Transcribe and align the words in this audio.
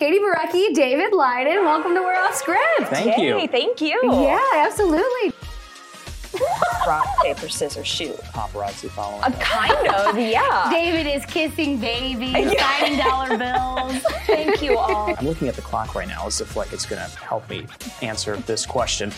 Katie 0.00 0.18
Birecki, 0.18 0.72
David 0.72 1.12
Lyden, 1.12 1.62
welcome 1.62 1.94
to 1.94 2.00
We're 2.00 2.14
Off 2.14 2.34
Script. 2.34 2.62
Thank 2.84 3.18
Yay, 3.18 3.42
you. 3.42 3.48
thank 3.48 3.82
you. 3.82 4.00
Yeah, 4.02 4.40
absolutely. 4.54 5.34
Rock, 6.86 7.06
paper, 7.22 7.50
scissors, 7.50 7.86
shoot. 7.86 8.16
Paparazzi 8.32 8.88
following. 8.88 9.22
Uh, 9.24 9.30
kind 9.38 9.88
of, 9.88 10.18
yeah. 10.18 10.70
David 10.70 11.06
is 11.06 11.26
kissing 11.26 11.78
babies, 11.78 12.32
signing 12.58 12.98
dollar 12.98 13.36
bills. 13.36 14.02
Thank 14.26 14.62
you 14.62 14.78
all. 14.78 15.14
I'm 15.18 15.26
looking 15.26 15.48
at 15.48 15.54
the 15.54 15.60
clock 15.60 15.94
right 15.94 16.08
now 16.08 16.26
as 16.26 16.40
if 16.40 16.56
like 16.56 16.72
it's 16.72 16.86
gonna 16.86 17.06
help 17.22 17.46
me 17.50 17.66
answer 18.00 18.36
this 18.36 18.64
question. 18.64 19.12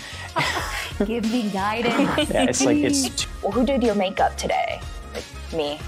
Give 1.04 1.30
me 1.30 1.48
guidance. 1.50 2.28
Yeah, 2.28 2.42
it's 2.48 2.64
like 2.64 2.78
it's 2.78 3.24
Well, 3.40 3.52
who 3.52 3.64
did 3.64 3.84
your 3.84 3.94
makeup 3.94 4.36
today? 4.36 4.80
Like 5.14 5.24
me. 5.54 5.78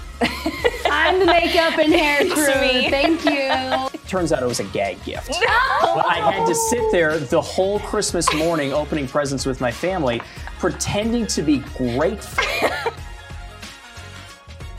I'm 0.85 1.19
the 1.19 1.25
makeup 1.25 1.77
and 1.79 1.91
hair 1.91 2.19
crew. 2.29 2.89
Thank 2.89 3.25
you. 3.25 3.94
Turns 4.07 4.31
out 4.31 4.41
it 4.43 4.45
was 4.47 4.59
a 4.59 4.65
gag 4.65 5.03
gift. 5.03 5.29
But 5.81 6.05
I 6.07 6.15
had 6.31 6.45
to 6.47 6.55
sit 6.55 6.91
there 6.91 7.17
the 7.19 7.39
whole 7.41 7.79
Christmas 7.79 8.31
morning 8.33 8.73
opening 8.73 9.07
presents 9.07 9.45
with 9.45 9.61
my 9.61 9.71
family, 9.71 10.21
pretending 10.59 11.25
to 11.27 11.41
be 11.41 11.59
grateful. 11.77 12.43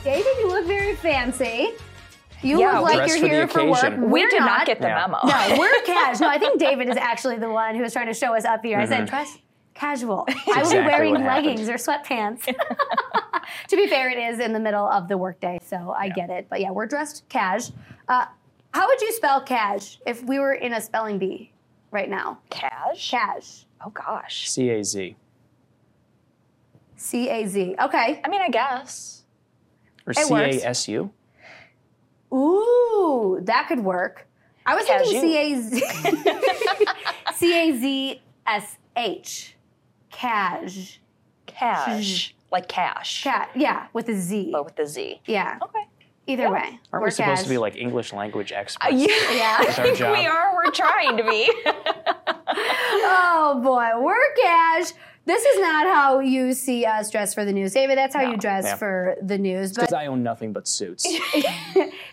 David, 0.04 0.26
you 0.38 0.48
look 0.48 0.66
very 0.66 0.94
fancy. 0.96 1.70
You 2.42 2.60
Yeah, 2.60 2.72
look 2.80 2.82
like 2.82 2.96
dressed 2.96 3.08
you're 3.10 3.18
for 3.18 3.28
the 3.28 3.34
here 3.34 3.48
for 3.48 3.64
work. 3.64 3.78
occasion. 3.82 4.02
We 4.10 4.22
We're 4.22 4.30
did 4.30 4.40
not, 4.40 4.66
get 4.66 4.80
the 4.80 4.88
Yeah. 4.88 5.06
memo. 5.06 5.18
No, 5.24 5.56
we're 5.58 5.82
cash. 5.86 6.20
No, 6.20 6.28
I 6.28 6.38
think 6.38 6.60
David 6.60 6.88
is 6.88 6.96
actually 6.96 7.38
the 7.38 7.48
one 7.50 7.74
who 7.74 7.82
was 7.82 7.92
trying 7.92 8.06
to 8.08 8.14
show 8.14 8.34
us 8.34 8.44
up 8.44 8.62
here. 8.64 8.78
I 8.78 8.84
said, 8.84 9.06
dress 9.08 9.38
casual. 9.74 10.26
I 10.28 10.32
will 10.32 10.44
be 10.44 10.50
exactly 10.60 10.78
wearing 10.80 11.12
what 11.12 11.20
happened. 11.22 11.46
leggings 11.46 11.68
or 11.68 11.74
sweatpants. 11.74 12.44
to 13.68 13.76
be 13.76 13.86
fair, 13.88 14.10
it 14.10 14.18
is 14.18 14.38
in 14.38 14.52
the 14.52 14.60
middle 14.60 14.86
of 14.86 15.08
the 15.08 15.16
workday, 15.18 15.58
so 15.64 15.94
I 15.96 16.08
get 16.10 16.30
it. 16.30 16.46
But 16.50 16.60
yeah, 16.60 16.70
we're 16.70 16.86
dressed 16.86 17.24
cash. 17.28 17.70
Uh, 18.08 18.26
how 18.76 18.86
would 18.88 19.00
you 19.00 19.10
spell 19.12 19.40
cash 19.40 19.98
if 20.06 20.22
we 20.22 20.38
were 20.38 20.52
in 20.52 20.74
a 20.74 20.80
spelling 20.82 21.18
bee 21.18 21.50
right 21.90 22.10
now? 22.10 22.38
Cash? 22.50 23.10
Cash. 23.10 23.64
Oh 23.82 23.88
gosh. 23.88 24.50
C 24.50 24.68
A 24.68 24.84
Z 24.84 25.16
C 26.96 27.30
A 27.30 27.46
Z. 27.46 27.74
Okay. 27.80 28.20
I 28.22 28.28
mean, 28.28 28.42
I 28.42 28.50
guess. 28.50 29.24
or 30.06 30.10
It 30.10 30.18
C 30.18 30.30
works. 30.32 30.56
A 30.62 30.66
S 30.68 30.88
U. 30.88 31.10
Ooh, 32.34 33.40
that 33.44 33.66
could 33.68 33.80
work. 33.80 34.26
I 34.66 34.74
was 34.74 34.84
thinking 34.84 35.22
C 35.22 35.36
A 35.38 35.54
Cashew. 35.54 36.16
Z 36.16 36.86
C 37.36 37.70
A 37.70 37.78
Z 37.78 38.22
S 38.46 38.76
H. 38.94 39.56
Cash. 40.10 41.00
Cash. 41.46 42.34
Like 42.52 42.68
cash. 42.68 43.24
Cat. 43.24 43.48
Yeah, 43.54 43.86
with 43.94 44.10
a 44.10 44.14
Z. 44.14 44.50
But 44.52 44.66
with 44.66 44.76
the 44.76 44.86
Z. 44.86 45.22
Yeah. 45.24 45.58
Okay. 45.62 45.85
Either 46.28 46.42
Yeah. 46.44 46.50
way. 46.50 46.80
Aren't 46.92 47.02
we're 47.04 47.10
supposed 47.10 47.36
cash. 47.36 47.42
to 47.44 47.48
be 47.48 47.58
like 47.58 47.76
English 47.76 48.12
language 48.12 48.52
Uh, 48.52 48.56
experts? 48.56 48.92
yeah, 48.94 49.06
Yeah. 49.32 49.56
I 49.60 49.72
think 49.72 49.96
job. 50.02 50.18
we 50.18 50.26
are. 50.26 50.54
We're 50.56 50.70
trying 50.72 51.16
to 51.16 51.22
be. 51.24 51.50
Oh 53.08 53.60
boy, 53.62 53.90
we're 54.02 54.34
cash. 54.42 54.92
This 55.24 55.44
is 55.44 55.58
not 55.60 55.86
how 55.86 56.20
you 56.20 56.52
see 56.52 56.84
us 56.84 57.10
dress 57.10 57.34
for 57.34 57.44
the 57.44 57.52
news, 57.52 57.72
David. 57.74 57.98
That's 57.98 58.14
how 58.14 58.22
No. 58.22 58.30
you 58.30 58.36
dress 58.36 58.64
Yeah. 58.64 58.76
for 58.76 59.16
the 59.20 59.36
news. 59.38 59.72
Because 59.72 59.90
But 59.90 59.96
I 59.98 60.06
own 60.06 60.22
nothing 60.22 60.52
but 60.52 60.68
suits. 60.68 61.04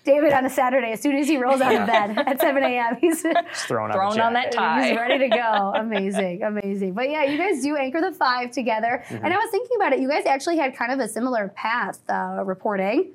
David 0.04 0.34
on 0.34 0.46
a 0.46 0.50
Saturday, 0.50 0.92
as 0.94 1.02
soon 1.02 1.16
as 1.16 1.28
he 1.28 1.38
rolls 1.38 1.62
out 1.62 1.76
of 1.76 1.86
bed 1.88 2.18
at 2.28 2.42
7 2.42 2.64
a.m., 2.64 2.98
he's 3.00 3.22
thrown, 3.22 3.36
throwing 3.68 3.92
on, 3.92 3.98
Throwing 3.98 4.18
the 4.18 4.24
on 4.24 4.34
jacket. 4.34 4.52
that 4.52 4.58
tie. 4.58 4.88
He's 4.88 4.98
ready 4.98 5.20
to 5.20 5.30
go. 5.30 5.74
Amazing, 5.76 6.42
amazing. 6.44 6.94
But 6.94 7.10
yeah, 7.10 7.24
you 7.24 7.38
guys 7.38 7.62
do 7.62 7.76
anchor 7.78 8.02
the 8.02 8.12
five 8.12 8.50
together. 8.52 9.04
Mm-hmm. 9.08 9.24
And 9.26 9.34
I 9.34 9.38
was 9.38 9.50
thinking 9.52 9.78
about 9.78 9.94
it. 9.94 10.00
You 10.00 10.10
guys 10.10 10.26
actually 10.26 10.58
had 10.58 10.76
kind 10.76 10.92
of 10.92 11.00
a 11.00 11.08
similar 11.08 11.50
path 11.56 12.00
uh, 12.10 12.42
reporting, 12.44 13.12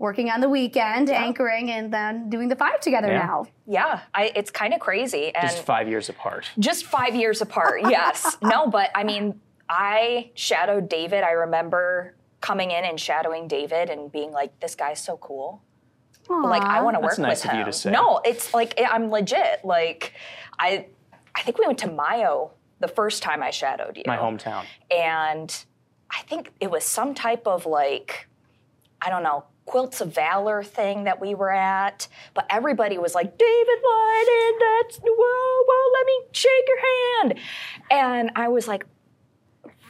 working 0.00 0.30
on 0.30 0.40
the 0.40 0.48
weekend, 0.48 1.10
anchoring, 1.10 1.70
and 1.70 1.92
then 1.92 2.30
doing 2.30 2.48
the 2.48 2.56
five 2.56 2.80
together 2.80 3.08
Yeah. 3.08 3.18
now. 3.26 3.46
yeah, 3.66 4.00
I, 4.14 4.32
it's 4.34 4.50
kind 4.50 4.72
of 4.72 4.80
crazy. 4.80 5.32
And 5.34 5.42
Just 5.48 5.62
five 5.62 5.88
years 5.88 6.08
apart. 6.08 6.46
Just 6.58 6.86
five 6.86 7.14
years 7.14 7.42
apart, 7.42 7.82
yes. 7.88 8.38
no, 8.42 8.66
but 8.66 8.90
I 8.94 9.04
mean, 9.04 9.38
I 9.68 10.30
shadowed 10.34 10.88
David. 10.88 11.22
I 11.22 11.32
remember 11.32 12.14
coming 12.40 12.70
in 12.70 12.82
and 12.86 12.98
shadowing 12.98 13.46
David 13.46 13.90
and 13.90 14.10
being 14.10 14.32
like, 14.32 14.58
this 14.58 14.74
guy's 14.74 15.04
so 15.04 15.18
cool. 15.18 15.62
Like, 16.30 16.62
I 16.62 16.80
want 16.80 16.94
to 16.96 17.00
work 17.00 17.18
nice 17.18 17.42
with 17.44 17.52
of 17.52 17.54
you 17.58 17.60
him. 17.64 17.66
to 17.66 17.72
say. 17.72 17.90
No, 17.90 18.20
it's 18.24 18.54
like, 18.54 18.80
I'm 18.88 19.10
legit. 19.10 19.64
Like, 19.64 20.14
I, 20.58 20.86
I 21.34 21.42
think 21.42 21.58
we 21.58 21.66
went 21.66 21.78
to 21.80 21.88
Mio 21.90 22.52
the 22.78 22.88
first 22.88 23.22
time 23.22 23.42
I 23.42 23.50
shadowed 23.50 23.96
you. 23.98 24.04
My 24.06 24.16
hometown. 24.16 24.64
and 24.90 25.64
I 26.10 26.22
think 26.22 26.52
it 26.60 26.70
was 26.70 26.84
some 26.84 27.14
type 27.14 27.46
of 27.46 27.66
like, 27.66 28.28
I 29.02 29.10
don't 29.10 29.22
know, 29.24 29.44
Quilts 29.70 30.00
of 30.00 30.12
Valor 30.12 30.64
thing 30.64 31.04
that 31.04 31.20
we 31.20 31.32
were 31.36 31.52
at. 31.52 32.08
But 32.34 32.44
everybody 32.50 32.98
was 32.98 33.14
like, 33.14 33.38
David 33.38 33.78
Lyden, 33.88 34.50
that's, 34.58 34.98
whoa, 34.98 35.64
whoa, 35.68 35.92
let 35.92 36.06
me 36.06 36.20
shake 36.32 36.66
your 36.66 36.78
hand. 37.20 37.38
And 37.88 38.30
I 38.34 38.48
was 38.48 38.66
like, 38.66 38.84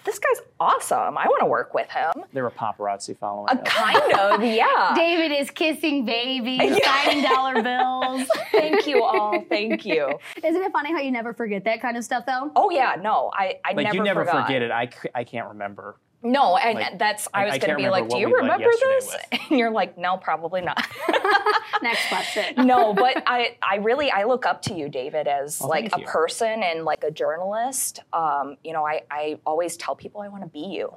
this 0.04 0.18
guy's 0.18 0.42
awesome. 0.58 1.16
I 1.16 1.26
want 1.28 1.40
to 1.40 1.46
work 1.46 1.72
with 1.72 1.88
him. 1.88 2.10
There 2.34 2.42
were 2.42 2.50
paparazzi 2.50 3.16
following 3.18 3.48
Uh, 3.48 3.62
us. 3.62 3.68
kind 3.68 4.12
of, 4.18 4.42
yeah. 4.44 4.92
David 4.94 5.32
is 5.34 5.50
kissing 5.50 6.04
babies, 6.04 6.78
signing 6.84 7.22
dollar 7.24 7.62
bills. 7.62 8.28
Thank 8.52 8.86
you 8.86 9.02
all. 9.02 9.42
Thank 9.48 9.86
you. 9.86 10.18
Isn't 10.44 10.62
it 10.62 10.72
funny 10.72 10.92
how 10.92 10.98
you 11.00 11.10
never 11.10 11.32
forget 11.32 11.64
that 11.64 11.80
kind 11.80 11.96
of 11.96 12.04
stuff, 12.04 12.26
though? 12.26 12.50
Oh 12.54 12.68
yeah, 12.70 12.96
no, 13.00 13.30
I, 13.32 13.60
I 13.64 13.72
Like 13.72 13.84
never 13.84 13.96
you 13.96 14.02
never 14.02 14.24
forgot. 14.26 14.46
forget 14.46 14.60
it. 14.60 14.70
I 14.70 14.90
I 15.14 15.24
can't 15.24 15.48
remember. 15.48 15.96
No, 16.22 16.56
and 16.58 16.78
Like, 16.78 16.98
that's 16.98 17.28
I- 17.32 17.46
was 17.46 17.58
going 17.58 17.70
to 17.70 17.76
be 17.76 17.88
like, 17.88 18.08
do 18.08 18.18
you 18.18 18.34
remember 18.36 18.68
this? 18.70 19.16
And 19.50 19.58
you're 19.58 19.70
like, 19.70 19.96
no, 19.98 20.16
probably 20.18 20.60
not. 20.60 20.76
Next 21.82 22.08
question. 22.08 22.66
no, 22.66 22.92
but 22.94 23.22
I, 23.26 23.56
I 23.62 23.76
really, 23.76 24.10
I 24.10 24.24
look 24.24 24.44
up 24.46 24.60
to 24.62 24.74
you, 24.74 24.88
David, 24.88 25.26
as 25.26 25.60
Oh, 25.62 25.66
like 25.66 25.90
a 25.96 26.00
you. 26.00 26.06
person 26.06 26.62
and 26.62 26.84
like 26.84 27.02
a 27.04 27.10
journalist. 27.10 28.00
Um, 28.12 28.56
you 28.62 28.72
know, 28.72 28.86
I, 28.86 29.02
I 29.10 29.38
always 29.46 29.76
tell 29.76 29.96
people 29.96 30.20
I 30.20 30.28
want 30.28 30.42
to 30.44 30.48
be 30.48 30.60
you. 30.60 30.92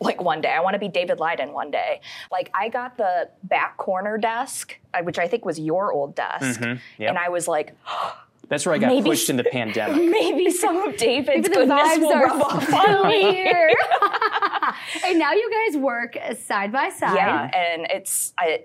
like 0.00 0.20
one 0.20 0.40
day, 0.40 0.50
I 0.52 0.60
want 0.60 0.74
to 0.74 0.78
be 0.78 0.88
David 0.88 1.18
Lyden 1.18 1.52
one 1.52 1.70
day. 1.70 2.00
Like 2.30 2.50
I 2.54 2.68
got 2.68 2.96
the 2.98 3.30
back 3.44 3.76
corner 3.78 4.18
desk, 4.18 4.76
uh, 4.94 5.02
which 5.02 5.18
I 5.18 5.26
think 5.26 5.44
was 5.44 5.58
your 5.58 5.92
old 5.92 6.14
desk, 6.14 6.60
Mhm, 6.60 6.80
yep. 6.98 7.08
and 7.10 7.18
I 7.18 7.28
was 7.30 7.48
like, 7.48 7.74
That's 8.48 8.64
where 8.64 8.74
I 8.74 8.78
got 8.78 8.88
Maybe 8.88 9.10
pushed 9.10 9.28
in 9.28 9.36
the 9.36 9.44
pandemic. 9.44 9.96
maybe 10.10 10.50
some 10.50 10.76
of 10.76 10.96
David's 10.96 11.48
the 11.48 11.54
goodness 11.54 11.78
vibes 11.80 11.98
will 12.00 12.12
are 12.12 12.24
rub 12.26 12.42
off 12.42 12.72
on 12.72 13.08
me. 13.08 13.20
here. 13.32 13.72
and 15.04 15.18
now 15.18 15.32
you 15.32 15.50
guys 15.50 15.76
work 15.76 16.16
side 16.38 16.72
by 16.72 16.90
side. 16.90 17.16
Yeah, 17.16 17.50
and 17.54 17.86
it's 17.90 18.32
I, 18.38 18.64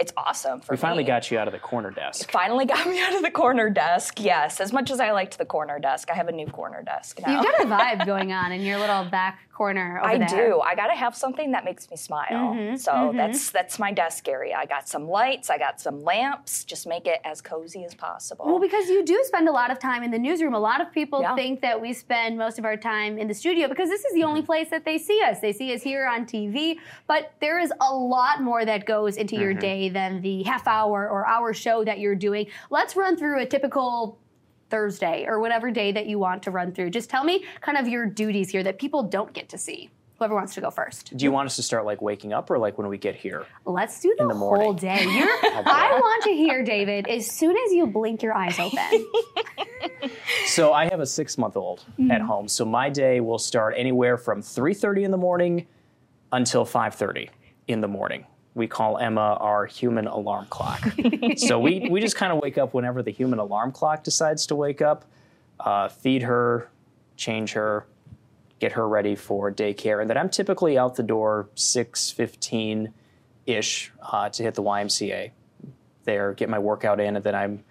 it's 0.00 0.12
awesome 0.16 0.60
for 0.60 0.72
We 0.72 0.76
finally 0.78 1.02
me. 1.04 1.08
got 1.08 1.30
you 1.30 1.38
out 1.38 1.46
of 1.46 1.52
the 1.52 1.58
corner 1.58 1.90
desk. 1.90 2.30
finally 2.32 2.64
got 2.64 2.88
me 2.88 3.00
out 3.02 3.14
of 3.14 3.22
the 3.22 3.30
corner 3.30 3.68
desk. 3.70 4.18
Yes, 4.18 4.58
as 4.60 4.72
much 4.72 4.90
as 4.90 4.98
I 4.98 5.12
liked 5.12 5.36
the 5.38 5.44
corner 5.44 5.78
desk, 5.78 6.08
I 6.10 6.14
have 6.14 6.28
a 6.28 6.32
new 6.32 6.46
corner 6.46 6.82
desk 6.82 7.20
now. 7.24 7.32
You've 7.42 7.44
got 7.44 7.60
a 7.60 7.66
vibe 8.00 8.06
going 8.06 8.32
on 8.32 8.50
in 8.50 8.62
your 8.62 8.78
little 8.78 9.04
back 9.04 9.38
corner 9.60 10.00
over 10.02 10.08
I 10.08 10.16
there. 10.16 10.28
do. 10.28 10.60
I 10.62 10.74
gotta 10.74 10.94
have 10.94 11.14
something 11.14 11.50
that 11.52 11.66
makes 11.66 11.90
me 11.90 11.96
smile. 11.98 12.54
Mhm, 12.54 12.78
so 12.78 12.92
mhm. 12.92 13.16
that's 13.20 13.50
that's 13.50 13.78
my 13.78 13.92
desk 13.92 14.26
area. 14.26 14.56
I 14.56 14.64
got 14.64 14.88
some 14.88 15.06
lights. 15.06 15.50
I 15.50 15.58
got 15.58 15.78
some 15.78 16.02
lamps. 16.02 16.64
Just 16.64 16.86
make 16.86 17.06
it 17.06 17.20
as 17.24 17.42
cozy 17.42 17.84
as 17.84 17.94
possible. 17.94 18.46
Well, 18.46 18.58
because 18.58 18.88
you 18.88 19.04
do 19.04 19.18
spend 19.24 19.46
a 19.50 19.52
lot 19.52 19.70
of 19.70 19.78
time 19.78 20.02
in 20.02 20.10
the 20.10 20.18
newsroom. 20.18 20.54
A 20.54 20.58
lot 20.70 20.80
of 20.80 20.90
people 20.92 21.20
Yeah. 21.20 21.34
think 21.34 21.60
that 21.60 21.78
we 21.78 21.92
spend 21.92 22.38
most 22.38 22.58
of 22.58 22.64
our 22.64 22.78
time 22.78 23.18
in 23.18 23.28
the 23.28 23.34
studio 23.34 23.68
because 23.68 23.90
this 23.90 24.02
is 24.06 24.14
the 24.14 24.24
only 24.24 24.40
place 24.40 24.70
that 24.70 24.86
they 24.86 24.96
see 24.96 25.20
us. 25.28 25.40
They 25.40 25.52
see 25.52 25.74
us 25.74 25.82
here 25.82 26.06
on 26.06 26.24
TV, 26.24 26.78
but 27.06 27.32
there 27.40 27.58
is 27.58 27.70
a 27.82 27.94
lot 27.94 28.40
more 28.40 28.64
that 28.64 28.86
goes 28.86 29.18
into 29.18 29.36
your 29.36 29.52
day 29.52 29.90
than 29.90 30.22
the 30.22 30.42
half 30.44 30.66
hour 30.66 31.06
or 31.12 31.26
hour 31.26 31.52
show 31.52 31.84
that 31.84 31.98
you're 31.98 32.14
doing. 32.28 32.46
Let's 32.70 32.96
run 32.96 33.18
through 33.18 33.40
a 33.40 33.46
typical 33.56 34.16
Thursday 34.70 35.26
or 35.26 35.40
whatever 35.40 35.70
day 35.70 35.92
that 35.92 36.06
you 36.06 36.18
want 36.18 36.42
to 36.44 36.50
run 36.50 36.72
through. 36.72 36.90
Just 36.90 37.10
tell 37.10 37.24
me 37.24 37.44
kind 37.60 37.76
of 37.76 37.88
your 37.88 38.06
duties 38.06 38.50
here 38.50 38.62
that 38.62 38.78
people 38.78 39.02
don't 39.02 39.32
get 39.32 39.48
to 39.50 39.58
see. 39.58 39.90
Whoever 40.18 40.34
wants 40.34 40.54
to 40.54 40.60
go 40.60 40.70
first. 40.70 41.16
Do 41.16 41.24
you 41.24 41.32
want 41.32 41.46
us 41.46 41.56
to 41.56 41.62
start 41.62 41.86
like 41.86 42.02
waking 42.02 42.34
up 42.34 42.50
or 42.50 42.58
like 42.58 42.76
when 42.76 42.88
we 42.88 42.98
get 42.98 43.16
here? 43.16 43.46
Let's 43.64 44.00
do 44.00 44.14
the, 44.18 44.28
the 44.28 44.34
whole 44.34 44.74
day. 44.74 44.98
I 45.06 45.98
want 45.98 46.24
to 46.24 46.30
hear, 46.30 46.62
David, 46.62 47.08
as 47.08 47.30
soon 47.30 47.56
as 47.56 47.72
you 47.72 47.86
blink 47.86 48.22
your 48.22 48.34
eyes 48.34 48.58
open. 48.58 49.06
So 50.46 50.72
I 50.72 50.86
have 50.86 51.00
a 51.00 51.06
six 51.06 51.38
month 51.38 51.56
old 51.56 51.84
at 51.86 51.94
mm-hmm. 51.96 52.26
home. 52.26 52.48
So 52.48 52.64
my 52.64 52.90
day 52.90 53.20
will 53.20 53.38
start 53.38 53.74
anywhere 53.76 54.16
from 54.16 54.42
3:30 54.42 55.04
in 55.04 55.10
the 55.10 55.16
morning 55.16 55.66
until 56.32 56.64
5:30 56.64 57.28
in 57.68 57.80
the 57.80 57.88
morning. 57.88 58.26
We 58.54 58.66
call 58.66 58.98
Emma 58.98 59.38
our 59.40 59.66
human 59.66 60.06
alarm 60.06 60.46
clock. 60.50 60.82
so 61.36 61.58
we, 61.58 61.88
we 61.88 62.00
just 62.00 62.16
kind 62.16 62.32
of 62.32 62.40
wake 62.40 62.58
up 62.58 62.74
whenever 62.74 63.02
the 63.02 63.12
human 63.12 63.38
alarm 63.38 63.72
clock 63.72 64.02
decides 64.02 64.46
to 64.46 64.56
wake 64.56 64.82
up, 64.82 65.04
uh, 65.60 65.88
feed 65.88 66.22
her, 66.22 66.68
change 67.16 67.52
her, 67.52 67.86
get 68.58 68.72
her 68.72 68.88
ready 68.88 69.14
for 69.14 69.50
daycare, 69.52 70.00
and 70.00 70.10
then 70.10 70.16
I'm 70.16 70.28
typically 70.28 70.76
out 70.76 70.96
the 70.96 71.02
door 71.02 71.48
6:15 71.54 72.92
ish 73.46 73.92
uh, 74.02 74.28
to 74.28 74.42
hit 74.42 74.54
the 74.54 74.62
YMCA. 74.62 75.30
There, 76.04 76.32
get 76.34 76.48
my 76.48 76.58
workout 76.58 77.00
in, 77.00 77.16
and 77.16 77.24
then 77.24 77.34
I'm 77.34 77.64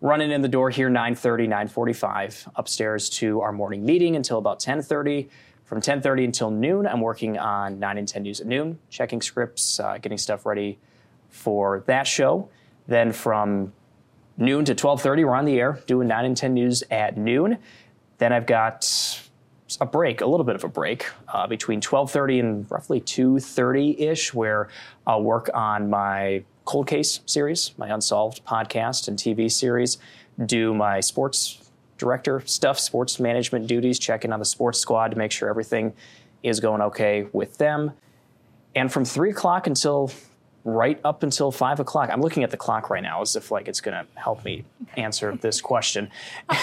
running 0.00 0.30
in 0.30 0.42
the 0.42 0.48
door 0.48 0.70
here 0.70 0.90
9.30 0.90 1.48
9.45 1.48 2.52
upstairs 2.56 3.08
to 3.08 3.40
our 3.40 3.52
morning 3.52 3.86
meeting 3.86 4.16
until 4.16 4.38
about 4.38 4.60
10.30 4.60 5.28
from 5.64 5.80
10.30 5.80 6.24
until 6.24 6.50
noon 6.50 6.86
i'm 6.86 7.00
working 7.00 7.38
on 7.38 7.78
9 7.78 7.98
and 7.98 8.08
10 8.08 8.22
news 8.22 8.40
at 8.40 8.46
noon 8.46 8.78
checking 8.90 9.20
scripts 9.20 9.80
uh, 9.80 9.98
getting 9.98 10.18
stuff 10.18 10.46
ready 10.46 10.78
for 11.28 11.82
that 11.86 12.06
show 12.06 12.48
then 12.86 13.12
from 13.12 13.72
noon 14.36 14.64
to 14.64 14.74
12:30, 14.74 15.24
we're 15.24 15.34
on 15.34 15.44
the 15.44 15.58
air 15.58 15.80
doing 15.86 16.08
9 16.08 16.24
and 16.24 16.36
10 16.36 16.54
news 16.54 16.82
at 16.90 17.16
noon. 17.16 17.58
Then 18.18 18.32
I've 18.32 18.46
got 18.46 19.20
a 19.80 19.86
break, 19.86 20.20
a 20.20 20.26
little 20.26 20.44
bit 20.44 20.54
of 20.54 20.64
a 20.64 20.68
break 20.68 21.06
uh, 21.28 21.46
between 21.46 21.80
12:30 21.80 22.40
and 22.40 22.70
roughly 22.70 23.00
2:30 23.00 24.00
ish, 24.00 24.34
where 24.34 24.68
I'll 25.06 25.22
work 25.22 25.50
on 25.54 25.90
my 25.90 26.44
cold 26.64 26.86
case 26.86 27.20
series, 27.26 27.72
my 27.76 27.88
unsolved 27.88 28.44
podcast 28.44 29.08
and 29.08 29.18
TV 29.18 29.50
series, 29.50 29.98
do 30.44 30.74
my 30.74 31.00
sports 31.00 31.63
director 31.98 32.42
stuff, 32.46 32.78
sports 32.78 33.20
management 33.20 33.66
duties, 33.66 33.98
checking 33.98 34.32
on 34.32 34.38
the 34.38 34.44
sports 34.44 34.78
squad 34.78 35.08
to 35.08 35.18
make 35.18 35.32
sure 35.32 35.48
everything 35.48 35.92
is 36.42 36.60
going 36.60 36.82
okay 36.82 37.26
with 37.32 37.58
them. 37.58 37.92
And 38.74 38.92
from 38.92 39.04
three 39.04 39.30
o'clock 39.30 39.66
until 39.66 40.10
right 40.64 40.98
up 41.04 41.22
until 41.22 41.52
five 41.52 41.78
o'clock. 41.78 42.08
I'm 42.10 42.22
looking 42.22 42.42
at 42.42 42.50
the 42.50 42.56
clock 42.56 42.88
right 42.88 43.02
now 43.02 43.20
as 43.20 43.36
if 43.36 43.50
like 43.50 43.68
it's 43.68 43.80
going 43.80 43.94
to 43.94 44.20
help 44.20 44.44
me 44.44 44.64
answer 44.96 45.36
this 45.36 45.60
question. 45.60 46.10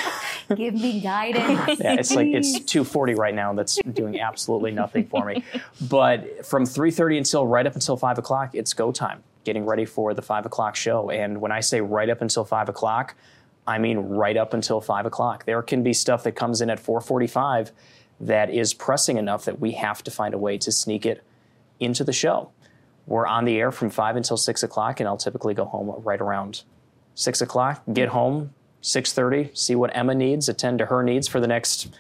Give 0.56 0.74
me 0.74 1.00
guidance. 1.00 1.80
yeah, 1.80 1.94
it's 1.94 2.14
like 2.14 2.28
it's 2.28 2.60
2:40 2.60 3.16
right 3.16 3.34
now. 3.34 3.54
That's 3.54 3.80
doing 3.94 4.20
absolutely 4.20 4.72
nothing 4.72 5.06
for 5.08 5.26
me. 5.26 5.44
But 5.88 6.46
from 6.46 6.64
3:30 6.64 7.20
until 7.20 7.48
right 7.48 7.66
up 7.66 7.76
until 7.76 7.96
five 7.96 8.18
o'clock, 8.18 8.56
it's 8.56 8.74
go 8.74 8.92
time. 8.92 9.24
Getting 9.44 9.66
ready 9.66 9.86
for 9.86 10.14
the 10.14 10.22
five 10.22 10.46
o'clock 10.46 10.76
show. 10.76 11.10
And 11.10 11.40
when 11.40 11.52
I 11.52 11.62
say 11.62 11.82
right 11.82 12.10
up 12.10 12.22
until 12.22 12.44
five 12.44 12.70
o'clock, 12.70 13.16
I 13.68 13.78
mean 13.78 13.98
right 13.98 14.38
up 14.38 14.54
until 14.54 14.82
five 14.82 15.06
o'clock. 15.06 15.46
There 15.46 15.62
can 15.62 15.84
be 15.84 15.94
stuff 15.94 16.24
that 16.24 16.34
comes 16.34 16.62
in 16.62 16.70
at 16.70 16.80
4:45 16.80 17.72
that 18.20 18.50
is 18.50 18.74
pressing 18.74 19.18
enough 19.18 19.46
that 19.46 19.60
we 19.60 19.72
have 19.72 20.04
to 20.04 20.12
find 20.12 20.34
a 20.34 20.38
way 20.38 20.58
to 20.60 20.72
sneak 20.72 21.06
it 21.06 21.24
into 21.80 22.04
the 22.04 22.14
show. 22.14 22.52
We're 23.08 23.26
on 23.26 23.46
the 23.46 23.58
air 23.60 23.72
from 23.72 23.90
five 23.90 24.16
until 24.16 24.38
six 24.38 24.64
o'clock, 24.64 25.00
and 25.00 25.08
I'll 25.08 25.18
typically 25.18 25.54
go 25.54 25.66
home 25.66 25.94
right 26.04 26.22
around 26.22 26.64
six 27.16 27.42
o'clock. 27.42 27.82
Get 27.92 28.10
home 28.10 28.54
six 28.82 29.14
thirty, 29.14 29.52
see 29.54 29.76
what 29.76 29.96
Emma 29.96 30.16
needs, 30.16 30.48
attend 30.50 30.80
to 30.80 30.86
her 30.88 31.04
needs 31.04 31.28
for 31.28 31.40
the 31.40 31.48
next 31.48 31.94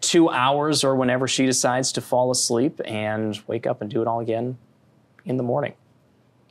two 0.00 0.30
hours 0.30 0.82
or 0.82 0.96
whenever 0.96 1.28
she 1.28 1.44
decides 1.44 1.92
to 1.92 2.00
fall 2.00 2.30
asleep, 2.30 2.80
and 2.84 3.40
wake 3.46 3.66
up 3.66 3.80
and 3.82 3.90
do 3.90 4.00
it 4.00 4.08
all 4.08 4.20
again 4.20 4.58
in 5.24 5.36
the 5.36 5.42
morning. 5.42 5.74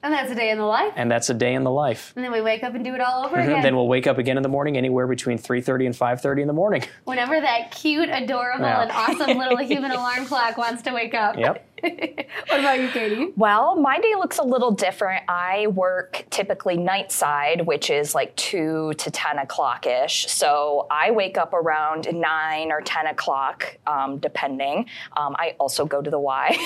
And 0.02 0.14
that's 0.14 0.32
a 0.32 0.36
day 0.36 0.50
in 0.50 0.58
the 0.58 0.66
life. 0.66 0.94
And 0.96 1.12
that's 1.12 1.30
a 1.30 1.34
day 1.34 1.54
in 1.54 1.64
the 1.64 1.72
life. 1.72 2.14
And 2.16 2.24
then 2.24 2.32
we 2.32 2.42
wake 2.42 2.64
up 2.64 2.76
and 2.76 2.84
do 2.84 2.96
it 2.96 3.02
all 3.02 3.26
over 3.26 3.36
mm-hmm. 3.36 3.50
again. 3.50 3.64
Then 3.64 3.76
we'll 3.76 3.88
wake 3.88 4.08
up 4.08 4.18
again 4.18 4.38
in 4.38 4.44
the 4.44 4.50
morning, 4.50 4.78
anywhere 4.78 5.08
between 5.08 5.38
3:30 5.38 5.88
and 5.88 5.96
5:30 5.96 6.42
in 6.42 6.48
the 6.48 6.54
morning. 6.54 6.84
Whenever 7.04 7.40
that 7.40 7.72
cute, 7.72 8.10
adorable, 8.10 8.66
yeah. 8.66 8.84
and 8.84 8.92
awesome 8.92 9.38
little 9.38 9.58
human 9.66 9.92
alarm 9.92 10.26
clock 10.26 10.58
wants 10.58 10.82
to 10.84 10.94
wake 10.94 11.14
up. 11.14 11.38
Yep. 11.38 11.69
what 12.48 12.60
about 12.60 12.80
you, 12.80 12.90
Katie? 12.90 13.34
Well, 13.36 13.76
my 13.76 14.00
day 14.00 14.16
looks 14.16 14.38
a 14.38 14.44
little 14.44 14.72
different. 14.72 15.24
I 15.28 15.68
work 15.68 16.26
typically 16.30 16.78
night 16.78 17.12
side, 17.12 17.66
which 17.66 17.90
is 17.90 18.14
like 18.16 18.36
2 18.36 18.94
to 18.98 19.12
10 19.12 19.40
o'clock 19.40 19.86
ish. 19.86 20.28
So 20.28 20.88
I 20.92 21.12
wake 21.12 21.38
up 21.38 21.54
around 21.54 22.08
9 22.12 22.72
or 22.72 22.82
10 22.82 23.08
o'clock, 23.08 23.78
um, 23.88 24.18
depending. 24.18 24.86
Um, 25.16 25.36
I 25.38 25.56
also 25.60 25.86
go 25.86 26.02
to 26.02 26.10
the 26.10 26.20
Y. 26.20 26.58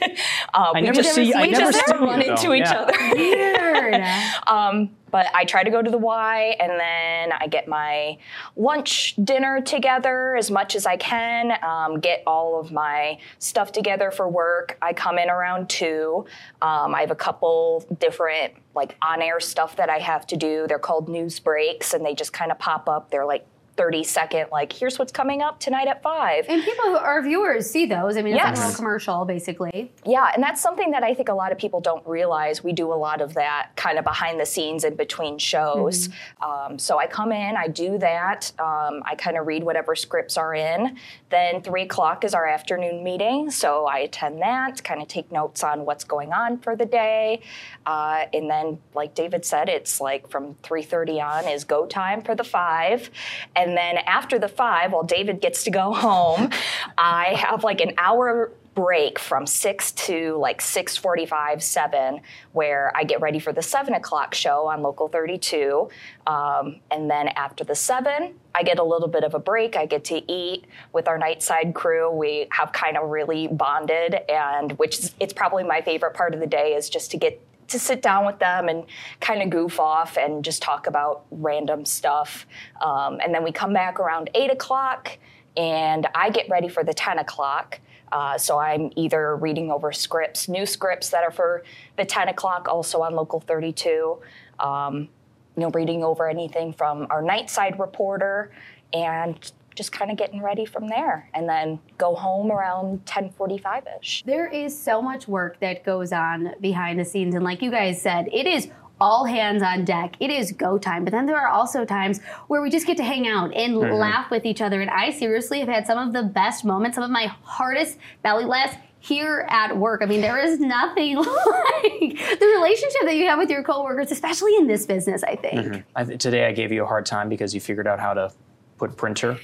uh, 0.54 0.72
I 0.74 0.80
never 0.80 1.02
see, 1.02 1.34
I 1.34 1.46
never 1.46 1.72
just 1.72 1.88
run 1.88 2.22
into 2.22 2.54
each 2.54 2.60
yeah. 2.60 2.80
other. 2.80 3.14
Weird. 3.14 4.04
um, 4.46 4.90
but 5.10 5.26
I 5.34 5.44
try 5.44 5.62
to 5.62 5.70
go 5.70 5.82
to 5.82 5.90
the 5.90 5.98
Y 5.98 6.56
and 6.60 6.72
then 6.78 7.32
I 7.32 7.46
get 7.46 7.68
my 7.68 8.18
lunch 8.56 9.14
dinner 9.22 9.60
together 9.60 10.36
as 10.36 10.50
much 10.50 10.76
as 10.76 10.86
I 10.86 10.96
can, 10.96 11.52
um, 11.62 12.00
get 12.00 12.22
all 12.26 12.60
of 12.60 12.72
my 12.72 13.18
stuff 13.38 13.72
together 13.72 14.10
for 14.10 14.28
work. 14.28 14.78
I 14.82 14.92
come 14.92 15.18
in 15.18 15.30
around 15.30 15.68
two. 15.68 16.26
Um, 16.62 16.94
I 16.94 17.00
have 17.00 17.10
a 17.10 17.16
couple 17.16 17.84
different 17.98 18.54
like 18.74 18.96
on 19.02 19.22
air 19.22 19.40
stuff 19.40 19.76
that 19.76 19.90
I 19.90 19.98
have 19.98 20.26
to 20.28 20.36
do. 20.36 20.66
They're 20.68 20.78
called 20.78 21.08
news 21.08 21.40
breaks 21.40 21.94
and 21.94 22.04
they 22.04 22.14
just 22.14 22.32
kind 22.32 22.50
of 22.50 22.58
pop 22.58 22.88
up. 22.88 23.10
They're 23.10 23.26
like 23.26 23.46
30 23.78 24.02
second, 24.02 24.48
like, 24.50 24.72
here's 24.72 24.98
what's 24.98 25.12
coming 25.12 25.40
up 25.40 25.60
tonight 25.60 25.86
at 25.86 26.02
five. 26.02 26.44
And 26.48 26.62
people 26.64 26.84
who 26.86 26.96
are 26.96 27.22
viewers 27.22 27.70
see 27.70 27.86
those. 27.86 28.16
I 28.16 28.22
mean, 28.22 28.34
it's 28.34 28.42
yes. 28.42 28.74
a 28.74 28.76
commercial, 28.76 29.24
basically. 29.24 29.92
Yeah, 30.04 30.32
and 30.34 30.42
that's 30.42 30.60
something 30.60 30.90
that 30.90 31.04
I 31.04 31.14
think 31.14 31.28
a 31.28 31.34
lot 31.34 31.52
of 31.52 31.58
people 31.58 31.80
don't 31.80 32.06
realize. 32.06 32.64
We 32.64 32.72
do 32.72 32.92
a 32.92 32.94
lot 32.94 33.20
of 33.20 33.34
that 33.34 33.70
kind 33.76 33.96
of 33.96 34.04
behind 34.04 34.40
the 34.40 34.46
scenes 34.46 34.82
in 34.82 34.96
between 34.96 35.38
shows. 35.38 36.08
Mm-hmm. 36.08 36.72
Um, 36.72 36.78
so 36.78 36.98
I 36.98 37.06
come 37.06 37.30
in, 37.30 37.56
I 37.56 37.68
do 37.68 37.98
that. 37.98 38.50
Um, 38.58 39.02
I 39.06 39.14
kind 39.16 39.36
of 39.36 39.46
read 39.46 39.62
whatever 39.62 39.94
scripts 39.94 40.36
are 40.36 40.54
in. 40.54 40.98
Then 41.30 41.62
three 41.62 41.82
o'clock 41.82 42.24
is 42.24 42.34
our 42.34 42.46
afternoon 42.46 43.04
meeting, 43.04 43.50
so 43.50 43.86
I 43.86 43.98
attend 43.98 44.42
that, 44.42 44.82
kind 44.82 45.00
of 45.00 45.06
take 45.06 45.30
notes 45.30 45.62
on 45.62 45.84
what's 45.84 46.02
going 46.02 46.32
on 46.32 46.58
for 46.58 46.74
the 46.74 46.86
day. 46.86 47.42
Uh, 47.86 48.24
and 48.32 48.50
then, 48.50 48.78
like 48.94 49.14
David 49.14 49.44
said, 49.44 49.68
it's 49.68 50.00
like 50.00 50.28
from 50.28 50.54
3.30 50.64 51.22
on 51.22 51.48
is 51.48 51.64
go 51.64 51.86
time 51.86 52.22
for 52.22 52.34
the 52.34 52.44
five. 52.44 53.10
And 53.54 53.67
and 53.68 53.76
then 53.76 53.98
after 54.06 54.38
the 54.38 54.48
five, 54.48 54.92
while 54.92 55.02
David 55.02 55.42
gets 55.42 55.64
to 55.64 55.70
go 55.70 55.92
home, 56.08 56.50
I 56.96 57.34
have 57.34 57.64
like 57.64 57.82
an 57.82 57.92
hour 57.98 58.52
break 58.74 59.18
from 59.18 59.44
6 59.44 59.92
to 59.92 60.36
like 60.36 60.60
6.45 60.60 61.60
7 61.60 62.20
where 62.52 62.92
i 62.94 63.02
get 63.02 63.20
ready 63.20 63.40
for 63.40 63.52
the 63.52 63.60
7 63.60 63.92
o'clock 63.92 64.36
show 64.36 64.68
on 64.68 64.82
local 64.82 65.08
32 65.08 65.88
um, 66.28 66.78
and 66.92 67.10
then 67.10 67.26
after 67.26 67.64
the 67.64 67.74
7 67.74 68.34
i 68.54 68.62
get 68.62 68.78
a 68.78 68.84
little 68.84 69.08
bit 69.08 69.24
of 69.24 69.34
a 69.34 69.38
break. 69.40 69.74
I 69.74 69.84
get 69.86 70.04
to 70.04 70.32
eat 70.32 70.66
with 70.92 71.08
our 71.08 71.18
nightside 71.18 71.74
crew. 71.74 72.08
We 72.08 72.46
have 72.50 72.72
kind 72.72 72.96
of 72.96 73.08
really 73.08 73.48
bonded 73.48 74.14
and 74.28 74.72
which 74.78 75.00
is, 75.00 75.14
it's 75.18 75.32
probably 75.32 75.64
my 75.64 75.80
favorite 75.80 76.14
part 76.14 76.32
of 76.32 76.38
the 76.38 76.46
day 76.46 76.74
is 76.74 76.88
just 76.88 77.10
to 77.10 77.16
get 77.16 77.40
to 77.68 77.78
sit 77.78 78.02
down 78.02 78.26
with 78.26 78.38
them 78.38 78.68
and 78.68 78.84
kind 79.20 79.42
of 79.42 79.50
goof 79.50 79.78
off 79.78 80.16
and 80.16 80.44
just 80.44 80.62
talk 80.62 80.86
about 80.86 81.24
random 81.30 81.84
stuff. 81.84 82.46
Um, 82.80 83.20
and 83.22 83.34
then 83.34 83.44
we 83.44 83.52
come 83.52 83.72
back 83.72 84.00
around 84.00 84.30
eight 84.34 84.50
o'clock, 84.50 85.18
and 85.56 86.06
I 86.14 86.30
get 86.30 86.48
ready 86.48 86.68
for 86.68 86.84
the 86.84 86.94
ten 86.94 87.18
o'clock. 87.18 87.80
Uh, 88.10 88.38
so 88.38 88.58
I'm 88.58 88.90
either 88.96 89.36
reading 89.36 89.70
over 89.70 89.92
scripts, 89.92 90.48
new 90.48 90.64
scripts 90.64 91.10
that 91.10 91.22
are 91.22 91.30
for 91.30 91.62
the 91.96 92.04
10 92.04 92.28
o'clock, 92.28 92.66
also 92.66 93.02
on 93.02 93.14
Local 93.14 93.40
32. 93.40 94.18
Um, 94.58 95.08
you 95.56 95.62
know, 95.62 95.70
reading 95.70 96.04
over 96.04 96.28
anything 96.28 96.72
from 96.72 97.06
our 97.10 97.22
nightside 97.22 97.78
reporter 97.78 98.50
and 98.92 99.52
just 99.78 99.92
kind 99.92 100.10
of 100.10 100.18
getting 100.18 100.42
ready 100.42 100.66
from 100.66 100.88
there 100.88 101.30
and 101.32 101.48
then 101.48 101.78
go 101.96 102.14
home 102.14 102.50
around 102.50 103.04
10:45ish. 103.06 104.24
There 104.24 104.48
is 104.48 104.78
so 104.78 105.00
much 105.00 105.26
work 105.28 105.58
that 105.60 105.84
goes 105.84 106.12
on 106.12 106.54
behind 106.60 106.98
the 106.98 107.04
scenes 107.04 107.34
and 107.34 107.44
like 107.44 107.62
you 107.62 107.70
guys 107.70 108.02
said, 108.02 108.28
it 108.32 108.46
is 108.46 108.68
all 109.00 109.24
hands 109.24 109.62
on 109.62 109.84
deck. 109.84 110.16
It 110.18 110.30
is 110.30 110.50
go 110.50 110.76
time. 110.76 111.04
But 111.04 111.12
then 111.12 111.26
there 111.26 111.38
are 111.38 111.48
also 111.48 111.84
times 111.84 112.20
where 112.48 112.60
we 112.60 112.68
just 112.68 112.84
get 112.84 112.96
to 112.96 113.04
hang 113.04 113.28
out 113.28 113.54
and 113.54 113.74
mm-hmm. 113.74 113.94
laugh 113.94 114.28
with 114.30 114.44
each 114.44 114.60
other. 114.60 114.80
And 114.80 114.90
I 114.90 115.12
seriously 115.12 115.60
have 115.60 115.68
had 115.68 115.86
some 115.86 115.98
of 115.98 116.12
the 116.12 116.24
best 116.24 116.64
moments, 116.64 116.96
some 116.96 117.04
of 117.04 117.10
my 117.10 117.26
hardest 117.42 117.98
belly 118.22 118.44
laughs 118.44 118.74
here 118.98 119.46
at 119.48 119.76
work. 119.76 120.02
I 120.02 120.06
mean, 120.06 120.20
there 120.20 120.38
is 120.38 120.58
nothing 120.58 121.16
like 121.16 122.18
the 122.40 122.52
relationship 122.56 123.02
that 123.04 123.14
you 123.14 123.26
have 123.26 123.38
with 123.38 123.50
your 123.50 123.62
coworkers, 123.62 124.10
especially 124.10 124.56
in 124.56 124.66
this 124.66 124.86
business, 124.86 125.22
I 125.22 125.36
think. 125.36 125.60
Mm-hmm. 125.60 125.80
I, 125.94 126.16
today 126.16 126.46
I 126.46 126.52
gave 126.52 126.72
you 126.72 126.82
a 126.82 126.86
hard 126.86 127.06
time 127.06 127.28
because 127.28 127.54
you 127.54 127.60
figured 127.60 127.86
out 127.86 128.00
how 128.00 128.14
to 128.14 128.32
put 128.78 128.96
printer 128.96 129.38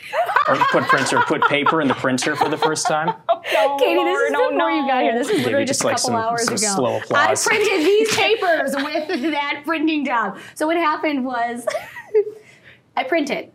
or 0.48 0.56
put 0.56 0.84
printer, 0.84 1.20
put 1.20 1.42
paper 1.42 1.80
in 1.80 1.88
the 1.88 1.94
printer 1.94 2.36
for 2.36 2.48
the 2.48 2.58
first 2.58 2.86
time. 2.86 3.14
No, 3.52 3.76
Katie, 3.76 4.02
this 4.02 4.20
is 4.20 4.32
no, 4.32 4.50
before 4.50 4.58
no. 4.58 4.68
you 4.68 4.88
got 4.88 5.02
here. 5.02 5.18
This 5.18 5.28
is 5.28 5.44
literally 5.44 5.66
just, 5.66 5.82
just, 5.82 5.84
a 5.84 5.88
couple 5.90 5.98
some, 5.98 6.16
hours 6.16 6.44
some 6.44 6.54
ago. 6.54 6.74
Slow 6.76 6.96
applause. 6.96 7.46
I 7.46 7.50
printed 7.50 7.86
these 7.86 8.16
papers 8.16 8.74
with 8.74 9.32
that 9.32 9.62
printing 9.66 10.06
job. 10.06 10.38
So 10.54 10.66
what 10.66 10.78
happened 10.78 11.26
was 11.26 11.66
I 12.96 13.04
printed. 13.04 13.52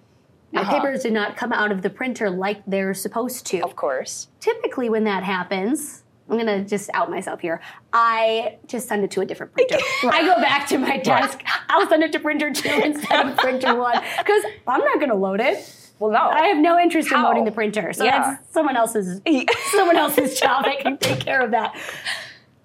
My 0.52 0.62
uh-huh. 0.62 0.74
papers 0.74 1.02
did 1.02 1.14
not 1.14 1.36
come 1.36 1.52
out 1.52 1.72
of 1.72 1.82
the 1.82 1.90
printer 1.90 2.30
like 2.30 2.62
they're 2.68 2.94
supposed 2.94 3.48
to. 3.48 3.62
Of 3.62 3.76
course. 3.76 4.28
Typically, 4.40 4.90
when 4.90 5.06
that 5.06 5.24
happens, 5.24 6.04
I'm 6.30 6.38
gonna 6.38 6.64
just 6.64 6.92
out 6.94 7.10
myself 7.10 7.42
here. 7.42 7.60
I 7.92 8.58
just 8.68 8.88
send 8.88 9.04
it 9.04 9.10
to 9.12 9.22
a 9.22 9.26
different 9.26 9.54
printer. 9.54 9.78
I 10.04 10.22
go 10.22 10.36
back 10.36 10.68
to 10.68 10.78
my 10.78 10.98
desk. 10.98 11.40
Right. 11.40 11.62
I'll 11.70 11.90
send 11.90 12.04
it 12.04 12.12
to 12.12 12.20
printer 12.20 12.54
two 12.54 12.70
instead 12.70 13.28
of 13.28 13.38
printer 13.38 13.76
one 13.76 14.00
because 14.20 14.44
I'm 14.68 14.82
not 14.82 15.00
gonna 15.00 15.16
load 15.16 15.42
it. 15.42 15.76
Well, 16.00 16.12
no. 16.12 16.20
I 16.20 16.48
have 16.48 16.58
no 16.58 16.80
interest 16.80 17.10
How? 17.10 17.18
in 17.18 17.24
loading 17.24 17.44
the 17.46 17.52
printer, 17.52 17.94
so 17.94 18.06
yeah. 18.06 18.36
that's 18.36 18.54
someone 18.54 18.78
else's 18.78 19.22
someone 19.72 19.98
else's 19.98 20.40
job. 20.40 20.66
I 20.66 20.78
can 20.82 20.98
take 20.98 21.20
care 21.20 21.42
of 21.42 21.52
that. 21.52 21.76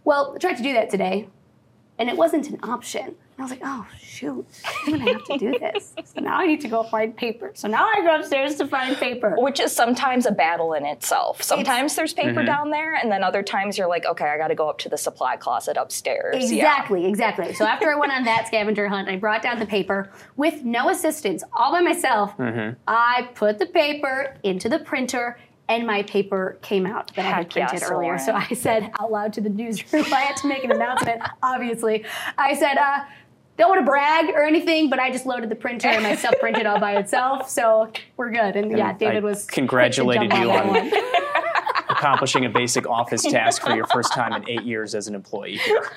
Well, 0.04 0.32
I 0.34 0.38
tried 0.38 0.56
to 0.56 0.62
do 0.62 0.72
that 0.74 0.90
today, 0.90 1.28
and 1.98 2.08
it 2.08 2.16
wasn't 2.16 2.50
an 2.50 2.58
option. 2.62 3.14
I 3.38 3.42
was 3.42 3.50
like, 3.50 3.62
oh, 3.64 3.84
shoot, 4.00 4.46
I'm 4.86 4.98
gonna 4.98 5.12
have 5.12 5.24
to 5.24 5.38
do 5.38 5.58
this. 5.58 5.92
So 6.04 6.20
now 6.20 6.36
I 6.36 6.46
need 6.46 6.60
to 6.60 6.68
go 6.68 6.84
find 6.84 7.16
paper. 7.16 7.50
So 7.54 7.66
now 7.66 7.88
I 7.88 8.00
go 8.02 8.14
upstairs 8.14 8.54
to 8.56 8.68
find 8.68 8.96
paper. 8.96 9.34
Which 9.36 9.58
is 9.58 9.74
sometimes 9.74 10.26
a 10.26 10.30
battle 10.30 10.74
in 10.74 10.86
itself. 10.86 11.42
Sometimes 11.42 11.90
it's, 11.90 11.96
there's 11.96 12.14
paper 12.14 12.34
mm-hmm. 12.34 12.46
down 12.46 12.70
there, 12.70 12.94
and 12.94 13.10
then 13.10 13.24
other 13.24 13.42
times 13.42 13.76
you're 13.76 13.88
like, 13.88 14.06
okay, 14.06 14.26
I 14.26 14.38
gotta 14.38 14.54
go 14.54 14.68
up 14.68 14.78
to 14.80 14.88
the 14.88 14.96
supply 14.96 15.36
closet 15.36 15.76
upstairs. 15.76 16.36
Exactly, 16.36 17.02
yeah. 17.02 17.08
exactly. 17.08 17.52
So 17.54 17.64
after 17.64 17.90
I 17.90 17.96
went 17.96 18.12
on 18.12 18.22
that 18.24 18.46
scavenger 18.46 18.86
hunt, 18.86 19.08
I 19.08 19.16
brought 19.16 19.42
down 19.42 19.58
the 19.58 19.66
paper 19.66 20.12
with 20.36 20.62
no 20.62 20.90
assistance, 20.90 21.42
all 21.52 21.72
by 21.72 21.80
myself. 21.80 22.36
Mm-hmm. 22.36 22.78
I 22.86 23.28
put 23.34 23.58
the 23.58 23.66
paper 23.66 24.36
into 24.44 24.68
the 24.68 24.78
printer 24.78 25.36
and 25.68 25.86
my 25.86 26.02
paper 26.02 26.58
came 26.62 26.86
out 26.86 27.14
that 27.14 27.24
Heck 27.24 27.34
I 27.34 27.36
had 27.38 27.50
printed 27.50 27.80
yes, 27.80 27.90
earlier. 27.90 28.18
So 28.18 28.32
I 28.34 28.48
said 28.48 28.90
out 29.00 29.10
loud 29.10 29.32
to 29.34 29.40
the 29.40 29.48
newsroom, 29.48 30.04
I 30.12 30.20
had 30.20 30.36
to 30.38 30.48
make 30.48 30.64
an 30.64 30.72
announcement, 30.72 31.22
obviously. 31.42 32.04
I 32.36 32.54
said, 32.54 32.76
uh, 32.76 33.04
don't 33.56 33.68
want 33.68 33.80
to 33.80 33.84
brag 33.84 34.30
or 34.34 34.44
anything, 34.44 34.90
but 34.90 34.98
I 34.98 35.10
just 35.10 35.26
loaded 35.26 35.48
the 35.48 35.54
printer 35.54 35.88
and 35.88 36.02
my 36.02 36.16
stuff 36.16 36.34
printed 36.40 36.66
all 36.66 36.80
by 36.80 36.96
itself, 36.98 37.48
so 37.48 37.90
we're 38.16 38.30
good. 38.30 38.56
And, 38.56 38.76
yeah, 38.76 38.92
David 38.92 39.18
I 39.18 39.20
was 39.20 39.46
congratulated 39.46 40.32
you 40.32 40.46
that 40.48 40.66
on 40.66 40.92
accomplishing 41.88 42.44
a 42.44 42.48
basic 42.48 42.86
office 42.86 43.22
task 43.22 43.62
for 43.62 43.74
your 43.74 43.86
first 43.86 44.12
time 44.12 44.32
in 44.32 44.48
eight 44.48 44.64
years 44.64 44.94
as 44.94 45.06
an 45.06 45.14
employee 45.14 45.56
here. 45.56 45.88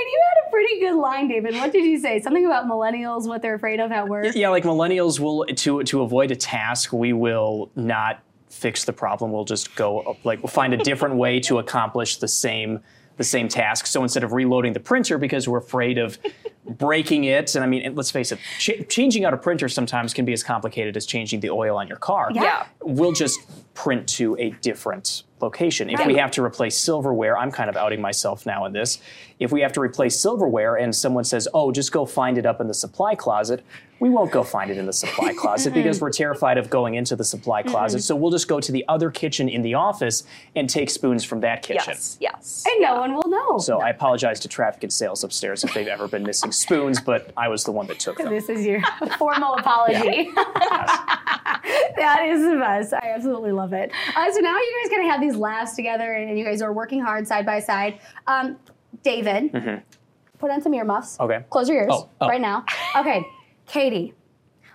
And 0.00 0.08
you 0.08 0.22
had 0.28 0.48
a 0.48 0.50
pretty 0.50 0.80
good 0.80 0.94
line, 0.94 1.28
David. 1.28 1.54
What 1.56 1.72
did 1.72 1.84
you 1.84 1.98
say? 1.98 2.20
Something 2.20 2.46
about 2.46 2.66
millennials, 2.66 3.26
what 3.26 3.42
they're 3.42 3.54
afraid 3.54 3.80
of 3.80 3.92
at 3.92 4.08
work. 4.08 4.34
Yeah, 4.34 4.48
like 4.48 4.64
millennials 4.64 5.18
will 5.20 5.44
to 5.44 5.82
to 5.82 6.02
avoid 6.02 6.30
a 6.30 6.36
task, 6.36 6.92
we 6.92 7.12
will 7.12 7.70
not 7.74 8.22
fix 8.50 8.84
the 8.84 8.92
problem. 8.92 9.32
We'll 9.32 9.44
just 9.44 9.74
go 9.76 10.16
like 10.24 10.40
we'll 10.42 10.48
find 10.48 10.74
a 10.74 10.78
different 10.78 11.16
way 11.16 11.40
to 11.40 11.58
accomplish 11.58 12.16
the 12.18 12.28
same 12.28 12.80
the 13.16 13.24
same 13.24 13.48
task. 13.48 13.86
So 13.86 14.02
instead 14.02 14.24
of 14.24 14.32
reloading 14.32 14.72
the 14.72 14.80
printer 14.80 15.18
because 15.18 15.46
we're 15.46 15.58
afraid 15.58 15.98
of 15.98 16.18
breaking 16.64 17.24
it, 17.24 17.54
and 17.54 17.62
I 17.62 17.66
mean, 17.66 17.94
let's 17.94 18.10
face 18.10 18.32
it, 18.32 18.38
ch- 18.58 18.88
changing 18.88 19.26
out 19.26 19.34
a 19.34 19.36
printer 19.36 19.68
sometimes 19.68 20.14
can 20.14 20.24
be 20.24 20.32
as 20.32 20.42
complicated 20.42 20.96
as 20.96 21.04
changing 21.04 21.40
the 21.40 21.50
oil 21.50 21.76
on 21.76 21.86
your 21.86 21.98
car. 21.98 22.30
Yeah. 22.32 22.42
Yeah. 22.42 22.66
We'll 22.82 23.12
just 23.12 23.40
print 23.74 24.08
to 24.10 24.36
a 24.38 24.50
different 24.62 25.24
location. 25.42 25.90
If 25.90 26.06
we 26.06 26.14
have 26.16 26.30
to 26.32 26.42
replace 26.42 26.78
silverware, 26.78 27.36
I'm 27.36 27.50
kind 27.50 27.68
of 27.68 27.76
outing 27.76 28.00
myself 28.00 28.46
now 28.46 28.64
in 28.64 28.72
this. 28.72 28.98
If 29.38 29.52
we 29.52 29.60
have 29.60 29.72
to 29.74 29.80
replace 29.80 30.18
silverware 30.18 30.76
and 30.76 30.94
someone 30.94 31.24
says, 31.24 31.46
"Oh, 31.52 31.72
just 31.72 31.92
go 31.92 32.06
find 32.06 32.38
it 32.38 32.46
up 32.46 32.60
in 32.60 32.68
the 32.68 32.74
supply 32.74 33.14
closet," 33.14 33.62
we 34.00 34.08
won't 34.08 34.32
go 34.32 34.42
find 34.42 34.70
it 34.70 34.78
in 34.78 34.86
the 34.86 34.92
supply 34.92 35.32
closet 35.38 35.74
because 35.74 36.00
we're 36.00 36.10
terrified 36.10 36.56
of 36.58 36.70
going 36.70 36.94
into 36.94 37.14
the 37.14 37.24
supply 37.24 37.62
closet. 37.62 38.02
So 38.02 38.16
we'll 38.16 38.30
just 38.30 38.48
go 38.48 38.58
to 38.58 38.72
the 38.72 38.84
other 38.88 39.10
kitchen 39.10 39.48
in 39.48 39.60
the 39.62 39.74
office 39.74 40.24
and 40.56 40.68
take 40.68 40.88
spoons 40.90 41.22
from 41.22 41.40
that 41.40 41.62
kitchen. 41.62 41.84
Yes, 41.94 42.16
yes. 42.18 42.64
And 42.66 42.80
no 42.80 42.96
one 42.98 43.14
will 43.14 43.28
know. 43.28 43.58
So 43.58 43.80
I 43.80 43.90
apologize 43.90 44.40
to 44.40 44.48
traffic 44.48 44.82
and 44.82 44.92
sales 44.92 45.22
upstairs 45.22 45.62
if 45.64 45.74
they've 45.74 45.86
ever 45.86 46.08
been 46.08 46.22
missing 46.22 46.50
spoons, 46.50 46.98
but 47.00 47.30
I 47.36 47.48
was 47.48 47.64
the 47.64 47.72
one 47.72 47.86
that 47.88 47.98
took 48.00 48.16
them. 48.16 48.30
This 48.30 48.48
is 48.48 48.64
your 48.64 48.80
formal 49.18 49.54
apology. 49.56 50.30
that 50.34 52.22
is 52.26 52.42
the 52.42 52.56
best. 52.58 52.94
I 52.94 53.12
absolutely 53.14 53.52
love 53.52 53.72
it. 53.74 53.92
Uh, 54.16 54.32
so 54.32 54.40
now 54.40 54.56
you 54.56 54.80
guys 54.82 54.90
kind 54.90 55.04
of 55.04 55.10
have 55.10 55.20
these 55.20 55.36
labs 55.36 55.74
together, 55.74 56.14
and 56.14 56.38
you 56.38 56.44
guys 56.44 56.62
are 56.62 56.72
working 56.72 57.00
hard 57.02 57.26
side 57.28 57.44
by 57.44 57.60
side. 57.60 58.00
Um, 58.26 58.56
David, 59.02 59.52
put 60.38 60.50
on 60.50 60.62
some 60.62 60.72
earmuffs. 60.74 61.14
Mm-hmm. 61.18 61.22
Okay. 61.24 61.44
Close 61.50 61.68
your 61.68 61.78
ears 61.82 61.88
Oh, 61.92 62.08
oh. 62.20 62.28
right 62.28 62.40
now. 62.40 62.64
Okay, 62.96 63.24
Katie, 63.70 64.14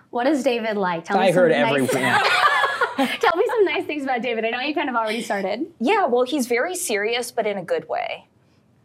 what 0.08 0.26
is 0.26 0.42
David 0.42 0.78
like? 0.78 1.04
Tell 1.04 1.18
me 1.18 1.26
I 1.26 1.30
some 1.30 1.34
heard 1.36 1.50
nice. 1.52 1.90
Tell 3.20 3.36
me 3.36 3.44
some 3.46 3.64
nice 3.66 3.84
things 3.84 4.04
about 4.04 4.22
David. 4.22 4.46
I 4.46 4.50
know 4.50 4.60
you 4.60 4.74
kind 4.74 4.88
of 4.88 4.96
already 4.96 5.20
started. 5.20 5.66
Yeah, 5.78 6.06
well, 6.06 6.22
he's 6.22 6.46
very 6.46 6.74
serious, 6.74 7.30
but 7.30 7.46
in 7.46 7.58
a 7.58 7.62
good 7.62 7.86
way. 7.90 8.26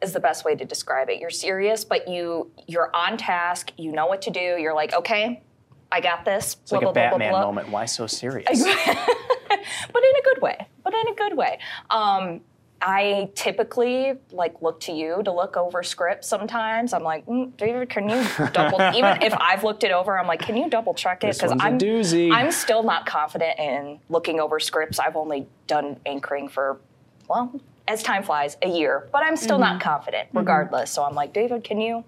Is 0.01 0.12
the 0.12 0.20
best 0.20 0.44
way 0.44 0.56
to 0.56 0.65
describe 0.65 1.10
it. 1.10 1.20
You're 1.20 1.30
serious, 1.30 1.86
but 1.86 2.10
you 2.10 2.51
you're 2.68 2.89
on 2.94 3.18
task. 3.18 3.72
You 3.77 3.91
know 3.94 4.08
what 4.08 4.24
to 4.24 4.32
do. 4.32 4.58
You're 4.60 4.74
like, 4.74 4.94
okay, 4.94 5.44
I 5.91 6.01
got 6.01 6.25
this. 6.25 6.58
It's 6.63 6.72
like 6.72 6.82
a 6.82 6.91
Batman 6.91 7.32
moment. 7.32 7.70
Why 7.70 7.86
so 7.86 8.08
serious? 8.08 8.63
but 8.63 10.03
in 10.03 10.15
a 10.15 10.24
good 10.24 10.41
way. 10.41 10.68
But 10.84 10.94
in 10.94 11.08
a 11.08 11.15
good 11.15 11.38
way. 11.38 11.60
Um, 11.89 12.41
I 12.81 13.29
typically 13.35 14.13
like 14.31 14.61
look 14.61 14.79
to 14.81 14.91
you 14.91 15.21
to 15.23 15.31
look 15.31 15.57
over 15.57 15.83
scripts. 15.83 16.27
Sometimes 16.27 16.93
I'm 16.93 17.03
like, 17.03 17.25
mm, 17.25 17.55
David, 17.57 17.89
can 17.89 18.09
you 18.09 18.25
double? 18.53 18.81
even 18.95 19.21
if 19.21 19.33
I've 19.33 19.63
looked 19.63 19.83
it 19.83 19.91
over, 19.91 20.17
I'm 20.17 20.27
like, 20.27 20.41
can 20.41 20.57
you 20.57 20.69
double 20.69 20.93
check 20.93 21.23
it? 21.23 21.33
Because 21.33 21.53
I'm 21.59 21.77
doozy. 21.77 22.31
I'm 22.31 22.51
still 22.51 22.83
not 22.83 23.05
confident 23.05 23.59
in 23.59 24.00
looking 24.09 24.39
over 24.39 24.59
scripts. 24.59 25.00
I've 25.00 25.15
only 25.15 25.47
done 25.67 25.97
anchoring 26.05 26.50
for 26.50 26.79
well, 27.27 27.61
as 27.88 28.03
time 28.03 28.23
flies, 28.23 28.57
a 28.61 28.69
year, 28.69 29.07
but 29.11 29.23
I'm 29.23 29.38
still 29.38 29.59
not 29.59 29.81
confident 29.81 30.29
regardless. 30.33 30.91
So 30.91 31.03
I'm 31.03 31.15
like, 31.15 31.33
David, 31.33 31.63
can 31.63 31.79
you 31.79 32.03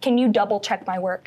can 0.00 0.18
you 0.18 0.28
double 0.28 0.60
check 0.60 0.86
my 0.86 0.98
work? 0.98 1.26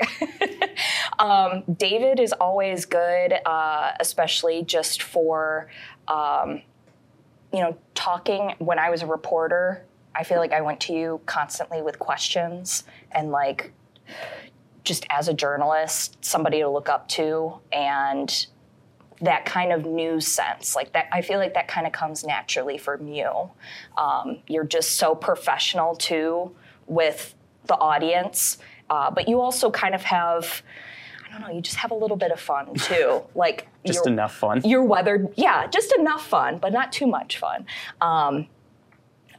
um, 1.20 1.64
David 1.78 2.20
is 2.20 2.34
always 2.34 2.86
good, 2.86 3.34
uh, 3.46 3.92
especially 4.00 4.64
just 4.64 5.02
for, 5.02 5.68
um, 6.08 6.62
you 7.54 7.60
know, 7.60 7.78
talking. 7.96 8.54
When 8.60 8.80
I 8.80 8.90
was 8.90 9.02
a 9.02 9.08
reporter, 9.08 9.86
I 10.16 10.24
feel 10.24 10.38
like 10.38 10.54
I 10.54 10.62
went 10.62 10.80
to 10.82 10.94
you 10.94 11.22
constantly 11.26 11.82
with 11.82 12.00
questions 12.00 12.84
and 13.12 13.32
like 13.32 13.72
just 14.84 15.06
as 15.10 15.28
a 15.28 15.34
journalist, 15.34 16.18
somebody 16.22 16.60
to 16.60 16.70
look 16.70 16.90
up 16.90 17.08
to 17.10 17.60
and 17.72 18.48
that 19.22 19.46
kind 19.46 19.72
of 19.72 19.86
news 19.86 20.26
sense 20.26 20.76
like 20.76 20.94
that 20.94 21.08
i 21.12 21.22
feel 21.22 21.40
like 21.40 21.54
that 21.54 21.68
kind 21.68 21.86
of 21.86 21.92
comes 21.92 22.24
naturally 22.24 22.78
from 22.78 23.08
you 23.08 23.50
um, 23.98 24.38
you're 24.48 24.64
just 24.64 24.92
so 24.92 25.14
professional 25.14 25.96
too 25.96 26.56
with 26.88 27.36
the 27.66 27.76
audience 27.76 28.58
uh, 28.90 29.12
but 29.12 29.28
you 29.28 29.40
also 29.40 29.70
kind 29.70 29.94
of 29.94 30.04
have 30.04 30.64
i 31.30 31.32
don't 31.32 31.42
know 31.42 31.50
you 31.54 31.62
just 31.62 31.78
have 31.78 31.92
a 31.92 31.96
little 31.96 32.18
bit 32.18 32.32
of 32.32 32.40
fun 32.40 32.74
too 32.76 33.22
like 33.36 33.68
Just 33.86 34.00
you're- 34.06 34.12
enough 34.14 34.36
fun. 34.36 34.62
you're 34.66 34.84
weathered 34.84 35.30
yeah 35.36 35.68
just 35.68 35.94
enough 35.98 36.26
fun 36.28 36.58
but 36.58 36.74
not 36.74 36.92
too 36.92 37.08
much 37.08 37.38
fun 37.38 37.66
um, 38.02 38.48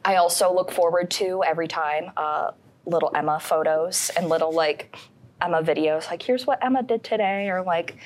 i 0.04 0.16
also 0.16 0.52
look 0.54 0.70
forward 0.70 1.10
to 1.12 1.42
every 1.44 1.68
time 1.68 2.10
uh, 2.16 2.50
little 2.86 3.10
emma 3.14 3.38
photos 3.40 4.10
and 4.16 4.28
little 4.28 4.52
like 4.52 4.96
emma 5.42 5.62
videos 5.62 6.06
like 6.10 6.20
here's 6.22 6.46
what 6.46 6.62
emma 6.64 6.82
did 6.82 7.02
today 7.02 7.48
or 7.48 7.62
like 7.62 7.96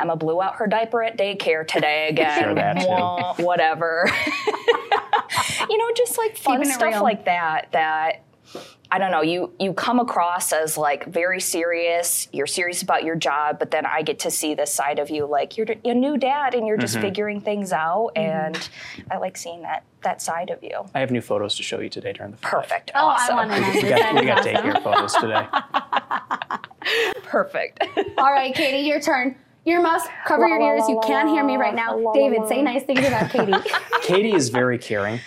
emma 0.00 0.16
blew 0.16 0.42
out 0.42 0.56
her 0.56 0.66
diaper 0.66 1.02
at 1.02 1.16
daycare 1.16 1.66
today 1.66 2.08
again 2.10 2.42
Sure, 2.42 2.54
that 2.54 2.80
too. 2.80 2.86
Wah, 2.88 3.34
whatever 3.36 4.10
you 5.68 5.78
know 5.78 5.90
just 5.96 6.18
like 6.18 6.36
fun 6.36 6.58
Keeping 6.58 6.72
stuff 6.72 7.00
like 7.02 7.24
that 7.26 7.68
that 7.72 8.22
I 8.92 8.98
don't 8.98 9.12
know, 9.12 9.22
you 9.22 9.52
you 9.60 9.72
come 9.72 10.00
across 10.00 10.52
as 10.52 10.76
like 10.76 11.06
very 11.06 11.40
serious, 11.40 12.26
you're 12.32 12.48
serious 12.48 12.82
about 12.82 13.04
your 13.04 13.14
job, 13.14 13.58
but 13.60 13.70
then 13.70 13.86
I 13.86 14.02
get 14.02 14.18
to 14.20 14.30
see 14.30 14.54
this 14.54 14.72
side 14.72 14.98
of 14.98 15.10
you 15.10 15.26
like 15.26 15.56
you're 15.56 15.66
a 15.84 15.94
new 15.94 16.16
dad 16.18 16.54
and 16.54 16.66
you're 16.66 16.76
just 16.76 16.90
Mm-hmm. 16.96 17.02
figuring 17.02 17.40
things 17.40 17.72
out 17.72 18.10
and 18.16 18.68
I 19.10 19.18
like 19.18 19.36
seeing 19.36 19.62
that 19.62 19.84
that 20.02 20.20
side 20.20 20.50
of 20.50 20.60
you. 20.62 20.84
I 20.94 21.00
have 21.00 21.10
new 21.12 21.20
photos 21.20 21.54
to 21.56 21.62
show 21.62 21.78
you 21.78 21.88
today 21.88 22.12
during 22.12 22.32
the. 22.32 22.38
Perfect. 22.38 22.90
Oh, 22.94 23.06
awesome. 23.06 23.38
I 23.38 23.46
want 23.46 23.52
to 23.52 23.60
know. 23.60 23.70
We 23.74 23.82
got, 23.88 24.14
we 24.14 24.26
got 24.26 24.44
That 24.44 24.46
is 24.46 24.56
awesome. 24.56 24.72
daycare 24.72 24.82
photos 24.82 25.14
today. 25.14 25.46
Perfect. 27.24 27.84
All 28.18 28.32
right, 28.32 28.54
Katie, 28.54 28.86
your 28.88 29.00
turn. 29.00 29.36
Earmuffs, 29.66 30.08
cover 30.26 30.48
your 30.48 30.58
ears. 30.60 30.88
You 30.88 30.98
can't 31.04 31.28
hear 31.28 31.44
me 31.44 31.56
right 31.58 31.74
now. 31.74 32.12
David, 32.14 32.48
say 32.48 32.62
nice 32.62 32.82
things 32.84 33.06
about 33.06 33.30
Katie. 33.30 33.52
Katie 34.02 34.32
is 34.34 34.48
very 34.48 34.78
caring 34.78 35.20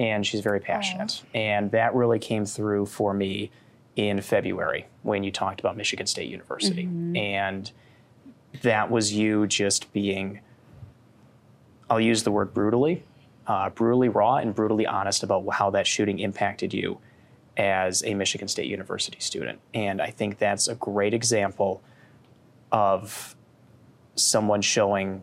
and 0.00 0.26
she's 0.26 0.40
very 0.40 0.60
passionate. 0.60 1.22
And 1.34 1.70
that 1.72 1.94
really 1.94 2.18
came 2.18 2.46
through 2.46 2.86
for 2.86 3.12
me 3.12 3.50
in 3.96 4.22
February 4.22 4.86
when 5.02 5.22
you 5.22 5.30
talked 5.30 5.60
about 5.60 5.76
Michigan 5.76 6.06
State 6.06 6.30
University. 6.30 6.84
And 7.14 7.70
that 8.62 8.90
was 8.90 9.12
you 9.12 9.46
just 9.46 9.92
being, 9.92 10.40
I'll 11.90 12.00
use 12.00 12.22
the 12.22 12.32
word 12.32 12.54
brutally, 12.54 13.04
uh, 13.46 13.68
brutally 13.68 14.08
raw 14.08 14.36
and 14.36 14.54
brutally 14.54 14.86
honest 14.86 15.22
about 15.22 15.46
how 15.52 15.68
that 15.70 15.86
shooting 15.86 16.18
impacted 16.18 16.72
you 16.72 16.98
as 17.58 18.02
a 18.02 18.14
Michigan 18.14 18.48
State 18.48 18.68
University 18.68 19.20
student. 19.20 19.60
And 19.74 20.00
I 20.00 20.10
think 20.10 20.38
that's 20.38 20.66
a 20.66 20.76
great 20.76 21.12
example 21.12 21.82
of 22.72 23.36
someone 24.14 24.62
showing 24.62 25.20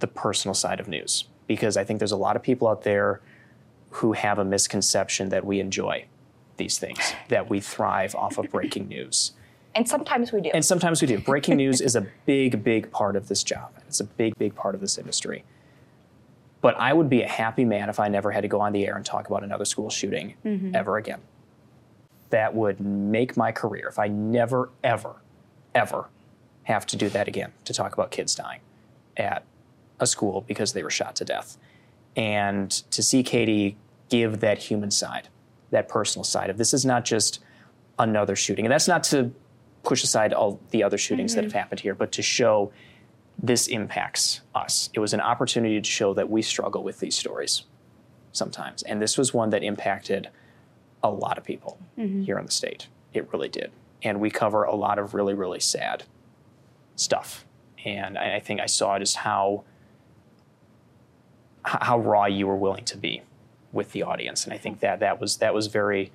the 0.00 0.06
personal 0.06 0.54
side 0.54 0.80
of 0.80 0.86
news 0.86 1.28
because 1.46 1.78
I 1.78 1.84
think 1.84 1.98
there's 1.98 2.12
a 2.12 2.16
lot 2.16 2.36
of 2.36 2.42
people 2.42 2.68
out 2.68 2.82
there 2.82 3.22
who 3.96 4.12
have 4.12 4.38
a 4.38 4.44
misconception 4.44 5.30
that 5.30 5.44
we 5.44 5.58
enjoy 5.58 6.04
these 6.58 6.78
things, 6.78 7.14
that 7.28 7.48
we 7.48 7.60
thrive 7.60 8.14
off 8.14 8.36
of 8.36 8.50
breaking 8.50 8.88
news. 8.96 9.32
and 9.74 9.88
sometimes 9.88 10.32
we 10.32 10.40
do. 10.42 10.50
And 10.52 10.64
sometimes 10.64 11.00
we 11.00 11.08
do. 11.08 11.18
Breaking 11.18 11.56
news 11.56 11.80
is 11.80 11.96
a 11.96 12.06
big, 12.26 12.62
big 12.62 12.90
part 12.90 13.16
of 13.16 13.28
this 13.28 13.42
job. 13.42 13.70
It's 13.88 14.00
a 14.00 14.04
big, 14.04 14.36
big 14.36 14.54
part 14.54 14.74
of 14.74 14.82
this 14.82 14.98
industry. 14.98 15.44
But 16.60 16.76
I 16.78 16.92
would 16.92 17.08
be 17.08 17.22
a 17.22 17.28
happy 17.28 17.64
man 17.64 17.88
if 17.88 17.98
I 17.98 18.08
never 18.08 18.30
had 18.30 18.42
to 18.42 18.48
go 18.48 18.60
on 18.60 18.72
the 18.72 18.86
air 18.86 18.96
and 18.96 19.04
talk 19.04 19.28
about 19.28 19.42
another 19.42 19.64
school 19.64 19.88
shooting 19.88 20.34
mm-hmm. 20.44 20.74
ever 20.74 20.98
again. 20.98 21.20
That 22.30 22.54
would 22.54 22.80
make 22.80 23.36
my 23.36 23.52
career 23.52 23.88
if 23.88 23.98
I 23.98 24.08
never, 24.08 24.70
ever, 24.84 25.16
ever 25.74 26.08
have 26.64 26.84
to 26.86 26.96
do 26.96 27.08
that 27.10 27.28
again 27.28 27.52
to 27.64 27.72
talk 27.72 27.94
about 27.94 28.10
kids 28.10 28.34
dying 28.34 28.60
at 29.16 29.44
a 30.00 30.06
school 30.06 30.44
because 30.46 30.74
they 30.74 30.82
were 30.82 30.90
shot 30.90 31.16
to 31.16 31.24
death. 31.24 31.56
And 32.16 32.70
to 32.90 33.02
see 33.02 33.22
Katie 33.22 33.76
give 34.08 34.40
that 34.40 34.58
human 34.58 34.90
side, 34.90 35.28
that 35.70 35.88
personal 35.88 36.24
side 36.24 36.50
of 36.50 36.58
this 36.58 36.72
is 36.72 36.84
not 36.84 37.04
just 37.04 37.40
another 37.98 38.36
shooting. 38.36 38.64
And 38.64 38.72
that's 38.72 38.88
not 38.88 39.02
to 39.04 39.32
push 39.82 40.02
aside 40.02 40.32
all 40.32 40.60
the 40.70 40.82
other 40.82 40.98
shootings 40.98 41.34
that 41.34 41.40
mm-hmm. 41.40 41.46
have 41.46 41.52
happened 41.52 41.80
here, 41.80 41.94
but 41.94 42.12
to 42.12 42.22
show 42.22 42.72
this 43.42 43.66
impacts 43.66 44.40
us. 44.54 44.90
It 44.94 45.00
was 45.00 45.12
an 45.12 45.20
opportunity 45.20 45.80
to 45.80 45.90
show 45.90 46.14
that 46.14 46.30
we 46.30 46.42
struggle 46.42 46.82
with 46.82 47.00
these 47.00 47.16
stories 47.16 47.64
sometimes. 48.32 48.82
And 48.82 49.00
this 49.00 49.16
was 49.16 49.32
one 49.34 49.50
that 49.50 49.62
impacted 49.62 50.28
a 51.02 51.10
lot 51.10 51.38
of 51.38 51.44
people 51.44 51.78
mm-hmm. 51.98 52.22
here 52.22 52.38
in 52.38 52.46
the 52.46 52.52
state. 52.52 52.88
It 53.12 53.28
really 53.32 53.48
did. 53.48 53.70
And 54.02 54.20
we 54.20 54.30
cover 54.30 54.64
a 54.64 54.74
lot 54.74 54.98
of 54.98 55.14
really, 55.14 55.34
really 55.34 55.60
sad 55.60 56.04
stuff. 56.96 57.44
And 57.84 58.18
I 58.18 58.36
I 58.36 58.40
think 58.40 58.60
I 58.60 58.66
saw 58.66 58.98
just 58.98 59.16
how 59.16 59.64
how 61.62 61.98
raw 61.98 62.26
you 62.26 62.46
were 62.46 62.56
willing 62.56 62.84
to 62.84 62.96
be 62.96 63.22
with 63.76 63.92
the 63.92 64.02
audience. 64.02 64.44
And 64.44 64.52
I 64.52 64.58
think 64.58 64.80
that 64.80 64.98
that 65.00 65.20
was 65.20 65.36
that 65.36 65.54
was 65.54 65.68
very 65.68 66.10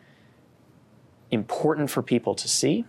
important 1.29 1.89
for 1.89 2.01
people 2.01 2.35
to 2.35 2.47
see. 2.47 2.83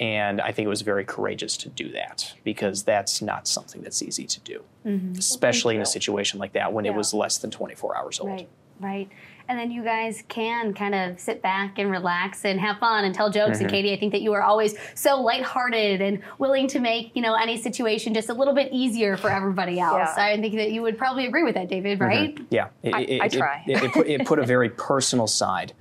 And 0.00 0.40
I 0.40 0.50
think 0.52 0.64
it 0.64 0.70
was 0.70 0.82
very 0.82 1.04
courageous 1.04 1.56
to 1.58 1.68
do 1.68 1.90
that 1.90 2.34
because 2.42 2.82
that's 2.82 3.20
not 3.20 3.46
something 3.46 3.82
that's 3.82 4.02
easy 4.02 4.26
to 4.26 4.40
do, 4.40 4.64
mm-hmm. 4.84 5.12
especially 5.18 5.76
in 5.76 5.82
a 5.82 5.86
situation 5.86 6.40
like 6.40 6.54
that 6.54 6.72
when 6.72 6.86
it 6.86 6.94
was 6.94 7.12
less 7.12 7.38
than 7.38 7.50
24 7.50 7.96
hours 7.96 8.18
old. 8.18 8.30
Right, 8.30 8.48
right. 8.80 9.08
And 9.48 9.58
then 9.58 9.70
you 9.70 9.82
guys 9.82 10.22
can 10.28 10.72
kind 10.74 10.94
of 10.94 11.18
sit 11.20 11.42
back 11.42 11.78
and 11.78 11.90
relax 11.90 12.44
and 12.44 12.60
have 12.60 12.78
fun 12.78 13.04
and 13.04 13.14
tell 13.14 13.30
jokes. 13.30 13.56
Mm-hmm. 13.56 13.62
And 13.64 13.70
Katie, 13.70 13.92
I 13.92 13.98
think 13.98 14.12
that 14.12 14.22
you 14.22 14.32
are 14.32 14.42
always 14.42 14.74
so 14.94 15.20
lighthearted 15.20 16.00
and 16.00 16.20
willing 16.38 16.66
to 16.68 16.78
make 16.80 17.14
you 17.14 17.22
know 17.22 17.34
any 17.34 17.60
situation 17.60 18.14
just 18.14 18.28
a 18.28 18.34
little 18.34 18.54
bit 18.54 18.72
easier 18.72 19.16
for 19.16 19.30
everybody 19.30 19.78
else. 19.80 20.10
Yeah. 20.16 20.24
I 20.24 20.40
think 20.40 20.54
that 20.56 20.72
you 20.72 20.82
would 20.82 20.96
probably 20.98 21.26
agree 21.26 21.42
with 21.42 21.54
that, 21.54 21.68
David. 21.68 21.98
Mm-hmm. 21.98 22.08
Right? 22.08 22.38
Yeah, 22.50 22.68
it, 22.82 22.94
I- 22.94 23.00
it- 23.02 23.22
I 23.22 23.26
it- 23.26 23.32
try. 23.32 23.64
It, 23.66 23.82
it 23.82 23.92
put, 23.92 24.06
it 24.06 24.26
put 24.26 24.38
a 24.38 24.46
very 24.46 24.68
personal 24.88 25.26
side 25.26 25.72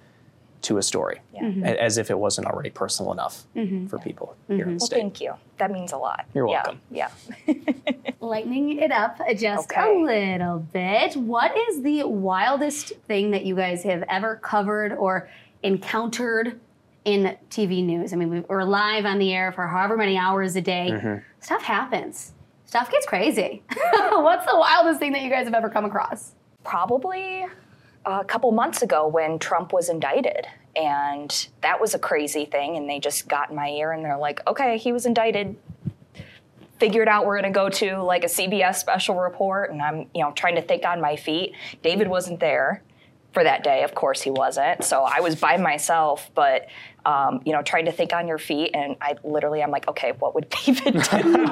to 0.63 0.77
a 0.77 0.81
story, 0.83 1.19
Yeah. 1.33 1.41
Mm-hmm. 1.43 1.63
as 1.65 1.97
if 1.97 2.11
it 2.11 2.19
wasn't 2.19 2.47
already 2.47 2.69
personal 2.69 3.11
enough 3.11 3.45
for 3.89 3.97
people 3.99 4.35
here 4.47 4.57
in 4.65 4.69
the 4.69 4.71
Well, 4.75 4.79
state. 4.79 4.97
thank 4.99 5.21
you. 5.21 5.33
That 5.57 5.71
means 5.71 5.91
a 5.91 5.97
lot. 5.97 6.25
You're 6.33 6.47
Yeah, 6.47 6.63
welcome. 6.63 6.81
Yeah. 6.91 7.09
Lightening 8.19 8.77
it 8.79 8.91
up 8.91 9.19
just 9.35 9.71
a 9.75 9.91
little 9.91 10.59
bit. 10.59 11.15
What 11.15 11.55
is 11.57 11.81
the 11.81 12.03
wildest 12.07 12.93
thing 13.07 13.31
that 13.31 13.45
you 13.45 13.55
guys 13.55 13.83
have 13.83 14.03
ever 14.09 14.35
covered 14.37 14.93
or 14.93 15.29
encountered 15.63 16.59
in 17.05 17.35
TV 17.49 17.83
news? 17.83 18.13
I 18.13 18.15
mean, 18.17 18.29
we- 18.29 18.39
we're 18.41 18.63
live 18.63 19.05
on 19.05 19.17
the 19.17 19.33
air 19.33 19.51
for 19.51 19.67
however 19.67 19.97
many 19.97 20.17
hours 20.17 20.55
a 20.55 20.61
day. 20.61 20.89
Mm-hmm. 20.91 21.15
Stuff 21.39 21.63
happens. 21.63 22.33
Stuff 22.65 22.91
gets 22.91 23.05
crazy. 23.05 23.63
What's 24.11 24.45
the 24.45 24.57
wildest 24.57 24.99
thing 24.99 25.11
that 25.13 25.21
you 25.23 25.29
guys 25.29 25.45
have 25.45 25.53
ever 25.53 25.69
come 25.69 25.85
across? 25.85 26.33
Probably 26.63 27.45
a 28.05 28.23
couple 28.23 28.51
months 28.51 28.81
ago 28.81 29.07
when 29.07 29.39
Trump 29.39 29.73
was 29.73 29.89
indicted. 29.89 30.47
And 30.75 31.47
that 31.61 31.81
was 31.81 31.93
a 31.93 31.99
crazy 31.99 32.45
thing. 32.45 32.77
And 32.77 32.89
they 32.89 32.99
just 32.99 33.27
got 33.27 33.49
in 33.49 33.55
my 33.55 33.69
ear 33.69 33.91
and 33.91 34.03
they're 34.03 34.17
like, 34.17 34.45
okay, 34.47 34.77
he 34.77 34.91
was 34.91 35.05
indicted. 35.05 35.55
Figured 36.79 37.07
out 37.07 37.25
we're 37.25 37.39
going 37.39 37.51
to 37.51 37.57
go 37.57 37.69
to 37.69 38.01
like 38.01 38.23
a 38.23 38.27
CBS 38.27 38.75
special 38.75 39.19
report. 39.19 39.71
And 39.71 39.81
I'm, 39.81 40.07
you 40.15 40.23
know, 40.23 40.31
trying 40.31 40.55
to 40.55 40.61
think 40.61 40.85
on 40.85 41.01
my 41.01 41.15
feet. 41.15 41.53
David 41.83 42.07
wasn't 42.07 42.39
there 42.39 42.83
for 43.33 43.43
that 43.43 43.63
day. 43.63 43.83
Of 43.83 43.95
course, 43.95 44.21
he 44.21 44.31
wasn't. 44.31 44.83
So 44.83 45.03
I 45.03 45.21
was 45.21 45.35
by 45.35 45.57
myself, 45.57 46.29
but, 46.35 46.67
um, 47.05 47.41
you 47.45 47.53
know, 47.53 47.61
trying 47.61 47.85
to 47.85 47.91
think 47.91 48.13
on 48.13 48.27
your 48.27 48.37
feet. 48.37 48.71
And 48.73 48.95
I 49.01 49.15
literally, 49.23 49.63
I'm 49.63 49.71
like, 49.71 49.87
okay, 49.87 50.11
what 50.19 50.35
would 50.35 50.49
David 50.65 50.93
do? 50.93 51.47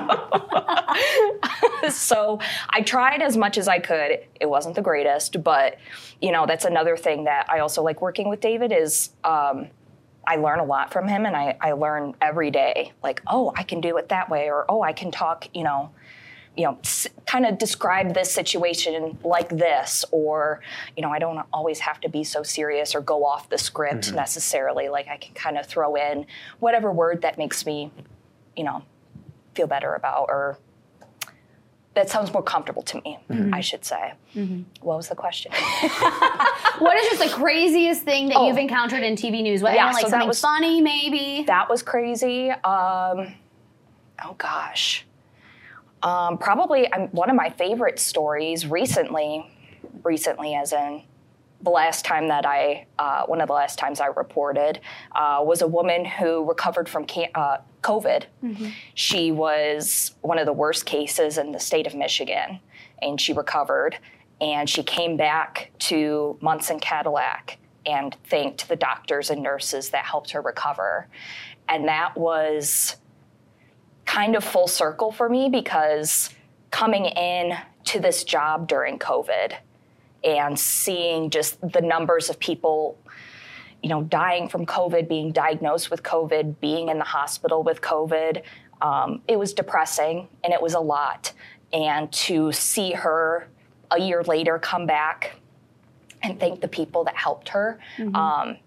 so 1.90 2.40
I 2.70 2.82
tried 2.82 3.22
as 3.22 3.38
much 3.38 3.58
as 3.58 3.68
I 3.68 3.80
could. 3.80 4.20
It 4.40 4.50
wasn't 4.50 4.76
the 4.76 4.82
greatest, 4.82 5.44
but 5.44 5.78
you 6.22 6.32
know 6.32 6.46
that's 6.46 6.66
another 6.66 6.98
thing 6.98 7.26
that 7.26 7.46
I 7.50 7.60
also 7.60 7.82
like 7.82 8.02
working 8.02 8.30
with 8.30 8.42
David 8.42 8.72
is 8.72 9.12
um, 9.24 9.68
I 10.26 10.36
learn 10.36 10.60
a 10.60 10.64
lot 10.64 10.92
from 10.92 11.08
him, 11.08 11.26
and 11.26 11.36
I, 11.36 11.58
I 11.62 11.72
learn 11.72 12.16
every 12.22 12.52
day. 12.52 12.92
Like, 13.02 13.22
oh, 13.28 13.54
I 13.56 13.64
can 13.64 13.82
do 13.82 13.98
it 13.98 14.10
that 14.10 14.30
way, 14.30 14.50
or 14.50 14.66
oh, 14.70 14.82
I 14.82 14.94
can 14.94 15.12
talk. 15.12 15.48
You 15.54 15.64
know, 15.64 15.92
you 16.60 16.66
know, 16.66 16.78
s- 16.84 17.08
kind 17.26 17.46
of 17.46 17.58
describe 17.58 18.14
this 18.14 18.30
situation 18.30 19.18
like 19.24 19.48
this, 19.48 20.04
or 20.12 20.60
you 20.98 21.02
know, 21.02 21.10
I 21.10 21.18
don't 21.20 21.40
always 21.54 21.80
have 21.80 22.02
to 22.02 22.10
be 22.10 22.26
so 22.26 22.44
serious 22.44 22.94
or 22.96 23.00
go 23.00 23.24
off 23.24 23.48
the 23.48 23.58
script 23.58 24.08
mm-hmm. 24.08 24.18
necessarily. 24.18 24.90
Like 24.90 25.08
I 25.08 25.16
can 25.16 25.34
kind 25.36 25.58
of 25.58 25.66
throw 25.66 25.96
in 25.96 26.26
whatever 26.60 26.92
word 26.92 27.22
that 27.22 27.38
makes 27.38 27.66
me, 27.66 27.92
you 28.58 28.66
know, 28.66 28.84
feel 29.56 29.68
better 29.68 29.96
about 29.96 30.26
or 30.28 30.58
that 31.94 32.10
sounds 32.10 32.32
more 32.34 32.44
comfortable 32.44 32.82
to 32.84 33.02
me, 33.04 33.18
mm-hmm. 33.30 33.54
I 33.54 33.62
should 33.62 33.86
say. 33.86 34.14
Mm-hmm. 34.36 34.64
What 34.82 34.98
was 34.98 35.08
the 35.08 35.16
question? 35.16 35.54
What 36.80 36.98
is 36.98 37.10
just 37.10 37.24
the 37.24 37.36
craziest 37.42 38.04
thing 38.04 38.28
that 38.30 38.38
Oh. 38.38 38.48
you've 38.48 38.58
encountered 38.58 39.04
in 39.04 39.16
TV 39.16 39.42
news? 39.44 39.62
What, 39.62 39.74
Yeah, 39.76 39.88
like 39.88 39.96
so 39.96 40.02
that 40.04 40.10
something 40.12 40.28
was- 40.28 40.42
funny, 40.42 40.82
maybe? 40.82 41.44
that 41.48 41.70
was 41.70 41.82
crazy. 41.84 42.52
Um, 42.52 43.36
oh 44.24 44.36
gosh. 44.38 45.06
Um, 46.02 46.38
probably 46.38 46.92
um, 46.92 47.08
one 47.10 47.30
of 47.30 47.36
my 47.36 47.50
favorite 47.50 48.00
stories 48.00 48.66
recently, 48.66 49.50
recently 50.04 50.56
as 50.56 50.74
in 50.74 51.04
the 51.62 51.70
last 51.70 52.06
time 52.06 52.30
that 52.30 52.46
I, 52.46 52.86
uh, 52.98 53.26
one 53.26 53.42
of 53.42 53.48
the 53.48 53.54
last 53.54 53.78
times 53.78 54.00
I 54.00 54.08
reported, 54.08 54.80
uh, 55.14 55.42
was 55.44 55.62
a 55.62 55.68
woman 55.68 56.06
who 56.06 56.48
recovered 56.48 56.88
from 56.88 57.06
can- 57.06 57.32
uh, 57.36 57.58
COVID. 57.84 58.26
She 58.94 59.32
was 59.32 60.16
one 60.22 60.38
of 60.40 60.46
the 60.46 60.54
worst 60.54 60.86
cases 60.86 61.38
in 61.38 61.52
the 61.52 61.60
state 61.60 61.86
of 61.86 61.96
Michigan, 61.96 62.60
and 63.02 63.20
she 63.20 63.34
recovered. 63.34 63.98
And 64.42 64.70
she 64.70 64.84
came 64.84 65.18
back 65.18 65.72
to 65.80 66.38
Munson 66.42 66.80
Cadillac 66.80 67.58
and 67.86 68.16
thanked 68.26 68.70
the 68.70 68.78
doctors 68.78 69.30
and 69.30 69.44
nurses 69.44 69.90
that 69.90 70.06
helped 70.06 70.32
her 70.32 70.42
recover. 70.42 71.08
And 71.68 71.90
that 71.90 72.16
was 72.16 72.96
kind 74.10 74.36
of 74.36 74.44
full 74.44 74.68
circle 74.68 75.12
for 75.12 75.30
me 75.30 75.50
because 75.50 76.32
coming 76.72 77.06
in 77.06 77.54
to 77.84 78.00
this 78.00 78.24
job 78.24 78.68
during 78.68 78.98
COVID 78.98 79.54
and 80.24 80.60
seeing 80.60 81.30
just 81.30 81.60
the 81.62 81.82
numbers 81.82 82.30
of 82.30 82.40
people 82.40 82.98
you 83.82 83.88
know 83.88 84.04
dying 84.04 84.50
from 84.50 84.66
covid 84.66 85.08
being 85.08 85.32
diagnosed 85.32 85.90
with 85.90 86.04
covid 86.04 86.60
being 86.60 86.90
in 86.90 86.98
the 86.98 87.06
hospital 87.06 87.64
with 87.64 87.80
covid 87.80 88.42
um, 88.82 89.22
it 89.28 89.38
was 89.38 89.54
depressing 89.54 90.28
and 90.44 90.54
it 90.54 90.62
was 90.62 90.74
a 90.74 90.80
lot. 90.80 91.34
And 91.74 92.12
to 92.14 92.52
see 92.52 92.92
her 92.94 93.48
a 93.92 94.00
year 94.00 94.24
later 94.24 94.60
come 94.60 94.86
back 94.86 95.36
and 96.22 96.40
thank 96.40 96.62
the 96.62 96.68
people 96.68 97.04
that 97.06 97.16
helped 97.16 97.50
her 97.50 97.80
um, 98.14 98.58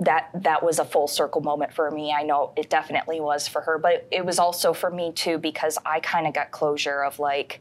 that 0.00 0.30
that 0.34 0.62
was 0.62 0.78
a 0.78 0.84
full 0.84 1.06
circle 1.06 1.40
moment 1.40 1.72
for 1.72 1.90
me. 1.90 2.12
I 2.12 2.22
know 2.22 2.52
it 2.56 2.68
definitely 2.68 3.20
was 3.20 3.46
for 3.46 3.60
her, 3.62 3.78
but 3.78 4.06
it 4.10 4.24
was 4.24 4.38
also 4.38 4.72
for 4.72 4.90
me 4.90 5.12
too 5.12 5.38
because 5.38 5.78
I 5.86 6.00
kind 6.00 6.26
of 6.26 6.34
got 6.34 6.50
closure 6.50 7.02
of 7.02 7.18
like, 7.18 7.60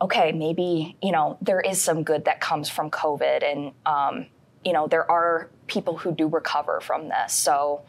okay, 0.00 0.32
maybe 0.32 0.96
you 1.02 1.12
know 1.12 1.38
there 1.40 1.60
is 1.60 1.80
some 1.80 2.02
good 2.02 2.24
that 2.24 2.40
comes 2.40 2.68
from 2.68 2.90
COVID, 2.90 3.44
and 3.44 3.72
um, 3.86 4.26
you 4.64 4.72
know 4.72 4.88
there 4.88 5.08
are 5.10 5.48
people 5.68 5.96
who 5.96 6.12
do 6.12 6.26
recover 6.26 6.80
from 6.80 7.08
this. 7.08 7.32
So 7.32 7.82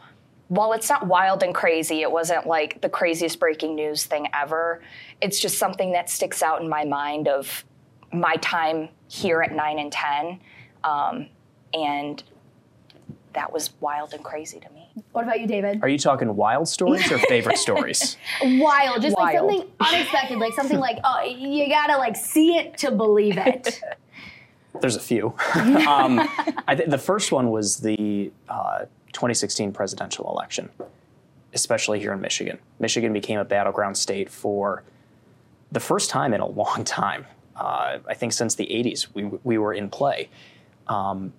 while 0.48 0.72
it's 0.72 0.88
not 0.88 1.06
wild 1.06 1.42
and 1.42 1.54
crazy, 1.54 2.02
it 2.02 2.10
wasn't 2.10 2.46
like 2.46 2.80
the 2.82 2.88
craziest 2.88 3.40
breaking 3.40 3.74
news 3.74 4.04
thing 4.04 4.28
ever. 4.32 4.80
It's 5.20 5.40
just 5.40 5.58
something 5.58 5.92
that 5.92 6.08
sticks 6.08 6.42
out 6.42 6.62
in 6.62 6.68
my 6.68 6.84
mind 6.84 7.26
of 7.26 7.64
my 8.12 8.36
time 8.36 8.90
here 9.08 9.42
at 9.42 9.52
nine 9.52 9.80
and 9.80 9.90
ten, 9.90 10.40
um, 10.84 11.26
and 11.72 12.22
that 13.34 13.52
was 13.52 13.70
wild 13.80 14.14
and 14.14 14.24
crazy 14.24 14.60
to 14.60 14.70
me. 14.70 14.88
What 15.12 15.24
about 15.24 15.40
you, 15.40 15.46
David? 15.46 15.80
Are 15.82 15.88
you 15.88 15.98
talking 15.98 16.34
wild 16.34 16.68
stories 16.68 17.10
or 17.10 17.18
favorite 17.18 17.58
stories? 17.68 18.16
Wild, 18.42 19.02
just 19.02 19.16
like 19.16 19.36
something 19.36 19.68
unexpected, 19.80 20.38
like 20.38 20.54
something 20.54 20.78
like 20.78 20.98
oh, 21.04 21.22
you 21.22 21.68
gotta 21.68 21.98
like 21.98 22.16
see 22.16 22.56
it 22.56 22.78
to 22.78 22.90
believe 22.90 23.36
it. 23.38 23.80
There's 24.80 24.96
a 24.96 25.00
few. 25.00 25.28
um, 25.54 26.28
I 26.66 26.74
th- 26.74 26.88
the 26.88 26.98
first 26.98 27.30
one 27.30 27.50
was 27.50 27.76
the 27.76 28.32
uh, 28.48 28.86
2016 29.12 29.72
presidential 29.72 30.28
election, 30.28 30.68
especially 31.52 32.00
here 32.00 32.12
in 32.12 32.20
Michigan. 32.20 32.58
Michigan 32.80 33.12
became 33.12 33.38
a 33.38 33.44
battleground 33.44 33.96
state 33.96 34.28
for 34.28 34.82
the 35.70 35.80
first 35.80 36.10
time 36.10 36.34
in 36.34 36.40
a 36.40 36.46
long 36.46 36.82
time. 36.84 37.26
Uh, 37.56 37.98
I 38.08 38.14
think 38.14 38.32
since 38.32 38.56
the 38.56 38.66
80s, 38.66 39.06
we, 39.14 39.24
we 39.44 39.58
were 39.58 39.72
in 39.72 39.88
play. 39.88 40.28
Um, 40.88 41.32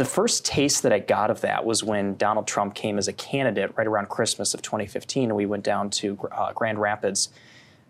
the 0.00 0.06
first 0.06 0.46
taste 0.46 0.82
that 0.84 0.94
I 0.94 0.98
got 0.98 1.30
of 1.30 1.42
that 1.42 1.66
was 1.66 1.84
when 1.84 2.16
Donald 2.16 2.46
Trump 2.46 2.74
came 2.74 2.96
as 2.96 3.06
a 3.06 3.12
candidate 3.12 3.76
right 3.76 3.86
around 3.86 4.08
Christmas 4.08 4.54
of 4.54 4.62
2015, 4.62 5.24
and 5.24 5.36
we 5.36 5.44
went 5.44 5.62
down 5.62 5.90
to 5.90 6.18
uh, 6.32 6.54
Grand 6.54 6.80
Rapids 6.80 7.28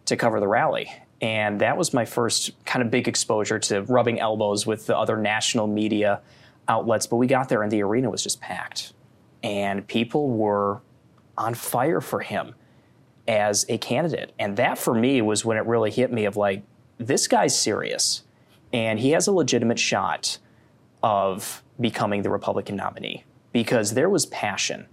to 0.07 0.17
cover 0.17 0.41
the 0.41 0.49
rally. 0.49 0.93
And 1.21 1.61
that 1.61 1.77
was 1.77 1.95
my 1.95 2.05
first 2.05 2.51
kind 2.65 2.83
of 2.83 2.91
big 2.91 3.07
exposure 3.07 3.61
to 3.61 3.83
rubbing 3.83 4.19
elbows 4.19 4.67
with 4.67 4.87
the 4.87 4.99
other 4.99 5.17
national 5.19 5.69
media 5.69 6.21
outlets. 6.67 7.07
But 7.07 7.19
we 7.19 7.29
got 7.29 7.49
there 7.49 7.63
and 7.63 7.71
the 7.71 7.85
arena 7.85 8.11
was 8.11 8.25
just 8.25 8.41
packed. 8.41 8.93
And 9.45 9.87
people 9.87 10.31
were 10.31 10.81
on 11.39 11.55
fire 11.55 12.01
for 12.01 12.19
him 12.19 12.57
as 13.29 13.65
a 13.69 13.79
candidate. 13.79 14.33
And 14.37 14.57
that 14.57 14.79
for 14.79 14.95
me 14.95 15.23
was 15.23 15.45
when 15.45 15.57
it 15.57 15.65
really 15.65 15.93
hit 15.93 16.13
me 16.13 16.25
of 16.25 16.37
like, 16.37 16.65
this 16.99 17.29
guy's 17.29 17.57
serious 17.57 18.25
and 18.73 18.99
he 18.99 19.13
has 19.13 19.29
a 19.29 19.33
legitimate 19.33 19.79
shot 19.79 20.39
of 21.03 21.63
becoming 21.81 22.23
the 22.23 22.31
Republican 22.31 22.77
nominee 22.77 23.25
because 23.53 23.95
there 23.95 24.09
was 24.09 24.27
passion 24.27 24.87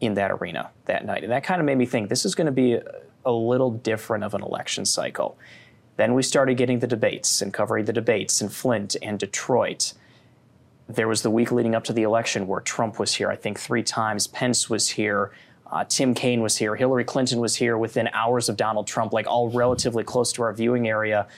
in 0.00 0.14
that 0.14 0.30
arena 0.30 0.70
that 0.86 1.04
night. 1.04 1.22
And 1.22 1.32
that 1.32 1.44
kind 1.44 1.60
of 1.60 1.66
made 1.66 1.78
me 1.78 1.86
think 1.86 2.08
this 2.08 2.24
is 2.24 2.34
going 2.34 2.46
to 2.46 2.52
be 2.52 2.78
a, 3.24 3.30
little 3.30 3.70
different 3.70 4.24
of 4.24 4.34
an 4.34 4.42
election 4.42 4.84
cycle. 4.84 5.38
Then 5.96 6.14
we 6.14 6.22
started 6.22 6.56
getting 6.56 6.78
the 6.78 6.86
debates 6.86 7.42
and 7.42 7.52
covering 7.52 7.84
the 7.84 7.92
debates 7.92 8.40
in 8.40 8.48
Flint 8.48 8.96
and 9.02 9.18
Detroit. 9.18 9.92
There 10.88 11.06
was 11.06 11.22
the 11.22 11.30
week 11.30 11.52
leading 11.52 11.74
up 11.74 11.84
to 11.84 11.92
the 11.92 12.02
election 12.02 12.46
where 12.46 12.60
Trump 12.60 12.98
was 12.98 13.14
here, 13.14 13.30
I 13.30 13.36
think, 13.36 13.58
three 13.58 13.82
times. 13.82 14.26
Pence 14.26 14.70
was 14.70 14.88
here. 14.88 15.32
Uh, 15.70 15.84
Tim 15.84 16.14
Kaine 16.14 16.40
was 16.40 16.56
here. 16.56 16.74
Hillary 16.74 17.04
Clinton 17.04 17.38
was 17.38 17.54
here 17.54 17.76
within 17.76 18.08
hours 18.08 18.48
of 18.48 18.56
Donald 18.56 18.86
Trump, 18.86 19.12
like 19.12 19.26
all 19.26 19.50
relatively 19.50 20.02
close 20.02 20.32
to 20.32 20.42
our 20.42 20.52
viewing 20.52 20.88
area. 20.88 21.28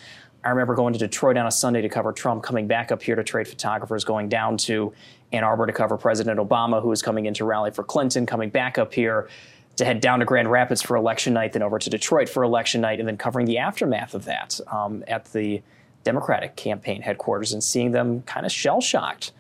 I 0.44 0.50
remember 0.50 0.74
going 0.74 0.92
to 0.92 0.98
Detroit 0.98 1.37
on 1.37 1.46
a 1.46 1.50
Sunday 1.50 1.83
to 1.83 1.88
cover 1.88 2.12
Trump, 2.12 2.42
coming 2.42 2.66
back 2.66 2.90
up 2.90 3.02
here 3.02 3.14
to 3.14 3.22
trade 3.22 3.46
photographers, 3.46 4.05
going 4.05 4.28
down 4.28 4.57
to 4.59 4.92
Ann 5.33 5.44
Arbor 5.44 5.66
to 5.66 5.72
cover 5.72 5.96
President 5.96 6.40
Obama, 6.40 6.83
who 6.83 6.88
was 6.88 7.00
coming 7.00 7.26
in 7.26 7.35
to 7.35 7.44
rally 7.44 7.70
for 7.70 7.85
Clinton, 7.85 8.26
coming 8.26 8.50
back 8.50 8.76
up 8.76 8.92
here 8.92 9.28
to 9.76 9.85
head 9.85 10.00
down 10.00 10.18
to 10.18 10.24
Grand 10.24 10.50
Rapids 10.50 10.83
for 10.83 10.96
election 10.96 11.33
night, 11.33 11.52
then 11.52 11.62
over 11.62 11.78
to 11.78 11.88
Detroit 11.88 12.28
for 12.28 12.42
election 12.42 12.81
night, 12.81 12.98
and 12.98 13.09
then 13.09 13.16
covering 13.16 13.46
the 13.46 13.59
aftermath 13.59 14.14
of 14.14 14.24
that 14.24 14.61
um, 14.70 15.05
at 15.07 15.26
the 15.33 15.62
Democratic 16.05 16.57
campaign 16.57 17.02
headquarters 17.02 17.52
and 17.52 17.62
seeing 17.62 17.92
them 17.92 18.22
kind 18.22 18.44
of 18.44 18.52
shell 18.52 18.81
shocked 18.81 19.33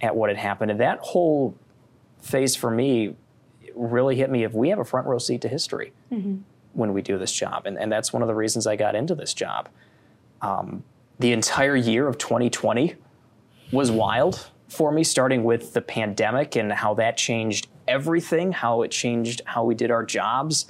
at 0.00 0.14
what 0.14 0.30
had 0.30 0.38
happened. 0.38 0.70
And 0.70 0.80
that 0.80 1.00
whole 1.00 1.56
phase 2.20 2.54
for 2.54 2.70
me 2.70 3.16
really 3.74 4.16
hit 4.16 4.30
me 4.30 4.44
if 4.44 4.52
we 4.52 4.68
have 4.68 4.78
a 4.78 4.84
front 4.84 5.06
row 5.06 5.18
seat 5.18 5.40
to 5.42 5.48
history 5.48 5.92
mm-hmm. 6.12 6.36
when 6.72 6.92
we 6.92 7.02
do 7.02 7.18
this 7.18 7.32
job. 7.32 7.66
And, 7.66 7.76
and 7.76 7.90
that's 7.90 8.12
one 8.12 8.22
of 8.22 8.28
the 8.28 8.34
reasons 8.34 8.66
I 8.66 8.76
got 8.76 8.94
into 8.94 9.14
this 9.14 9.34
job. 9.34 9.68
Um, 10.44 10.84
the 11.20 11.32
entire 11.32 11.74
year 11.74 12.06
of 12.06 12.18
2020 12.18 12.96
was 13.72 13.90
wild 13.90 14.50
for 14.68 14.92
me, 14.92 15.02
starting 15.02 15.42
with 15.42 15.72
the 15.72 15.80
pandemic 15.80 16.56
and 16.56 16.70
how 16.70 16.94
that 16.94 17.16
changed 17.16 17.68
everything, 17.88 18.52
how 18.52 18.82
it 18.82 18.90
changed 18.90 19.40
how 19.46 19.64
we 19.64 19.74
did 19.74 19.90
our 19.90 20.04
jobs, 20.04 20.66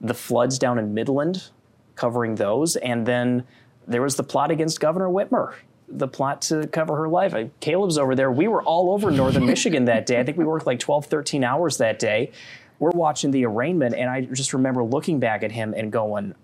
the 0.00 0.12
floods 0.12 0.58
down 0.58 0.78
in 0.78 0.92
Midland, 0.92 1.50
covering 1.94 2.34
those, 2.34 2.76
and 2.76 3.06
then 3.06 3.46
there 3.86 4.02
was 4.02 4.16
the 4.16 4.22
plot 4.22 4.50
against 4.50 4.80
Governor 4.80 5.08
Whitmer, 5.08 5.54
the 5.88 6.08
plot 6.08 6.42
to 6.42 6.66
cover 6.66 6.96
her 6.96 7.08
life. 7.08 7.34
I, 7.34 7.50
Caleb's 7.60 7.96
over 7.96 8.14
there. 8.14 8.30
We 8.30 8.48
were 8.48 8.62
all 8.62 8.92
over 8.92 9.10
northern 9.10 9.46
Michigan 9.54 9.86
that 9.86 10.04
day. 10.04 10.18
I 10.20 10.24
think 10.24 10.36
we 10.36 10.44
worked 10.44 10.66
like 10.66 10.80
12, 10.80 11.06
13 11.06 11.44
hours 11.44 11.78
that 11.78 11.98
day. 11.98 12.32
We're 12.78 12.90
watching 12.90 13.30
the 13.30 13.46
arraignment, 13.46 13.94
and 13.94 14.10
I 14.10 14.22
just 14.22 14.52
remember 14.52 14.82
looking 14.82 15.20
back 15.20 15.42
at 15.42 15.52
him 15.52 15.72
and 15.74 15.92
going, 15.92 16.34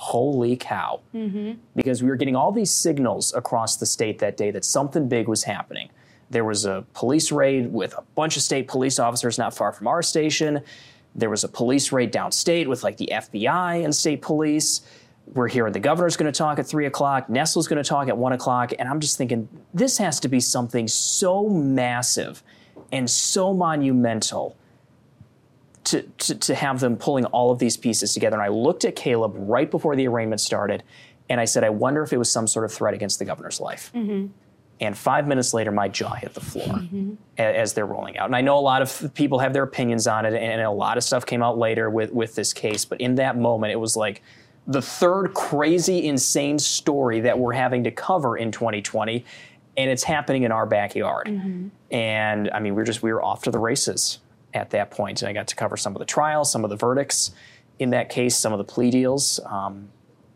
holy 0.00 0.56
cow. 0.56 0.98
Mm-hmm. 1.14 1.52
Because 1.76 2.02
we 2.02 2.08
were 2.08 2.16
getting 2.16 2.34
all 2.34 2.52
these 2.52 2.70
signals 2.70 3.34
across 3.34 3.76
the 3.76 3.84
state 3.84 4.18
that 4.20 4.38
day 4.38 4.50
that 4.50 4.64
something 4.64 5.08
big 5.08 5.28
was 5.28 5.44
happening. 5.44 5.90
There 6.30 6.44
was 6.44 6.64
a 6.64 6.86
police 6.94 7.30
raid 7.30 7.70
with 7.70 7.92
a 7.98 8.02
bunch 8.14 8.34
of 8.38 8.42
state 8.42 8.66
police 8.66 8.98
officers 8.98 9.36
not 9.36 9.54
far 9.54 9.72
from 9.72 9.86
our 9.86 10.02
station. 10.02 10.62
There 11.14 11.28
was 11.28 11.44
a 11.44 11.48
police 11.48 11.92
raid 11.92 12.14
downstate 12.14 12.66
with 12.66 12.82
like 12.82 12.96
the 12.96 13.10
FBI 13.12 13.84
and 13.84 13.94
state 13.94 14.22
police. 14.22 14.80
We're 15.34 15.48
hearing 15.48 15.74
the 15.74 15.80
governor's 15.80 16.16
going 16.16 16.32
to 16.32 16.36
talk 16.36 16.58
at 16.58 16.66
three 16.66 16.86
o'clock. 16.86 17.28
Nessel's 17.28 17.68
going 17.68 17.82
to 17.82 17.88
talk 17.88 18.08
at 18.08 18.16
one 18.16 18.32
o'clock. 18.32 18.72
And 18.78 18.88
I'm 18.88 19.00
just 19.00 19.18
thinking, 19.18 19.50
this 19.74 19.98
has 19.98 20.18
to 20.20 20.28
be 20.28 20.40
something 20.40 20.88
so 20.88 21.46
massive 21.46 22.42
and 22.90 23.08
so 23.08 23.52
monumental 23.52 24.56
to, 25.84 26.02
to, 26.02 26.34
to 26.34 26.54
have 26.54 26.80
them 26.80 26.96
pulling 26.96 27.24
all 27.26 27.50
of 27.50 27.58
these 27.58 27.76
pieces 27.76 28.12
together. 28.12 28.36
And 28.36 28.42
I 28.42 28.48
looked 28.48 28.84
at 28.84 28.96
Caleb 28.96 29.34
right 29.36 29.70
before 29.70 29.96
the 29.96 30.06
arraignment 30.06 30.40
started 30.40 30.82
and 31.28 31.40
I 31.40 31.44
said, 31.44 31.62
I 31.62 31.70
wonder 31.70 32.02
if 32.02 32.12
it 32.12 32.18
was 32.18 32.30
some 32.30 32.46
sort 32.46 32.64
of 32.64 32.72
threat 32.72 32.92
against 32.92 33.18
the 33.20 33.24
governor's 33.24 33.60
life. 33.60 33.92
Mm-hmm. 33.94 34.26
And 34.80 34.96
five 34.96 35.28
minutes 35.28 35.54
later, 35.54 35.70
my 35.70 35.88
jaw 35.88 36.14
hit 36.14 36.34
the 36.34 36.40
floor 36.40 36.66
mm-hmm. 36.66 37.14
as 37.38 37.74
they're 37.74 37.86
rolling 37.86 38.18
out. 38.18 38.26
And 38.26 38.34
I 38.34 38.40
know 38.40 38.58
a 38.58 38.60
lot 38.60 38.82
of 38.82 39.14
people 39.14 39.38
have 39.38 39.52
their 39.52 39.62
opinions 39.62 40.06
on 40.06 40.24
it, 40.24 40.34
and 40.34 40.60
a 40.60 40.70
lot 40.70 40.96
of 40.96 41.04
stuff 41.04 41.24
came 41.26 41.42
out 41.42 41.58
later 41.58 41.90
with, 41.90 42.12
with 42.12 42.34
this 42.34 42.52
case. 42.52 42.84
But 42.84 43.00
in 43.00 43.14
that 43.16 43.36
moment, 43.36 43.72
it 43.72 43.76
was 43.76 43.94
like 43.94 44.22
the 44.66 44.80
third 44.80 45.34
crazy, 45.34 46.06
insane 46.06 46.58
story 46.58 47.20
that 47.20 47.38
we're 47.38 47.52
having 47.52 47.84
to 47.84 47.90
cover 47.90 48.38
in 48.38 48.50
2020, 48.50 49.24
and 49.76 49.90
it's 49.90 50.02
happening 50.02 50.44
in 50.44 50.52
our 50.52 50.66
backyard. 50.66 51.26
Mm-hmm. 51.26 51.68
And 51.94 52.50
I 52.50 52.58
mean, 52.58 52.74
we 52.74 52.82
are 52.82 52.86
just 52.86 53.02
we 53.02 53.12
were 53.12 53.22
off 53.22 53.42
to 53.42 53.50
the 53.50 53.58
races 53.58 54.18
at 54.52 54.70
that 54.70 54.90
point, 54.90 55.22
and 55.22 55.28
I 55.28 55.32
got 55.32 55.48
to 55.48 55.56
cover 55.56 55.76
some 55.76 55.94
of 55.94 56.00
the 56.00 56.04
trials, 56.04 56.50
some 56.50 56.64
of 56.64 56.70
the 56.70 56.76
verdicts 56.76 57.32
in 57.78 57.90
that 57.90 58.10
case, 58.10 58.36
some 58.36 58.52
of 58.52 58.58
the 58.58 58.64
plea 58.64 58.90
deals. 58.90 59.40
Um, 59.46 59.88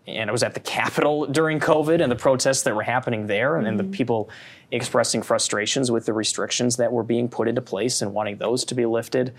and 0.07 0.29
I 0.29 0.33
was 0.33 0.43
at 0.43 0.55
the 0.55 0.61
Capitol 0.61 1.27
during 1.27 1.61
COVID 1.61 2.03
and 2.03 2.11
the 2.11 2.17
protests 2.17 2.63
that 2.63 2.75
were 2.75 2.83
happening 2.83 3.27
there, 3.27 3.57
and, 3.57 3.67
mm-hmm. 3.67 3.77
the 3.77 3.97
people 3.97 4.29
expressing 4.71 5.23
frustrations 5.23 5.91
with 5.91 6.07
the 6.07 6.13
restrictions 6.13 6.77
that 6.77 6.93
were 6.93 7.03
being 7.03 7.29
put 7.29 7.49
into 7.49 7.63
place 7.63 8.03
and 8.03 8.13
wanting 8.13 8.39
those 8.39 8.65
to 8.65 8.75
be 8.75 8.87
lifted. 8.87 9.33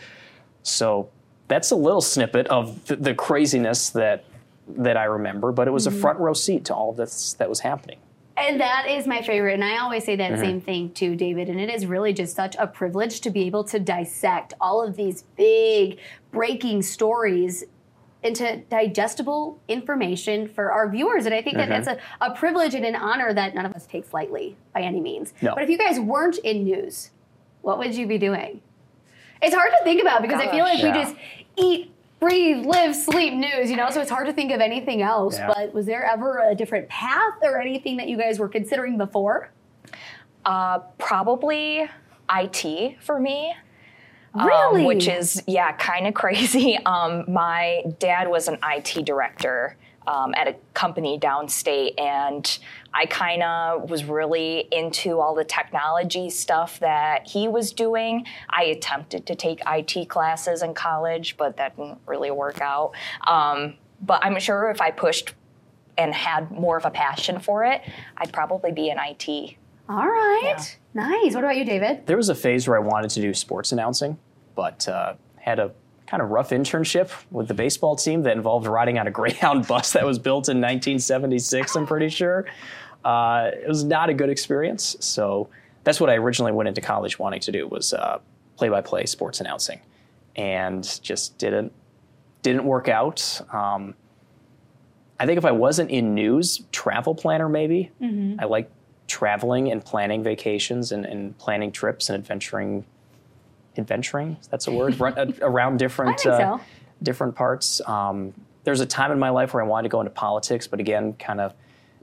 So 0.63 1.09
that's 1.47 1.71
a 1.71 1.75
little 1.75 2.01
snippet 2.01 2.47
of 2.47 2.85
the, 2.85 2.95
the 2.95 3.13
craziness 3.13 3.89
that 3.91 4.25
that 4.67 4.97
I 4.97 5.03
remember, 5.03 5.51
but 5.51 5.67
it 5.67 5.71
was 5.71 5.85
mm-hmm. 5.85 5.97
a 5.97 6.01
front 6.01 6.19
row 6.19 6.33
seat 6.33 6.65
to 6.65 6.73
all 6.73 6.89
of 6.89 6.97
this 6.97 7.33
that 7.33 7.47
was 7.47 7.59
happening. 7.59 7.99
And 8.37 8.59
that 8.59 8.87
is 8.89 9.07
my 9.07 9.21
favorite. 9.21 9.53
And 9.53 9.63
I 9.63 9.77
always 9.77 10.03
say 10.03 10.15
that 10.17 10.33
mm-hmm. 10.33 10.41
same 10.41 10.61
thing 10.61 10.91
too, 10.91 11.15
David. 11.15 11.49
And 11.49 11.59
it 11.59 11.69
is 11.69 11.85
really 11.85 12.13
just 12.13 12.35
such 12.35 12.55
a 12.59 12.67
privilege 12.67 13.21
to 13.21 13.29
be 13.29 13.43
able 13.43 13.63
to 13.65 13.79
dissect 13.79 14.53
all 14.59 14.85
of 14.85 14.97
these 14.97 15.23
big 15.37 15.99
breaking 16.31 16.81
stories 16.81 17.63
into 18.23 18.57
digestible 18.69 19.61
information 19.67 20.47
for 20.47 20.71
our 20.71 20.89
viewers. 20.89 21.25
And 21.25 21.33
I 21.33 21.41
think 21.41 21.57
that 21.57 21.69
mm-hmm. 21.69 21.83
that's 21.83 22.01
a, 22.19 22.25
a 22.25 22.35
privilege 22.35 22.73
and 22.73 22.83
an 22.83 22.95
honor 22.95 23.33
that 23.33 23.53
none 23.53 23.65
of 23.65 23.73
us 23.73 23.85
takes 23.85 24.13
lightly 24.13 24.57
by 24.73 24.81
any 24.81 24.99
means. 24.99 25.33
No. 25.41 25.53
But 25.53 25.63
if 25.63 25.69
you 25.69 25.77
guys 25.77 25.99
weren't 25.99 26.39
in 26.39 26.63
news, 26.63 27.11
what 27.61 27.77
would 27.77 27.95
you 27.95 28.07
be 28.07 28.17
doing? 28.17 28.61
It's 29.41 29.53
hard 29.53 29.71
to 29.77 29.83
think 29.83 30.01
about 30.01 30.23
because 30.23 30.39
Gosh, 30.39 30.47
I 30.47 30.51
feel 30.51 30.65
like 30.65 30.79
yeah. 30.79 30.91
we 30.91 31.03
just 31.03 31.15
eat, 31.55 31.93
breathe, 32.19 32.65
live, 32.65 32.95
sleep 32.95 33.33
news, 33.33 33.69
you 33.69 33.75
know, 33.75 33.89
so 33.89 34.01
it's 34.01 34.09
hard 34.09 34.27
to 34.27 34.33
think 34.33 34.51
of 34.51 34.61
anything 34.61 35.01
else. 35.01 35.37
Yeah. 35.37 35.51
But 35.53 35.73
was 35.73 35.85
there 35.85 36.05
ever 36.05 36.39
a 36.49 36.55
different 36.55 36.89
path 36.89 37.35
or 37.43 37.59
anything 37.59 37.97
that 37.97 38.07
you 38.07 38.17
guys 38.17 38.39
were 38.39 38.49
considering 38.49 38.97
before? 38.97 39.51
Uh, 40.45 40.79
probably 40.97 41.89
IT 42.33 42.97
for 43.01 43.19
me. 43.19 43.53
Really? 44.35 44.81
Um, 44.81 44.85
which 44.85 45.07
is, 45.07 45.41
yeah, 45.47 45.71
kind 45.73 46.07
of 46.07 46.13
crazy. 46.15 46.77
Um, 46.85 47.25
my 47.27 47.83
dad 47.99 48.27
was 48.29 48.47
an 48.47 48.57
IT 48.63 49.05
director 49.05 49.77
um, 50.07 50.33
at 50.35 50.47
a 50.47 50.55
company 50.73 51.17
downstate, 51.19 51.99
and 51.99 52.59
I 52.95 53.07
kind 53.07 53.43
of 53.43 53.89
was 53.89 54.05
really 54.05 54.69
into 54.71 55.19
all 55.19 55.35
the 55.35 55.43
technology 55.43 56.29
stuff 56.29 56.79
that 56.79 57.27
he 57.27 57.49
was 57.49 57.73
doing. 57.73 58.25
I 58.49 58.63
attempted 58.63 59.25
to 59.25 59.35
take 59.35 59.59
IT 59.67 60.07
classes 60.07 60.61
in 60.61 60.73
college, 60.73 61.35
but 61.35 61.57
that 61.57 61.75
didn't 61.75 61.99
really 62.05 62.31
work 62.31 62.61
out. 62.61 62.93
Um, 63.27 63.73
but 64.01 64.23
I'm 64.23 64.39
sure 64.39 64.69
if 64.69 64.79
I 64.79 64.91
pushed 64.91 65.33
and 65.97 66.13
had 66.13 66.49
more 66.51 66.77
of 66.77 66.85
a 66.85 66.89
passion 66.89 67.39
for 67.39 67.65
it, 67.65 67.81
I'd 68.15 68.31
probably 68.31 68.71
be 68.71 68.89
in 68.89 68.97
IT. 68.97 69.55
All 69.89 70.07
right. 70.07 70.55
Yeah. 70.55 70.63
Nice. 70.93 71.35
What 71.35 71.43
about 71.43 71.57
you, 71.57 71.65
David? 71.65 72.07
There 72.07 72.17
was 72.17 72.29
a 72.29 72.35
phase 72.35 72.65
where 72.65 72.77
I 72.77 72.81
wanted 72.81 73.09
to 73.11 73.21
do 73.21 73.33
sports 73.33 73.73
announcing, 73.73 74.17
but 74.55 74.87
uh, 74.87 75.15
had 75.37 75.59
a 75.59 75.73
kind 76.07 76.21
of 76.21 76.29
rough 76.29 76.51
internship 76.51 77.11
with 77.31 77.47
the 77.47 77.53
baseball 77.53 77.95
team 77.95 78.23
that 78.23 78.35
involved 78.37 78.67
riding 78.67 78.97
on 78.99 79.07
a 79.07 79.11
Greyhound 79.19 79.67
bus 79.67 79.93
that 79.93 80.05
was 80.05 80.19
built 80.19 80.49
in 80.49 80.57
1976, 80.57 81.75
I'm 81.75 81.85
pretty 81.85 82.09
sure. 82.09 82.45
Uh, 83.05 83.51
it 83.53 83.67
was 83.67 83.83
not 83.83 84.09
a 84.09 84.13
good 84.13 84.29
experience. 84.29 84.97
So 84.99 85.47
that's 85.83 86.01
what 86.01 86.09
I 86.09 86.15
originally 86.15 86.51
went 86.51 86.67
into 86.67 86.81
college 86.81 87.19
wanting 87.19 87.39
to 87.41 87.51
do 87.51 87.67
was 87.67 87.93
uh, 87.93 88.19
play-by-play 88.57 89.05
sports 89.05 89.39
announcing, 89.39 89.79
and 90.35 90.99
just 91.01 91.37
didn't 91.37 91.71
didn't 92.41 92.65
work 92.65 92.89
out. 92.89 93.41
Um, 93.53 93.93
I 95.19 95.25
think 95.25 95.37
if 95.37 95.45
I 95.45 95.51
wasn't 95.51 95.91
in 95.91 96.13
news, 96.13 96.63
travel 96.71 97.15
planner 97.15 97.47
maybe. 97.47 97.91
Mm-hmm. 98.01 98.39
I 98.39 98.45
like 98.45 98.69
traveling 99.07 99.71
and 99.71 99.85
planning 99.85 100.23
vacations 100.23 100.91
and, 100.91 101.05
and, 101.05 101.37
planning 101.37 101.71
trips 101.71 102.09
and 102.09 102.17
adventuring. 102.17 102.85
Adventuring, 103.77 104.37
that's 104.49 104.67
a 104.67 104.71
word, 104.71 104.99
uh, 105.01 105.25
around 105.41 105.77
different 105.77 106.25
uh, 106.25 106.57
so. 106.57 106.61
different 107.03 107.35
parts. 107.35 107.81
Um, 107.87 108.33
there's 108.63 108.79
a 108.79 108.85
time 108.85 109.11
in 109.11 109.19
my 109.19 109.29
life 109.29 109.53
where 109.53 109.61
I 109.61 109.67
wanted 109.67 109.83
to 109.83 109.89
go 109.89 109.99
into 109.99 110.11
politics, 110.11 110.65
but 110.65 110.79
again, 110.79 111.13
kind 111.13 111.39
of 111.39 111.53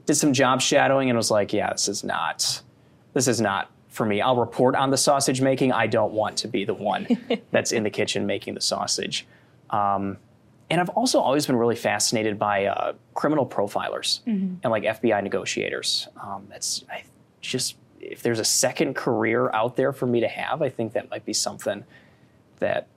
did 0.05 0.15
some 0.15 0.33
job 0.33 0.61
shadowing 0.61 1.09
and 1.09 1.17
was 1.17 1.31
like, 1.31 1.53
yeah, 1.53 1.71
this 1.71 1.87
is 1.87 2.03
not, 2.03 2.61
this 3.13 3.27
is 3.27 3.39
not 3.39 3.69
for 3.89 4.05
me. 4.05 4.21
I'll 4.21 4.35
report 4.35 4.75
on 4.75 4.89
the 4.89 4.97
sausage 4.97 5.41
making. 5.41 5.71
I 5.71 5.87
don't 5.87 6.13
want 6.13 6.37
to 6.37 6.47
be 6.47 6.65
the 6.65 6.73
one 6.73 7.07
that's 7.51 7.71
in 7.71 7.83
the 7.83 7.89
kitchen 7.89 8.25
making 8.25 8.55
the 8.55 8.61
sausage. 8.61 9.25
Um, 9.69 10.17
and 10.69 10.81
I've 10.81 10.89
also 10.89 11.19
always 11.19 11.45
been 11.45 11.55
really 11.55 11.75
fascinated 11.75 12.39
by 12.39 12.65
uh, 12.65 12.93
criminal 13.13 13.45
profilers 13.45 14.21
mm-hmm. 14.23 14.55
and 14.63 14.71
like 14.71 14.83
FBI 14.83 15.21
negotiators. 15.21 16.07
Um, 16.21 16.47
that's 16.49 16.83
I 16.89 17.03
just 17.41 17.75
if 17.99 18.21
there's 18.21 18.39
a 18.39 18.45
second 18.45 18.95
career 18.95 19.51
out 19.51 19.75
there 19.75 19.93
for 19.93 20.07
me 20.07 20.19
to 20.21 20.27
have, 20.27 20.61
I 20.61 20.69
think 20.69 20.93
that 20.93 21.09
might 21.09 21.25
be 21.25 21.33
something 21.33 21.83
that 22.59 22.87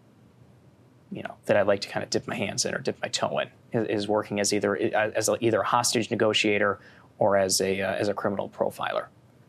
you 1.13 1.23
know 1.23 1.35
that 1.47 1.57
I'd 1.57 1.67
like 1.67 1.81
to 1.83 1.89
kind 1.89 2.03
of 2.03 2.11
dip 2.11 2.27
my 2.27 2.35
hands 2.35 2.65
in 2.65 2.75
or 2.75 2.79
dip 2.79 3.01
my 3.03 3.09
toe 3.09 3.39
in 3.39 3.49
is, 3.73 3.89
is 3.89 4.09
working 4.09 4.41
as 4.41 4.53
either 4.53 4.77
as 4.77 5.29
either 5.41 5.61
a 5.61 5.67
hostage 5.67 6.11
negotiator 6.11 6.81
or 7.19 7.37
as 7.37 7.61
a 7.61 7.81
uh, 7.81 7.95
as 7.95 8.09
a 8.09 8.15
criminal 8.15 8.49
profiler. 8.49 9.07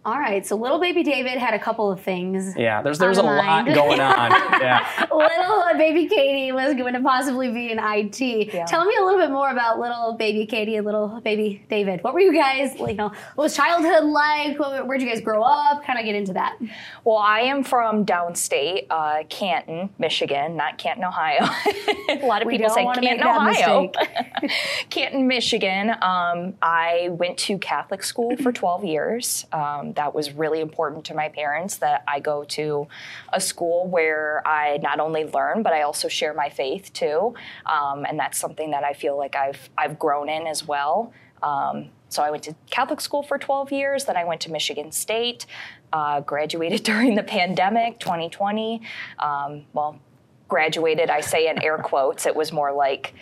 All 0.08 0.18
right, 0.18 0.48
so 0.48 0.56
little 0.56 0.80
baby 0.80 1.04
David 1.04 1.38
had 1.38 1.54
a 1.54 1.60
couple 1.60 1.92
of 1.92 2.00
things. 2.00 2.56
Yeah, 2.56 2.82
there's 2.82 2.98
there's 2.98 3.18
a 3.18 3.24
mind. 3.24 3.68
lot 3.68 3.76
going 3.76 4.00
on. 4.00 4.32
Yeah. 4.62 5.06
little 5.12 5.78
baby 5.78 6.08
Katie 6.08 6.54
was 6.54 6.76
going 6.76 6.94
to 6.94 7.02
possibly 7.02 7.52
be 7.52 7.72
in 7.72 7.78
IT. 7.78 8.22
Yeah. 8.22 8.66
Tell 8.66 8.86
me 8.86 8.96
a 9.00 9.04
little 9.04 9.20
bit 9.20 9.32
more 9.32 9.50
about 9.50 9.80
little 9.80 10.14
baby 10.14 10.46
Katie 10.46 10.78
and 10.78 10.86
little 10.86 11.20
baby 11.22 11.62
David. 11.70 12.04
What 12.04 12.14
were 12.14 12.22
you 12.22 12.34
guys, 12.34 12.74
you 12.80 12.94
know, 12.94 13.10
what 13.36 13.44
was 13.44 13.56
childhood 13.56 14.06
like? 14.06 14.58
Where'd 14.58 15.02
you 15.02 15.10
guys 15.10 15.20
grow 15.20 15.44
up? 15.44 15.84
Kind 15.84 16.00
of 16.00 16.06
get 16.06 16.16
into 16.16 16.32
that. 16.34 16.58
Well, 17.04 17.18
I 17.18 17.42
am 17.42 17.64
from 17.64 18.06
downstate, 18.06 18.88
uh, 18.90 19.24
Canton, 19.30 19.90
Michigan, 20.00 20.56
not 20.56 20.78
Canton, 20.78 21.04
Ohio. 21.04 21.40
a 22.10 22.26
lot 22.26 22.42
of 22.42 22.48
we 22.48 22.58
people 22.58 22.70
say 22.70 22.86
Canton, 22.86 23.28
Ohio. 23.28 23.92
Canton, 24.90 25.28
Michigan. 25.28 25.90
Um, 26.02 26.54
I 26.62 27.10
went 27.12 27.38
to 27.40 27.58
Catholic 27.58 28.04
school 28.04 28.38
for 28.38 28.54
12 28.54 28.86
years. 28.86 29.46
Um, 29.52 29.94
that 29.98 30.16
was 30.16 30.32
really 30.32 30.62
important 30.62 31.04
to 31.06 31.14
my 31.14 31.28
parents 31.28 31.78
that 31.78 32.04
I 32.08 32.20
go 32.20 32.44
to 32.46 32.88
a 33.34 33.42
school 33.42 33.88
where 33.88 34.42
I 34.48 34.78
not 34.82 35.00
only 35.00 35.26
learn, 35.26 35.64
but 35.64 35.74
I 35.74 35.82
also 35.82 36.08
share 36.08 36.34
my 36.34 36.50
faith 36.50 36.94
too. 36.94 37.36
Um, 37.66 38.06
and 38.06 38.18
that's 38.18 38.38
something 38.38 38.72
that 38.72 38.84
I 38.84 38.94
feel 38.94 39.18
like 39.18 39.36
I've, 39.36 39.70
I've 39.78 40.00
grown 40.00 40.30
in 40.30 40.48
as 40.48 40.66
well. 40.66 41.12
Um, 41.44 41.90
so 42.10 42.24
I 42.24 42.32
went 42.32 42.44
to 42.44 42.56
Catholic 42.70 43.02
school 43.02 43.22
for 43.22 43.38
12 43.38 43.72
years, 43.72 44.06
then 44.06 44.16
I 44.16 44.24
went 44.24 44.40
to 44.42 44.52
Michigan 44.52 44.92
State, 44.92 45.46
uh, 45.92 46.22
graduated 46.22 46.84
during 46.92 47.16
the 47.16 47.24
pandemic, 47.24 48.00
2020. 48.00 48.82
Um, 49.20 49.66
well, 49.74 50.00
graduated, 50.48 51.10
I 51.10 51.20
say 51.20 51.50
in 51.50 51.62
air 51.62 51.78
quotes, 51.78 52.26
it 52.26 52.36
was 52.36 52.54
more 52.54 52.72
like, 52.72 53.14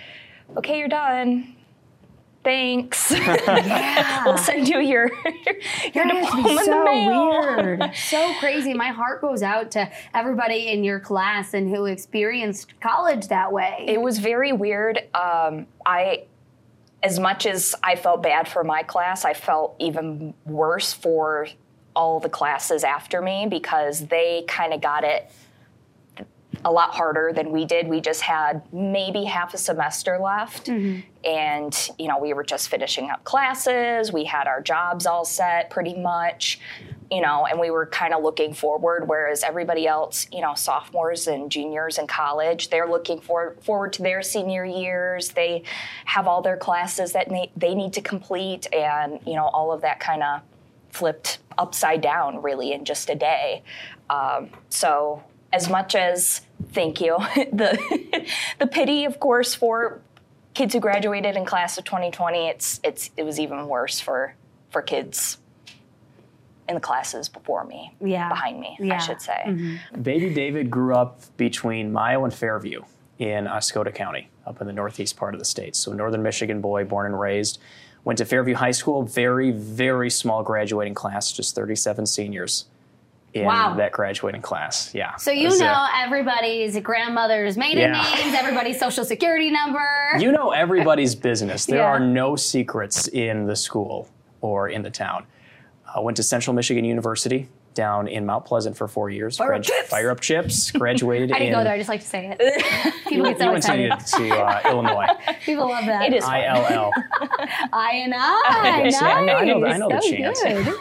okay, 0.56 0.78
you're 0.78 0.88
done 0.88 1.55
thanks. 2.46 3.12
Yeah. 3.66 4.24
we'll 4.26 4.38
send 4.38 4.68
you 4.70 4.80
your 4.80 5.12
your 5.94 6.06
That 6.06 6.16
has 6.16 6.30
to 6.30 6.36
diploma 6.38 6.50
in 6.50 6.56
the 6.56 6.64
so 6.66 6.84
mail. 6.86 7.30
weird, 7.30 7.92
so 7.96 8.34
crazy. 8.40 8.74
My 8.74 8.90
heart 8.90 9.22
goes 9.22 9.44
out 9.44 9.72
to 9.72 9.92
everybody 10.14 10.70
in 10.70 10.84
your 10.84 11.00
class 11.00 11.54
and 11.54 11.70
who 11.70 11.86
experienced 11.86 12.80
college 12.80 13.28
that 13.28 13.52
way. 13.52 13.84
It 13.88 14.00
was 14.00 14.20
very 14.20 14.52
weird. 14.54 15.00
Um, 15.14 15.68
I, 15.86 16.26
as 17.04 17.20
much 17.20 17.46
as 17.46 17.76
I 17.84 17.96
felt 17.96 18.24
bad 18.24 18.48
for 18.48 18.64
my 18.64 18.84
class, 18.84 19.26
I 19.26 19.34
felt 19.34 19.76
even 19.80 20.34
worse 20.46 20.94
for 20.94 21.48
all 21.96 22.20
the 22.20 22.30
classes 22.30 22.84
after 22.84 23.22
me 23.22 23.48
because 23.50 24.08
they 24.08 24.44
kind 24.48 24.74
of 24.74 24.82
got 24.82 25.04
it 25.04 25.32
a 26.66 26.72
lot 26.72 26.96
harder 26.96 27.32
than 27.32 27.52
we 27.52 27.64
did. 27.64 27.88
We 27.88 28.02
just 28.02 28.22
had 28.22 28.62
maybe 28.74 29.24
half 29.24 29.54
a 29.54 29.58
semester 29.58 30.18
left. 30.18 30.68
And, 31.24 31.90
you 32.00 32.08
know, 32.08 32.18
we 32.18 32.34
were 32.34 32.44
just 32.44 32.70
finishing 32.70 33.12
up 33.12 33.24
classes. 33.24 34.12
We 34.12 34.24
had 34.24 34.48
our 34.48 34.62
jobs 34.62 35.06
all 35.06 35.26
set 35.26 35.70
pretty 35.70 35.94
much, 35.94 36.60
you 37.12 37.22
know, 37.22 37.46
and 37.46 37.60
we 37.60 37.70
were 37.70 37.86
kind 37.86 38.16
of 38.16 38.24
looking 38.24 38.52
forward. 38.52 39.08
Whereas 39.08 39.44
everybody 39.44 39.86
else, 39.86 40.26
you 40.32 40.42
know, 40.42 40.56
sophomores 40.56 41.28
and 41.28 41.52
juniors 41.52 42.00
in 42.00 42.08
college, 42.08 42.72
they're 42.72 42.90
looking 42.90 43.22
for, 43.22 43.56
forward 43.62 43.94
to 43.94 44.02
their 44.02 44.24
senior 44.24 44.66
years. 44.66 45.30
They 45.30 45.62
have 46.06 46.28
all 46.28 46.42
their 46.42 46.58
classes 46.58 47.14
that 47.14 47.30
they, 47.30 47.52
they 47.56 47.76
need 47.76 47.94
to 47.94 48.02
complete. 48.02 48.68
And, 48.74 49.20
you 49.28 49.36
know, 49.36 49.46
all 49.46 49.72
of 49.72 49.82
that 49.82 50.00
kind 50.00 50.24
of 50.24 50.42
flipped 50.90 51.38
upside 51.60 52.02
down 52.02 52.42
really 52.42 52.74
in 52.74 52.86
just 52.86 53.12
a 53.12 53.16
day. 53.16 53.62
Um, 54.10 54.50
so 54.70 55.24
as 55.54 55.70
much 55.70 55.96
as 55.96 56.42
thank 56.72 57.02
you, 57.02 57.18
the 57.36 58.26
the 58.60 58.68
pity, 58.68 59.06
of 59.06 59.20
course, 59.20 59.56
for 59.56 60.02
kids 60.54 60.74
who 60.74 60.80
graduated 60.80 61.36
in 61.36 61.46
class 61.46 61.78
of 61.78 61.84
2020, 61.86 62.48
it's 62.48 62.80
it's 62.84 63.12
it 63.18 63.24
was 63.24 63.40
even 63.40 63.68
worse 63.68 64.00
for 64.00 64.36
for 64.72 64.82
kids 64.82 65.38
in 66.68 66.76
the 66.76 66.82
classes 66.82 67.30
before 67.30 67.64
me, 67.64 67.94
Yeah. 68.02 68.28
behind 68.28 68.60
me, 68.60 68.76
Yeah. 68.80 68.96
I 68.96 68.98
should 68.98 69.22
say. 69.22 69.40
Mm-hmm. 69.46 70.02
Baby 70.02 70.34
David 70.34 70.72
grew 70.72 70.96
up 70.96 71.22
between 71.38 71.94
Mio 71.94 72.24
and 72.24 72.34
Fairview 72.34 72.82
in 73.20 73.46
Oscoda 73.46 73.94
County, 73.94 74.30
up 74.48 74.60
in 74.62 74.68
the 74.68 74.74
northeast 74.74 75.16
part 75.16 75.36
of 75.36 75.40
the 75.40 75.46
state. 75.46 75.76
So, 75.76 75.94
northern 75.94 76.24
Michigan 76.24 76.62
boy, 76.62 76.84
born 76.84 77.06
and 77.06 77.20
raised. 77.20 77.60
Went 78.04 78.18
to 78.18 78.26
Fairview 78.26 78.56
High 78.56 78.72
School, 78.72 79.04
very, 79.04 79.52
very 79.52 80.10
small 80.10 80.42
graduating 80.44 80.94
class, 80.96 81.32
just 81.32 81.56
37 81.56 82.06
seniors 82.08 82.66
in 83.36 83.44
Wow. 83.46 83.74
that 83.76 83.92
graduating 83.92 84.42
class. 84.42 84.92
Yeah. 84.94 85.16
so 85.18 85.30
you 85.30 85.46
was, 85.50 85.62
uh, 85.62 85.66
know 85.66 85.88
everybody's 85.96 86.80
grandmother's 86.80 87.58
maiden 87.58 87.92
Yeah. 87.94 88.02
names, 88.16 88.34
everybody's 88.34 88.80
social 88.80 89.04
security 89.04 89.52
number. 89.52 89.86
you 90.20 90.32
know 90.32 90.52
everybody's 90.52 91.16
business. 91.16 91.66
There 91.66 91.80
Yeah. 91.80 91.86
are 91.86 92.00
no 92.00 92.36
secrets 92.38 93.08
in 93.10 93.46
the 93.46 93.56
school 93.56 94.08
or 94.42 94.70
in 94.70 94.82
the 94.84 94.90
town. 94.90 95.26
I 95.94 96.00
went 96.00 96.16
to 96.18 96.24
Central 96.24 96.54
Michigan 96.54 96.86
University 96.86 97.50
down 97.74 98.08
in 98.08 98.26
Mount 98.26 98.46
Pleasant 98.46 98.78
for 98.78 98.88
four 98.88 99.10
years. 99.10 99.36
Fire 99.38 99.54
up 99.54 99.62
chips. 99.64 99.90
Fire 99.90 100.10
up 100.10 100.22
chips. 100.22 100.72
Graduated 100.84 101.32
I 101.34 101.40
didn't 101.40 101.48
in. 101.50 101.54
go 101.60 101.64
there. 101.66 101.74
I 101.74 101.78
just 101.78 101.90
like 101.90 102.00
to 102.02 102.08
say 102.08 102.34
it. 102.40 102.40
People 103.08 103.26
get 103.26 103.38
so 103.38 103.46
you 103.46 103.52
went 103.52 103.64
to, 103.64 103.84
excited. 103.92 104.30
to 104.30 104.36
uh, 104.36 104.62
Illinois. 104.72 105.08
People 105.46 105.68
love 105.68 105.86
that. 105.86 106.04
It 106.06 106.14
is 106.14 106.24
I 106.24 106.44
L 106.46 106.66
L. 106.70 106.92
I 107.74 107.92
and 108.06 108.14
I. 108.16 108.42
I 108.46 108.90
know- 109.26 109.34
I 109.36 109.44
know 109.46 109.60
the- 109.60 109.68
I 109.68 109.78
know 109.78 109.90
the 109.90 109.96
nice. 109.96 110.42
chant. 110.42 110.78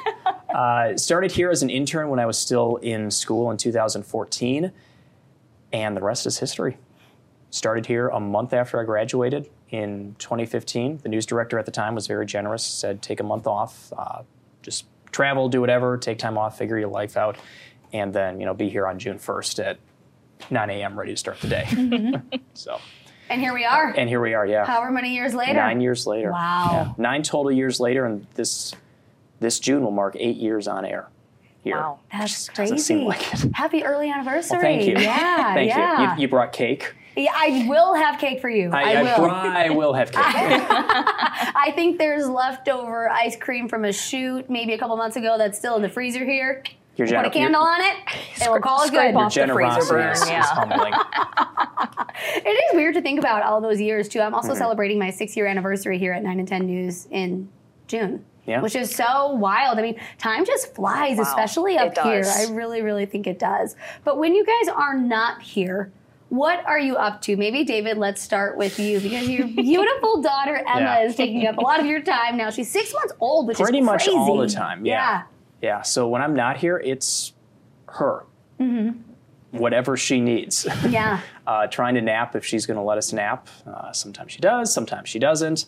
So 0.55 0.59
good. 0.59 0.95
Uh, 0.95 0.97
started 0.99 1.33
here 1.33 1.51
as 1.51 1.63
an 1.63 1.71
intern 1.71 2.09
when 2.09 2.19
I 2.21 2.27
was 2.27 2.39
still 2.39 2.77
in 2.77 3.11
school 3.11 3.51
in 3.51 3.57
2014, 3.57 4.73
and 5.73 5.97
the 5.97 6.01
rest 6.03 6.27
is 6.27 6.39
history. 6.39 6.77
Started 7.51 7.87
here 7.87 8.09
a 8.09 8.21
month 8.21 8.53
after 8.53 8.81
I 8.81 8.85
graduated 8.85 9.49
in 9.71 10.15
2015. 10.19 10.99
The 11.03 11.09
news 11.09 11.27
director 11.27 11.59
at 11.59 11.67
the 11.67 11.73
time 11.73 11.95
was 11.95 12.07
very 12.07 12.27
generous, 12.27 12.65
said 12.65 13.03
take 13.03 13.21
a 13.21 13.25
month 13.25 13.47
off, 13.47 13.93
uh, 13.97 14.23
just 14.63 14.87
travel, 15.13 15.49
do 15.49 15.61
whatever, 15.61 15.97
take 15.97 16.19
time 16.19 16.37
off, 16.39 16.59
figure 16.59 16.79
your 16.79 16.89
life 16.89 17.17
out, 17.17 17.37
and 17.93 18.13
then 18.13 18.41
you 18.41 18.47
know 18.47 18.55
be 18.55 18.69
here 18.69 18.87
on 18.87 18.99
June 18.99 19.19
1st 19.19 19.65
at 19.65 19.79
9 20.51 20.71
a.m. 20.71 20.99
ready 20.99 21.13
to 21.13 21.17
start 21.17 21.41
the 21.41 21.49
day. 21.49 22.13
so, 22.55 22.79
And 23.29 23.41
here 23.41 23.55
we 23.55 23.65
are. 23.65 23.95
and 23.97 24.09
here 24.09 24.21
we 24.21 24.35
are. 24.35 24.47
Yeah, 24.47 24.67
However 24.67 24.91
many 24.91 25.15
years 25.15 25.35
later. 25.35 25.55
nine 25.55 25.81
years 25.81 26.07
later. 26.07 26.33
Wow. 26.33 26.69
Yeah. 26.73 26.93
Nine 26.99 27.23
total 27.23 27.53
years 27.53 27.79
later, 27.79 28.05
and 28.05 28.27
this 28.35 28.75
this 29.45 29.61
June 29.61 29.83
will 29.85 29.91
mark 29.91 30.17
eight 30.19 30.37
years 30.37 30.67
on 30.67 30.85
air. 30.85 31.09
Here. 31.63 31.77
Wow. 31.77 32.01
That's 32.13 32.31
Just 32.33 32.55
crazy. 32.55 32.79
seem 32.79 33.05
like 33.05 33.21
it. 33.33 33.51
Happy 33.55 33.85
early 33.85 34.11
anniversary. 34.11 34.57
Well, 34.59 34.63
thank 34.63 34.87
you. 34.87 34.99
Yeah, 34.99 35.55
thank 35.55 35.69
yeah. 35.71 36.03
you. 36.03 36.17
you. 36.17 36.23
You 36.23 36.29
brought 36.29 36.53
cake. 36.53 36.95
Yeah, 37.17 37.31
I 37.35 37.65
will 37.69 37.95
have 37.95 38.19
cake 38.19 38.41
for 38.41 38.49
you. 38.51 38.71
I, 38.73 38.95
I, 38.97 39.03
will. 39.03 39.17
brought- 39.25 39.47
I 39.57 39.71
will 39.71 39.93
have 39.95 40.11
cake. 40.11 40.21
I 40.25 41.73
think 41.75 41.97
there's 41.99 42.29
leftover 42.29 43.09
ice 43.09 43.37
cream 43.37 43.69
from 43.69 43.85
a 43.85 43.93
shoot 43.93 44.51
maybe 44.51 44.73
a 44.75 44.79
couple 44.79 44.97
months 44.97 45.17
ago 45.17 45.37
that's 45.39 45.57
still 45.57 45.77
in 45.77 45.83
the 45.83 45.89
freezer 45.89 46.25
here. 46.25 46.65
Your 46.97 47.07
Put 47.09 47.27
a 47.27 47.31
candle 47.31 47.63
your- 47.63 47.71
on 47.71 47.81
it, 47.81 47.97
and 48.43 48.51
we'll 48.53 48.61
call 48.61 48.83
it 48.85 48.91
good. 48.91 49.15
off 49.15 49.33
the 49.35 49.41
freezer 49.41 49.47
generosity 49.47 49.91
burn, 49.95 50.13
is, 50.13 50.23
is 50.23 50.29
yeah. 50.29 50.43
humbling. 50.45 50.93
It 52.37 52.49
is 52.49 52.75
weird 52.77 52.95
to 52.95 53.03
think 53.03 53.19
about 53.19 53.43
all 53.43 53.61
those 53.61 53.81
years 53.81 54.09
too. 54.09 54.21
I'm 54.21 54.35
also 54.35 54.51
Mm-hmm. 54.51 54.59
celebrating 54.59 54.99
my 54.99 55.11
six 55.11 55.37
year 55.37 55.47
anniversary 55.47 55.99
here 55.99 56.13
at 56.13 56.23
9 56.23 56.39
and 56.41 56.47
10 56.49 56.67
News 56.67 57.07
in 57.11 57.49
June. 57.89 58.25
Yeah. 58.47 58.61
Which 58.61 58.77
is 58.77 58.95
so 58.95 59.31
wild. 59.33 59.79
I 59.79 59.83
mean, 59.83 59.99
time 60.19 60.45
just 60.45 60.75
flies, 60.75 61.17
Wow. 61.17 61.23
especially 61.25 61.79
up 61.79 61.97
here. 61.99 62.25
I 62.27 62.47
really, 62.53 62.83
really 62.83 63.07
think 63.07 63.27
it 63.27 63.39
does. 63.39 63.75
But 64.05 64.19
when 64.19 64.35
you 64.35 64.45
guys 64.45 64.69
are 64.69 64.95
not 64.99 65.41
here, 65.41 65.91
what 66.29 66.65
are 66.67 66.79
you 66.79 66.97
up 66.97 67.23
to? 67.23 67.37
Maybe 67.37 67.65
David, 67.65 67.97
let's 67.97 68.21
start 68.21 68.57
with 68.59 68.79
you 68.79 69.01
because 69.01 69.29
your 69.29 69.47
beautiful 69.63 70.21
daughter 70.21 70.57
Emma 70.57 70.81
Yeah. 70.81 71.03
is 71.05 71.17
taking 71.17 71.47
up 71.47 71.57
a 71.57 71.61
lot 71.61 71.81
of 71.81 71.87
your 71.87 72.03
time 72.03 72.37
now. 72.37 72.51
She's 72.51 72.71
six 72.71 72.93
months 72.93 73.15
old, 73.21 73.47
which 73.47 73.57
Pretty 73.57 73.79
is 73.79 73.87
pretty 73.89 74.11
much 74.11 74.29
all 74.29 74.37
the 74.37 74.49
time. 74.49 74.85
Yeah. 74.85 75.23
Yeah. 75.63 75.81
So 75.83 76.09
when 76.09 76.21
I'm 76.21 76.35
not 76.35 76.57
here, 76.59 76.79
it's 76.79 77.33
her. 77.89 78.25
Whatever 79.53 79.97
she 79.97 80.21
needs. 80.21 80.67
Yeah. 80.67 80.89
Yeah. 80.89 81.21
uh, 81.47 81.67
trying 81.69 81.95
to 81.95 82.01
nap 82.03 82.35
if 82.35 82.45
she's 82.45 82.67
going 82.67 82.77
to 82.77 82.83
let 82.83 82.99
us 82.99 83.13
nap. 83.13 83.49
Uh, 83.67 83.93
sometimes 83.93 84.33
she 84.33 84.41
does, 84.41 84.75
sometimes 84.75 85.09
she 85.09 85.19
doesn't. 85.21 85.67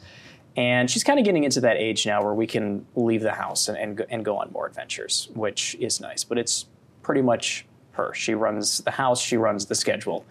And 0.57 0.91
she's 0.91 1.05
kind 1.05 1.19
of 1.19 1.25
getting 1.25 1.45
into 1.45 1.61
that 1.61 1.77
age 1.77 2.07
now 2.07 2.23
where 2.23 2.35
we 2.35 2.47
can 2.47 2.87
leave 2.95 3.21
the 3.21 3.33
house 3.33 3.69
and, 3.69 3.77
and, 3.77 3.97
go, 3.97 4.05
and 4.09 4.25
go 4.25 4.39
on 4.39 4.51
more 4.53 4.67
adventures, 4.67 5.29
which 5.35 5.75
is 5.79 6.01
nice. 6.01 6.25
But 6.25 6.39
it's 6.39 6.67
pretty 7.03 7.23
much 7.23 7.67
her. 7.93 8.15
She 8.15 8.35
runs 8.35 8.79
the 8.79 8.91
house, 8.91 9.21
she 9.21 9.37
runs 9.37 9.67
the 9.67 9.75
schedule 9.75 10.25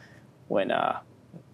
when, 0.47 0.71
uh, 0.71 0.99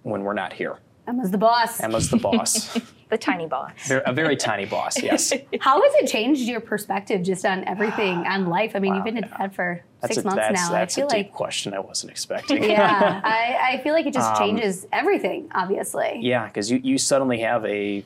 when 0.04 0.24
we're 0.24 0.34
not 0.34 0.54
here. 0.54 0.78
Emma's 1.08 1.32
the 1.32 1.38
boss. 1.38 1.82
Emma's 1.82 2.10
the 2.10 2.18
boss. 2.18 2.80
The 3.12 3.18
tiny 3.18 3.46
boss. 3.46 3.92
A 3.92 4.14
very 4.14 4.38
tiny 4.38 4.66
boss, 4.66 5.04
yes. 5.04 5.34
How 5.60 5.82
has 5.82 5.94
it 5.96 6.08
changed 6.08 6.44
your 6.44 6.62
perspective 6.62 7.24
just 7.24 7.46
on 7.46 7.66
everything, 7.66 8.20
on 8.26 8.48
life? 8.48 8.72
I 8.74 8.80
mean, 8.80 8.96
you've 8.96 9.04
been 9.04 9.18
a 9.18 9.28
dad 9.28 9.54
for 9.54 9.84
That's 10.00 10.16
six 10.16 10.24
a, 10.24 10.30
months 10.30 10.38
that's, 10.38 10.62
now. 10.62 10.72
That's 10.72 10.98
I 10.98 11.02
feel 11.02 11.08
a 11.08 11.10
deep 11.10 11.26
like 11.26 11.34
question 11.34 11.74
I 11.74 11.80
wasn't 11.80 12.12
expecting. 12.14 12.64
yeah, 12.64 13.20
I, 13.22 13.74
I 13.74 13.84
feel 13.84 13.94
like 13.94 14.06
it 14.06 14.14
just 14.14 14.38
changes 14.38 14.88
everything, 14.94 15.50
obviously. 15.54 16.12
Um, 16.12 16.22
Yeah, 16.22 16.48
because 16.48 16.72
you, 16.72 16.80
you 16.82 16.98
suddenly 16.98 17.40
have 17.40 17.66
a 17.66 18.06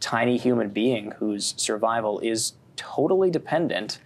tiny 0.00 0.36
human 0.36 0.68
being 0.68 1.12
whose 1.12 1.54
survival 1.56 2.18
is 2.20 2.54
totally 2.76 3.30
dependent 3.30 3.98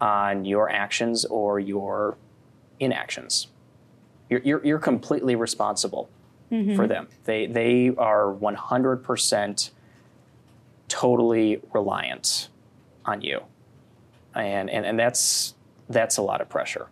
on 0.00 0.44
your 0.44 0.70
actions 0.70 1.24
or 1.24 1.58
your 1.60 2.16
inactions. 2.80 3.48
You're, 4.30 4.40
you're, 4.40 4.64
you're 4.66 4.78
completely 4.78 5.34
responsible 5.36 6.08
for 6.76 6.86
them. 6.86 7.08
They, 7.24 7.46
they 7.46 7.90
are 7.98 8.32
100% 8.32 9.70
totally 10.88 11.60
reliant 11.74 12.48
on 13.04 13.20
you. 13.20 13.42
And, 14.34 14.70
and, 14.70 14.86
and 14.86 14.98
that's, 14.98 15.54
that's 15.88 16.16
a 16.16 16.22
lot 16.22 16.40
of 16.40 16.48
pressure. 16.48 16.86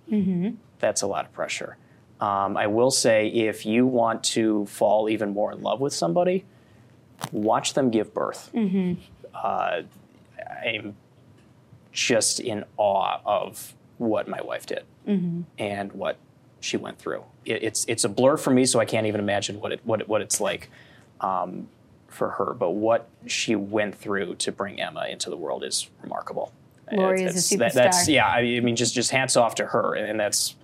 That's 0.79 1.03
a 1.03 1.07
lot 1.07 1.25
of 1.25 1.33
pressure. 1.33 1.77
Um, 2.21 2.57
I 2.57 2.67
will 2.67 2.91
say, 2.91 3.29
if 3.29 3.65
you 3.67 3.87
want 3.87 4.25
to 4.25 4.67
fall 4.67 5.09
even 5.09 5.33
more 5.33 5.53
in 5.53 5.63
love 5.63 5.81
with 5.81 5.93
somebody, 5.95 6.45
watch 7.33 7.75
them 7.75 7.91
give 7.91 8.13
birth. 8.15 8.51
Uh, 9.35 9.83
I'm 10.65 10.97
just 11.93 12.41
in 12.41 12.65
awe 12.77 13.19
of 13.25 13.75
what 13.99 14.29
my 14.29 14.41
wife 14.43 14.67
did 14.67 14.85
and 15.59 15.93
what 15.93 16.17
she 16.61 16.77
went 16.77 16.99
through. 16.99 17.23
It, 17.45 17.63
it's 17.63 17.85
it's 17.89 18.05
a 18.05 18.09
blur 18.09 18.37
for 18.37 18.51
me, 18.51 18.67
so 18.67 18.81
I 18.81 18.85
can't 18.85 19.07
even 19.07 19.21
imagine 19.21 19.61
what 19.61 19.73
it 19.73 19.81
what 19.85 20.01
it, 20.01 20.09
what 20.09 20.21
it's 20.21 20.41
like 20.41 20.71
um, 21.21 21.69
for 22.09 22.31
her. 22.31 22.55
But 22.55 22.71
what 22.73 23.09
she 23.27 23.55
went 23.57 23.95
through 23.95 24.35
to 24.37 24.53
bring 24.53 24.81
Emma 24.81 25.07
into 25.09 25.31
the 25.31 25.37
world 25.37 25.65
is 25.65 25.89
remarkable. 26.03 26.53
Lori 26.93 27.23
is 27.25 27.53
a 27.53 27.57
That- 27.59 27.71
superstar. 27.73 27.75
that's 27.75 28.09
yeah. 28.09 28.27
I 28.29 28.61
mean, 28.61 28.77
just 28.77 28.95
just 28.95 29.11
hats 29.11 29.37
off 29.37 29.55
to 29.57 29.67
her, 29.67 29.95
and 29.95 30.19
that's 30.19 30.55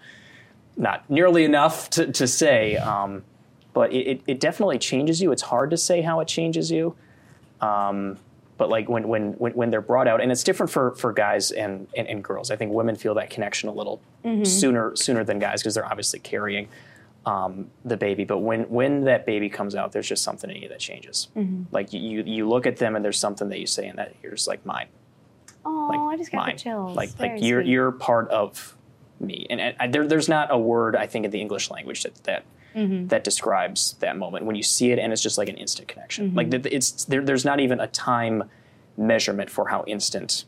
not 0.77 1.09
nearly 1.11 1.45
enough 1.45 1.91
to, 1.91 2.11
to 2.13 2.27
say. 2.27 2.77
Um, 2.77 3.25
but 3.73 3.93
it, 3.93 4.07
it, 4.07 4.21
it 4.27 4.41
definitely 4.41 4.79
changes 4.79 5.21
you. 5.23 5.33
It's 5.33 5.43
hard 5.43 5.71
to 5.71 5.77
say 5.77 6.01
how 6.03 6.21
it 6.21 6.29
changes 6.29 6.71
you. 6.71 6.95
Um, 7.61 8.19
but 8.59 8.69
like 8.69 8.89
when, 8.89 9.09
when 9.09 9.33
when 9.33 9.53
when 9.53 9.71
they're 9.71 9.81
brought 9.81 10.07
out, 10.07 10.21
and 10.21 10.31
it's 10.31 10.45
different 10.45 10.71
for 10.71 10.95
for 10.95 11.13
guys 11.13 11.51
and 11.51 11.89
and, 11.97 12.07
and 12.07 12.23
girls. 12.23 12.51
I 12.51 12.57
think 12.57 12.73
women 12.73 12.95
feel 12.97 13.15
that 13.15 13.31
connection 13.31 13.69
a 13.69 13.73
little 13.73 14.01
Mm-hmm. 14.25 14.45
sooner 14.45 14.95
sooner 14.95 15.25
than 15.25 15.41
guys 15.41 15.61
because 15.63 15.75
they're 15.75 15.85
obviously 15.85 16.21
carrying 16.21 16.69
um, 17.27 17.69
the 17.85 17.97
baby. 17.97 18.25
But 18.25 18.39
when 18.39 18.63
when 18.71 19.03
that 19.05 19.27
baby 19.27 19.49
comes 19.49 19.75
out, 19.75 19.91
there's 19.91 20.07
just 20.09 20.23
something 20.23 20.49
in 20.49 20.63
you 20.63 20.69
that 20.69 20.79
changes. 20.79 21.27
Mm-hmm. 21.37 21.65
Like 21.75 21.93
you 21.93 22.23
you- 22.23 22.49
look 22.49 22.65
at 22.67 22.77
them 22.77 22.95
and 22.95 23.05
there's 23.05 23.19
something 23.19 23.49
that 23.49 23.59
you 23.59 23.67
say 23.67 23.89
in 23.89 23.97
that 23.97 24.15
here's 24.23 24.47
like 24.47 24.65
mine 24.65 24.87
Oh, 25.65 25.89
like 25.91 25.99
I 25.99 26.17
just 26.17 26.31
got 26.31 26.47
mine. 26.47 26.55
the 26.57 26.61
chills. 26.63 26.95
Like 26.97 27.11
Very 27.11 27.31
like 27.31 27.43
you're 27.43 27.63
sweet. 27.63 27.71
you're 27.73 27.91
part 27.93 28.29
of 28.29 28.77
me, 29.19 29.47
and, 29.51 29.61
and 29.61 29.77
I, 29.81 29.87
there, 29.89 30.07
there's 30.07 30.29
not 30.29 30.53
a 30.53 30.59
word 30.59 30.95
I 30.95 31.07
think 31.07 31.25
in 31.25 31.31
the 31.33 31.41
English 31.41 31.69
language 31.71 32.05
that 32.05 32.15
that 32.25 32.45
Mm-hmm. 32.75 33.09
that 33.09 33.25
describes 33.25 33.95
that 34.01 34.17
moment 34.17 34.47
when 34.47 34.57
you 34.57 34.63
see 34.63 34.93
it, 34.93 34.99
and 34.99 35.13
it's 35.13 35.23
just 35.23 35.37
like 35.39 35.49
an 35.49 35.57
instant 35.57 35.89
connection. 35.89 36.29
Mm-hmm. 36.29 36.37
Like 36.37 36.51
th- 36.51 36.67
it's 36.67 37.05
there, 37.05 37.23
there's 37.25 37.45
not 37.45 37.61
even 37.61 37.81
a 37.81 37.87
time 37.89 38.45
measurement 38.97 39.51
for 39.51 39.69
how 39.69 39.85
instant 39.87 40.45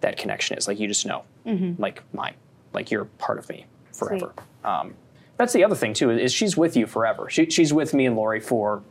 that 0.00 0.16
connection 0.18 0.56
is. 0.58 0.68
Like 0.68 0.78
you 0.80 0.88
just 0.88 1.06
know, 1.06 1.24
Mm-hmm. 1.46 1.80
like 1.80 2.02
mine, 2.12 2.34
like 2.72 2.90
you're 2.90 3.04
part 3.06 3.38
of 3.38 3.48
me 3.48 3.66
forever. 3.92 4.32
Um, 4.64 4.94
that's 5.36 5.52
the 5.52 5.64
other 5.64 5.74
thing 5.74 5.94
too 5.94 6.10
is 6.10 6.32
she's 6.32 6.56
with 6.56 6.76
you 6.76 6.86
forever. 6.86 7.28
She, 7.30 7.50
she's 7.50 7.72
with 7.72 7.92
me 7.94 8.06
and 8.06 8.16
Lori 8.16 8.40
for 8.40 8.82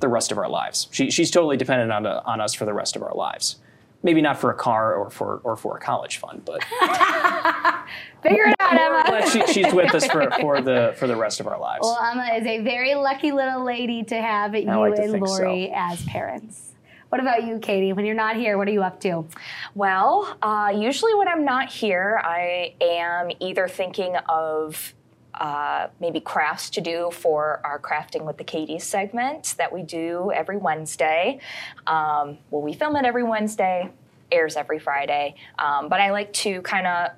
the 0.00 0.08
rest 0.08 0.32
of 0.32 0.38
our 0.38 0.48
lives. 0.48 0.88
She, 0.90 1.10
she's 1.10 1.30
totally 1.30 1.56
dependent 1.56 1.92
on, 1.92 2.06
on 2.06 2.40
us 2.40 2.54
for 2.54 2.64
the 2.64 2.72
rest 2.74 2.96
of 2.96 3.02
our 3.02 3.14
lives. 3.14 3.56
Maybe 4.02 4.20
not 4.20 4.38
for 4.38 4.50
a 4.50 4.54
car 4.54 4.94
or 4.94 5.10
for 5.10 5.40
or 5.44 5.56
for 5.56 5.76
a 5.76 5.80
college 5.80 6.16
fund, 6.16 6.44
but, 6.44 6.62
Figure 8.22 8.44
it 8.46 8.56
out, 8.60 8.72
Emma. 8.72 9.04
but 9.06 9.28
she, 9.28 9.46
she's 9.52 9.72
with 9.72 9.94
us 9.94 10.06
for, 10.06 10.30
for 10.40 10.60
the 10.60 10.94
for 10.96 11.06
the 11.06 11.16
rest 11.16 11.40
of 11.40 11.46
our 11.46 11.58
lives. 11.58 11.80
Well, 11.82 11.98
Emma 12.00 12.34
is 12.36 12.46
a 12.46 12.60
very 12.62 12.94
lucky 12.94 13.32
little 13.32 13.64
lady 13.64 14.02
to 14.04 14.16
have 14.20 14.54
you 14.54 14.62
like 14.66 14.98
and 14.98 15.12
think 15.12 15.26
so. 15.26 15.34
Lori 15.34 15.72
as 15.74 16.04
parents. 16.04 16.72
What 17.08 17.20
about 17.20 17.44
you, 17.44 17.58
Katie? 17.58 17.92
When 17.92 18.06
you're 18.06 18.14
not 18.14 18.36
here, 18.36 18.56
what 18.56 18.66
are 18.68 18.72
you 18.72 18.82
up 18.82 18.98
to? 19.00 19.26
Well, 19.74 20.34
uh, 20.40 20.72
usually 20.74 21.14
when 21.14 21.28
I'm 21.28 21.44
not 21.44 21.70
here, 21.70 22.18
I 22.24 22.74
am 22.80 23.30
either 23.38 23.68
thinking 23.68 24.16
of 24.30 24.94
uh, 25.34 25.88
maybe 26.00 26.20
crafts 26.20 26.70
to 26.70 26.80
do 26.80 27.10
for 27.12 27.60
our 27.64 27.78
Crafting 27.78 28.24
with 28.24 28.38
the 28.38 28.44
Katie's 28.44 28.84
segment 28.84 29.54
that 29.58 29.72
we 29.72 29.82
do 29.82 30.30
every 30.32 30.56
Wednesday. 30.56 31.40
Um, 31.86 32.38
well, 32.50 32.62
we 32.62 32.74
film 32.74 32.96
it 32.96 33.04
every 33.04 33.22
Wednesday, 33.22 33.90
airs 34.30 34.56
every 34.56 34.78
Friday. 34.78 35.34
Um, 35.58 35.88
but 35.88 36.00
I 36.00 36.10
like 36.10 36.32
to 36.34 36.62
kind 36.62 36.86
of 36.86 37.12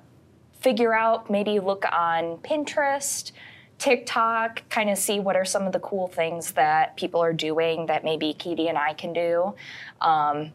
figure 0.59 0.93
out, 0.93 1.29
maybe 1.29 1.59
look 1.59 1.85
on 1.91 2.37
Pinterest, 2.37 3.31
TikTok, 3.77 4.67
kind 4.69 4.89
of 4.89 4.97
see 4.97 5.19
what 5.19 5.35
are 5.35 5.45
some 5.45 5.63
of 5.63 5.73
the 5.73 5.79
cool 5.79 6.07
things 6.07 6.53
that 6.53 6.95
people 6.95 7.21
are 7.21 7.33
doing 7.33 7.85
that 7.87 8.03
maybe 8.03 8.33
Katie 8.33 8.69
and 8.69 8.77
I 8.77 8.93
can 8.93 9.11
do. 9.13 9.53
Um, 10.01 10.53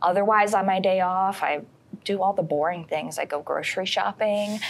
otherwise, 0.00 0.54
on 0.54 0.64
my 0.66 0.80
day 0.80 1.00
off, 1.00 1.42
I 1.42 1.60
do 2.04 2.22
all 2.22 2.32
the 2.32 2.42
boring 2.42 2.84
things. 2.84 3.18
I 3.18 3.24
go 3.24 3.42
grocery 3.42 3.86
shopping. 3.86 4.60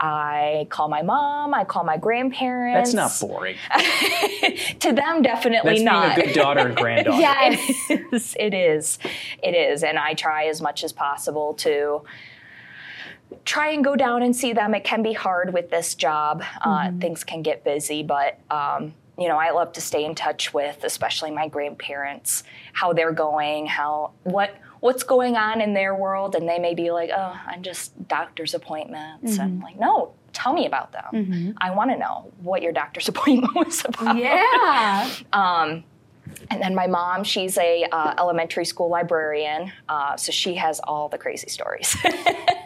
I 0.00 0.66
call 0.70 0.88
my 0.88 1.02
mom. 1.02 1.54
I 1.54 1.64
call 1.64 1.84
my 1.84 1.96
grandparents. 1.96 2.92
That's 2.92 3.20
not 3.20 3.28
boring. 3.28 3.56
to 4.80 4.92
them, 4.92 5.22
definitely 5.22 5.72
That's 5.72 5.82
not. 5.82 6.16
being 6.16 6.28
a 6.28 6.32
good 6.32 6.40
daughter 6.40 6.60
and 6.68 6.76
granddaughter. 6.76 7.18
Yes. 7.20 7.90
it 7.90 8.12
is. 8.12 8.36
It 8.48 8.54
is. 8.54 8.98
It 9.42 9.54
is. 9.54 9.82
And 9.82 9.98
I 9.98 10.14
try 10.14 10.46
as 10.46 10.60
much 10.60 10.82
as 10.84 10.92
possible 10.92 11.54
to 11.54 12.02
try 13.44 13.70
and 13.70 13.84
go 13.84 13.94
down 13.96 14.22
and 14.22 14.34
see 14.34 14.52
them. 14.52 14.74
It 14.74 14.84
can 14.84 15.02
be 15.02 15.12
hard 15.12 15.52
with 15.52 15.70
this 15.70 15.94
job. 15.94 16.42
Uh, 16.62 16.92
things 17.00 17.24
can 17.24 17.42
get 17.42 17.64
busy, 17.64 18.02
but 18.02 18.38
um, 18.50 18.94
you 19.18 19.28
know, 19.28 19.36
I 19.36 19.50
love 19.50 19.72
to 19.72 19.80
stay 19.80 20.04
in 20.04 20.14
touch 20.14 20.54
with, 20.54 20.84
especially 20.84 21.30
my 21.30 21.48
grandparents, 21.48 22.44
how 22.72 22.92
they're 22.92 23.12
going, 23.12 23.66
how 23.66 24.12
what 24.22 24.54
what's 24.80 25.02
going 25.02 25.36
on 25.36 25.60
in 25.60 25.74
their 25.74 25.94
world, 25.94 26.34
and 26.34 26.48
they 26.48 26.58
may 26.58 26.74
be 26.74 26.90
like, 26.90 27.10
"Oh, 27.14 27.36
I'm 27.46 27.62
just 27.62 28.08
doctor's 28.08 28.54
appointments." 28.54 29.32
And 29.38 29.42
I'm 29.42 29.60
like, 29.60 29.78
"No, 29.78 30.12
tell 30.32 30.52
me 30.52 30.66
about 30.66 30.92
them. 30.92 31.54
I 31.60 31.70
want 31.74 31.90
to 31.90 31.96
know 31.98 32.30
what 32.42 32.62
your 32.62 32.72
doctor's 32.72 33.08
appointment 33.12 33.54
was 33.54 33.84
about." 33.84 34.16
Yeah. 34.16 35.08
Um, 35.32 35.84
and 36.50 36.60
then 36.62 36.74
my 36.74 36.86
mom, 36.86 37.24
she's 37.24 37.56
a 37.58 37.84
uh, 37.90 38.14
elementary 38.18 38.64
school 38.64 38.88
librarian, 38.90 39.72
uh, 39.88 40.16
so 40.16 40.30
she 40.30 40.54
has 40.56 40.78
all 40.84 41.08
the 41.08 41.16
crazy 41.18 41.48
stories 41.48 41.96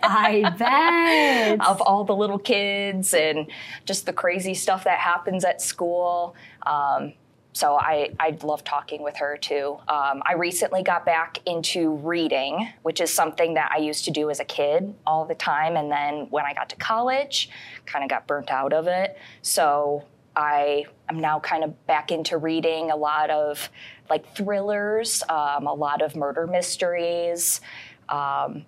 I 0.03 0.53
bet. 0.59 1.67
of 1.67 1.81
all 1.81 2.05
the 2.05 2.15
little 2.15 2.39
kids 2.39 3.15
and 3.15 3.47
just 3.85 4.05
the 4.07 4.13
crazy 4.13 4.55
stuff 4.55 4.85
that 4.85 4.99
happens 4.99 5.45
at 5.45 5.63
school. 5.63 6.35
Um, 6.67 7.15
so 7.53 7.77
I, 7.77 8.11
I 8.19 8.37
love 8.43 8.65
talking 8.65 9.03
with 9.03 9.17
her 9.19 9.37
too. 9.37 9.79
Um, 9.87 10.23
I 10.25 10.35
recently 10.37 10.83
got 10.83 11.05
back 11.05 11.39
into 11.45 11.97
reading, 11.97 12.69
which 12.83 13.01
is 13.01 13.13
something 13.13 13.55
that 13.55 13.71
I 13.73 13.79
used 13.79 14.07
to 14.07 14.11
do 14.11 14.31
as 14.31 14.41
a 14.41 14.45
kid 14.45 14.95
all 15.07 15.27
the 15.27 15.35
time. 15.35 15.77
And 15.77 15.91
then 15.91 16.29
when 16.31 16.47
I 16.47 16.55
got 16.55 16.71
to 16.71 16.77
college, 16.77 17.51
kind 17.85 18.05
of 18.05 18.11
got 18.11 18.27
burnt 18.27 18.51
out 18.51 18.73
of 18.73 18.87
it. 18.87 19.19
So 19.43 20.05
I 20.35 20.87
am 21.11 21.21
now 21.21 21.41
kind 21.41 21.63
of 21.63 21.87
back 21.87 22.11
into 22.11 22.39
reading 22.39 22.91
a 22.91 22.97
lot 22.97 23.29
of 23.29 23.69
like 24.09 24.35
thrillers, 24.35 25.23
um, 25.29 25.67
a 25.67 25.75
lot 25.75 26.01
of 26.01 26.17
murder 26.17 26.47
mysteries. 26.47 27.61
Um, 28.09 28.65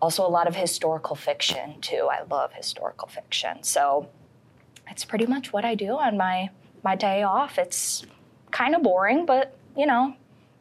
also 0.00 0.26
a 0.26 0.28
lot 0.28 0.46
of 0.46 0.56
historical 0.56 1.16
fiction 1.16 1.80
too. 1.82 2.08
I 2.10 2.22
love 2.30 2.52
historical 2.54 3.08
fiction. 3.08 3.62
So 3.62 4.08
that's 4.86 5.04
pretty 5.04 5.26
much 5.26 5.52
what 5.52 5.66
I 5.66 5.74
do 5.74 5.98
on 5.98 6.16
my 6.16 6.50
my 6.86 6.94
day 6.94 7.24
off. 7.24 7.58
It's 7.58 8.06
kind 8.52 8.74
of 8.76 8.82
boring, 8.82 9.26
but 9.26 9.56
you 9.76 9.86
know, 9.86 10.14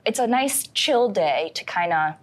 it's 0.06 0.20
a 0.20 0.28
nice 0.28 0.68
chill 0.74 1.08
day 1.10 1.52
to 1.54 1.64
kind 1.64 1.94
of 1.94 2.16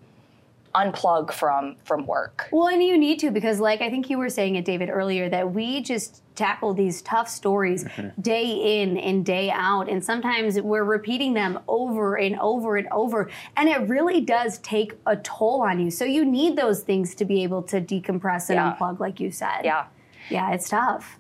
unplug 0.75 1.33
from 1.33 1.77
from 1.85 2.05
work. 2.07 2.49
Well, 2.51 2.69
and 2.69 2.83
you 2.83 2.99
need 2.99 3.19
to 3.21 3.31
because, 3.31 3.61
like 3.61 3.81
I 3.81 3.88
think 3.91 4.11
you 4.11 4.19
were 4.19 4.29
saying 4.29 4.57
it, 4.57 4.65
David, 4.65 4.88
earlier, 4.91 5.29
that 5.29 5.53
we 5.53 5.83
just 5.83 6.23
tackle 6.35 6.75
these 6.75 7.03
tough 7.03 7.29
stories 7.29 7.85
mm-hmm. 7.85 8.21
day 8.21 8.81
in 8.81 8.97
and 8.97 9.25
day 9.25 9.51
out, 9.51 9.88
and 9.88 10.05
sometimes 10.05 10.61
we're 10.61 10.85
repeating 10.85 11.35
them 11.35 11.61
over 11.69 12.17
and 12.19 12.38
over 12.41 12.77
and 12.77 12.88
over, 12.91 13.31
and 13.57 13.69
it 13.69 13.88
really 13.88 14.21
does 14.21 14.59
take 14.59 14.95
a 15.07 15.17
toll 15.17 15.62
on 15.62 15.79
you. 15.79 15.91
So 15.91 16.05
you 16.05 16.25
need 16.25 16.57
those 16.57 16.81
things 16.83 17.15
to 17.17 17.25
be 17.25 17.43
able 17.45 17.62
to 17.65 17.81
decompress 17.81 18.51
and 18.51 18.57
Yeah. 18.57 18.75
unplug, 18.75 18.99
like 18.99 19.21
you 19.21 19.31
said. 19.31 19.61
Yeah. 19.65 19.85
yeah, 20.31 20.55
it's 20.55 20.69
tough. 20.69 21.19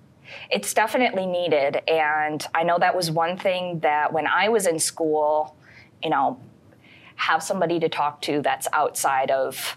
It's 0.50 0.72
definitely 0.74 1.26
needed. 1.26 1.82
And 1.88 2.44
I 2.54 2.62
know 2.62 2.78
that 2.78 2.94
was 2.94 3.10
one 3.10 3.36
thing 3.36 3.80
that 3.80 4.12
when 4.12 4.26
I 4.26 4.48
was 4.48 4.66
in 4.66 4.78
school, 4.78 5.56
you 6.02 6.10
know, 6.10 6.40
have 7.16 7.42
somebody 7.42 7.78
to 7.80 7.88
talk 7.88 8.20
to 8.22 8.42
that's 8.42 8.66
outside 8.72 9.30
of 9.30 9.76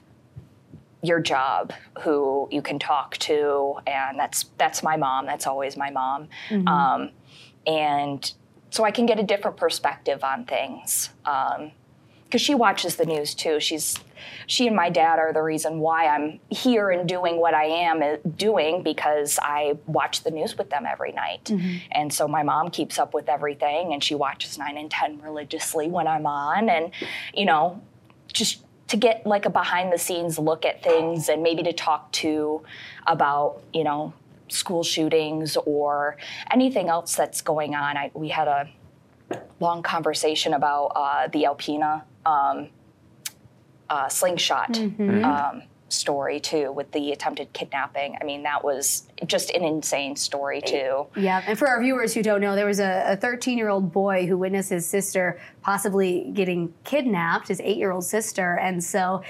your 1.04 1.20
job 1.20 1.72
who 2.02 2.48
you 2.52 2.62
can 2.62 2.80
talk 2.80 3.18
to. 3.18 3.76
And 3.86 4.18
that's 4.18 4.46
that's 4.58 4.82
my 4.82 4.98
mom. 4.98 5.26
That's 5.26 5.46
always 5.46 5.78
my 5.78 5.92
mom. 5.92 6.30
Um, 6.68 7.12
and 7.68 8.34
so 8.70 8.84
i 8.84 8.92
can 8.92 9.06
get 9.06 9.20
a 9.20 9.24
different 9.24 9.58
perspective 9.58 10.24
on 10.24 10.46
things 10.46 11.10
because 12.26 12.42
she 12.42 12.56
watches 12.56 12.96
the 12.96 13.06
news 13.06 13.34
too. 13.34 13.60
She's 13.60 13.98
she 14.48 14.68
and 14.68 14.76
my 14.76 14.90
dad 14.90 15.20
are 15.20 15.34
the 15.34 15.42
reason 15.42 15.80
why 15.80 16.08
i'm 16.08 16.40
here 16.50 16.90
and 16.90 17.08
doing 17.08 17.38
what 17.38 17.54
i 17.54 17.66
am 17.66 18.02
uh, 18.02 18.16
doing 18.38 18.82
because 18.82 19.38
i 19.42 19.78
watch 19.88 20.24
the 20.24 20.32
news 20.32 20.58
with 20.58 20.70
them 20.70 20.86
every 20.86 21.12
night. 21.12 21.52
And 21.92 22.12
so 22.14 22.28
my 22.28 22.44
mom 22.44 22.70
keeps 22.70 22.98
up 22.98 23.14
with 23.14 23.30
everything 23.30 23.94
and 23.94 24.04
she 24.04 24.16
watches 24.16 24.58
9 24.58 24.78
and 24.78 24.90
10 24.90 25.22
religiously 25.22 25.88
when 25.88 26.08
i'm 26.08 26.26
on. 26.26 26.70
And 26.70 26.92
you 27.34 27.46
know 27.46 27.82
just 28.34 28.64
to 28.88 28.98
get 28.98 29.26
like 29.26 29.46
a 29.46 29.50
behind 29.50 29.92
the 29.92 29.98
scenes 29.98 30.38
look 30.38 30.66
at 30.66 30.84
things 30.84 31.30
and 31.30 31.42
maybe 31.42 31.64
to 31.64 31.74
talk 31.74 32.12
to 32.14 32.64
about 33.08 33.62
you 33.74 33.84
know 33.84 34.14
school 34.48 34.84
shootings 34.84 35.58
or 35.66 36.18
anything 36.52 36.88
else 36.88 37.16
that's 37.16 37.42
going 37.42 37.74
on. 37.74 37.98
I, 37.98 38.12
we 38.14 38.30
had 38.30 38.48
a 38.48 38.70
long 39.60 39.84
conversation 39.84 40.54
about 40.54 40.92
uh, 40.96 41.28
the 41.28 41.44
Alpena 41.44 42.04
um, 42.26 42.70
uh, 43.90 44.08
slingshot 44.08 44.78
um, 44.78 45.64
story 45.90 46.40
too 46.40 46.72
with 46.72 46.92
the 46.92 47.12
attempted 47.12 47.52
kidnapping. 47.54 48.18
I 48.20 48.26
mean 48.26 48.44
that 48.44 48.64
was 48.64 49.08
just 49.26 49.52
an 49.52 49.64
insane 49.64 50.16
story 50.16 50.62
too. 50.62 51.08
Yeah, 51.16 51.44
and 51.46 51.58
for 51.58 51.68
our 51.68 51.82
viewers 51.82 52.14
who 52.14 52.24
don't 52.24 52.42
know, 52.42 52.56
there 52.56 52.66
was 52.66 52.80
a 52.80 53.18
13 53.22 53.58
year 53.58 53.70
old 53.70 53.92
boy 53.92 54.26
who 54.26 54.38
witnessed 54.38 54.70
his 54.70 54.86
sister 54.86 55.40
possibly 55.62 56.32
getting 56.34 56.74
kidnapped, 56.84 57.48
his 57.48 57.62
eight 57.62 57.78
year 57.78 57.92
old 57.92 58.06
sister. 58.06 58.56
And 58.56 58.84
so 58.84 59.22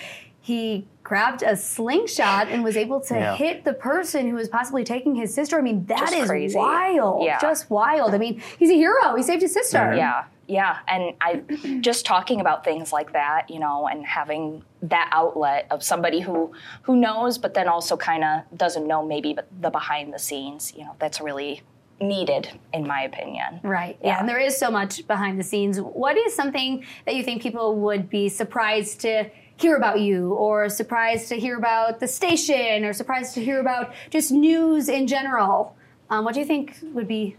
he 0.41 0.87
grabbed 1.05 1.43
a 1.43 1.55
slingshot 1.55 2.49
and 2.49 2.63
was 2.63 2.75
able 2.75 2.99
to 2.99 3.15
Yeah. 3.15 3.35
hit 3.35 3.63
the 3.63 3.73
person 3.73 4.27
who 4.27 4.35
was 4.35 4.49
possibly 4.49 4.83
taking 4.83 5.15
his 5.15 5.33
sister. 5.33 5.57
I 5.57 5.61
mean, 5.61 5.85
that 5.85 5.99
Just 5.99 6.13
is 6.15 6.27
crazy. 6.27 6.57
wild. 6.57 7.23
Yeah. 7.23 7.39
Just 7.39 7.69
wild. 7.69 8.13
I 8.13 8.17
mean, 8.17 8.41
he's 8.59 8.71
a 8.71 8.73
hero. 8.73 9.15
He 9.15 9.23
saved 9.23 9.41
his 9.43 9.53
sister. 9.53 9.77
Mm-hmm. 9.77 9.97
yeah 9.97 10.23
yeah 10.47 10.77
and 10.87 11.15
i 11.21 11.41
just 11.81 12.05
talking 12.05 12.39
about 12.39 12.63
things 12.63 12.93
like 12.93 13.13
that 13.13 13.49
you 13.49 13.57
know 13.59 13.87
and 13.87 14.05
having 14.05 14.63
that 14.83 15.09
outlet 15.11 15.65
of 15.71 15.81
somebody 15.81 16.19
who 16.19 16.51
who 16.83 16.95
knows 16.95 17.39
but 17.39 17.55
then 17.55 17.67
also 17.67 17.97
kind 17.97 18.23
of 18.23 18.41
doesn't 18.55 18.85
know 18.85 19.03
maybe 19.03 19.33
but 19.33 19.47
the 19.59 19.71
behind 19.71 20.13
the 20.13 20.19
scenes 20.19 20.71
you 20.77 20.83
know 20.85 20.95
that's 20.99 21.19
really 21.19 21.63
needed 21.99 22.47
in 22.73 22.85
my 22.85 23.01
opinion 23.01 23.59
Right. 23.63 23.97
Yeah. 24.03 24.19
And 24.19 24.29
there 24.29 24.37
is 24.37 24.55
so 24.55 24.69
much 24.69 25.07
behind 25.07 25.39
the 25.39 25.43
scenes. 25.43 25.79
What 25.81 26.15
is 26.17 26.35
something 26.35 26.85
that 27.05 27.15
you 27.15 27.23
think 27.23 27.41
people 27.41 27.77
would 27.77 28.07
be 28.09 28.29
surprised 28.29 28.99
to 29.01 29.25
hear 29.57 29.75
about 29.77 29.99
you, 30.01 30.33
or 30.33 30.69
surprised 30.69 31.29
to 31.29 31.35
hear 31.39 31.57
about 31.57 31.99
the 31.99 32.07
station, 32.07 32.83
or 32.83 32.93
surprised 32.93 33.33
to 33.35 33.43
hear 33.43 33.59
about 33.59 33.93
just 34.09 34.31
news 34.31 34.89
in 34.89 35.07
general? 35.07 35.75
Um, 36.09 36.25
what 36.25 36.33
do 36.33 36.39
you 36.39 36.45
think 36.45 36.77
would 36.93 37.07
be 37.07 37.35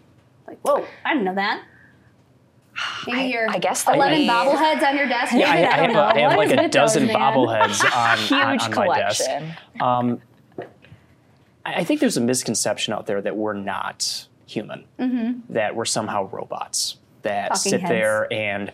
like, 0.46 0.58
whoa, 0.62 0.84
I 1.04 1.10
didn't 1.12 1.24
know 1.24 1.34
that? 1.34 1.62
Maybe 3.06 3.18
I- 3.18 3.24
your 3.24 3.50
I 3.50 3.58
guess 3.58 3.84
that 3.84 3.94
11 3.96 4.18
we- 4.18 4.28
bobbleheads 4.28 4.82
on 4.86 4.96
your 4.96 5.08
desk? 5.08 5.32
Yeah, 5.34 5.50
I, 5.50 5.82
I 5.82 5.86
don't 5.86 5.94
have, 5.94 6.16
a, 6.16 6.18
I 6.18 6.20
have 6.28 6.36
like 6.36 6.50
a 6.50 6.68
dozen 6.68 7.06
man? 7.06 7.16
bobbleheads 7.16 7.84
on, 7.84 8.18
on, 8.40 8.58
huge 8.58 8.62
on 8.62 8.74
my 8.86 8.98
desk. 8.98 9.24
collection 9.24 9.54
Um, 9.80 10.20
I 11.64 11.74
I 11.80 11.84
think 11.84 12.00
there's 12.00 12.16
a 12.16 12.20
misconception 12.20 12.92
out 12.94 13.06
there 13.06 13.20
that 13.22 13.36
we're 13.36 13.54
not 13.54 14.26
human, 14.46 14.84
that 15.48 15.74
we're 15.74 15.84
somehow 15.84 16.28
robots 16.30 16.96
that 17.22 17.50
Mm-hmm. 17.50 17.54
Talking 17.54 17.70
sit 17.70 17.80
heads. 17.80 17.90
there 17.90 18.32
and 18.32 18.72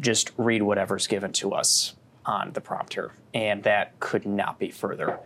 just 0.00 0.32
read 0.36 0.62
whatever's 0.62 1.06
given 1.06 1.32
to 1.34 1.52
us 1.52 1.94
on 2.26 2.52
the 2.52 2.60
prompter, 2.60 3.12
and 3.34 3.62
that 3.64 3.98
could 4.00 4.26
not 4.26 4.58
be 4.58 4.70
further 4.70 5.18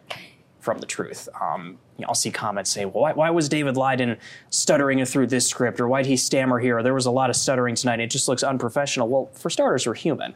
from 0.60 0.78
the 0.78 0.86
truth. 0.86 1.28
Um, 1.40 1.78
you 1.96 2.02
know, 2.02 2.08
I'll 2.08 2.14
see 2.14 2.30
comments 2.30 2.70
say, 2.70 2.84
"Well, 2.84 3.02
why, 3.02 3.12
why 3.12 3.30
was 3.30 3.48
David 3.48 3.76
Lyden 3.76 4.18
stuttering 4.50 5.04
through 5.04 5.28
this 5.28 5.46
script, 5.48 5.80
or 5.80 5.88
why 5.88 6.02
did 6.02 6.08
he 6.08 6.16
stammer 6.16 6.58
here? 6.58 6.78
Or 6.78 6.82
there 6.82 6.94
was 6.94 7.06
a 7.06 7.10
lot 7.10 7.30
of 7.30 7.36
stuttering 7.36 7.74
tonight. 7.74 8.00
It 8.00 8.10
just 8.10 8.28
looks 8.28 8.42
unprofessional." 8.42 9.08
Well, 9.08 9.26
for 9.32 9.50
starters, 9.50 9.86
we're 9.86 9.94
human 9.94 10.34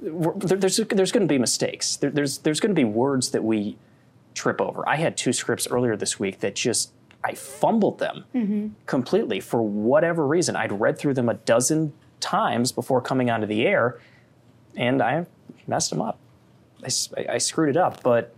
we're- 0.00 0.36
there- 0.38 0.58
there's 0.58 0.76
there's 0.78 1.12
going 1.12 1.26
to 1.26 1.32
be 1.32 1.38
mistakes. 1.38 1.96
There, 1.96 2.10
there's 2.10 2.38
there's 2.38 2.60
going 2.60 2.70
to 2.74 2.78
be 2.78 2.84
words 2.84 3.30
that 3.30 3.44
we 3.44 3.76
trip 4.34 4.60
over. 4.60 4.88
I 4.88 4.96
had 4.96 5.16
two 5.16 5.32
scripts 5.32 5.68
earlier 5.70 5.96
this 5.96 6.18
week 6.18 6.40
that 6.40 6.54
just 6.56 6.92
I 7.24 7.34
fumbled 7.34 7.98
them 8.00 8.24
completely 8.86 9.38
for 9.40 9.62
whatever 9.62 10.26
reason. 10.26 10.56
I'd 10.56 10.72
read 10.80 10.98
through 10.98 11.14
them 11.14 11.28
a 11.28 11.34
dozen 11.34 11.92
times 12.18 12.72
before 12.72 13.00
coming 13.00 13.30
onto 13.30 13.46
the 13.46 13.64
air, 13.66 14.00
and 14.76 15.02
I 15.02 15.26
messed 15.66 15.90
them 15.90 16.00
up. 16.00 16.18
I 16.84 17.38
screwed 17.38 17.70
it 17.70 17.76
up. 17.76 18.02
But 18.02 18.34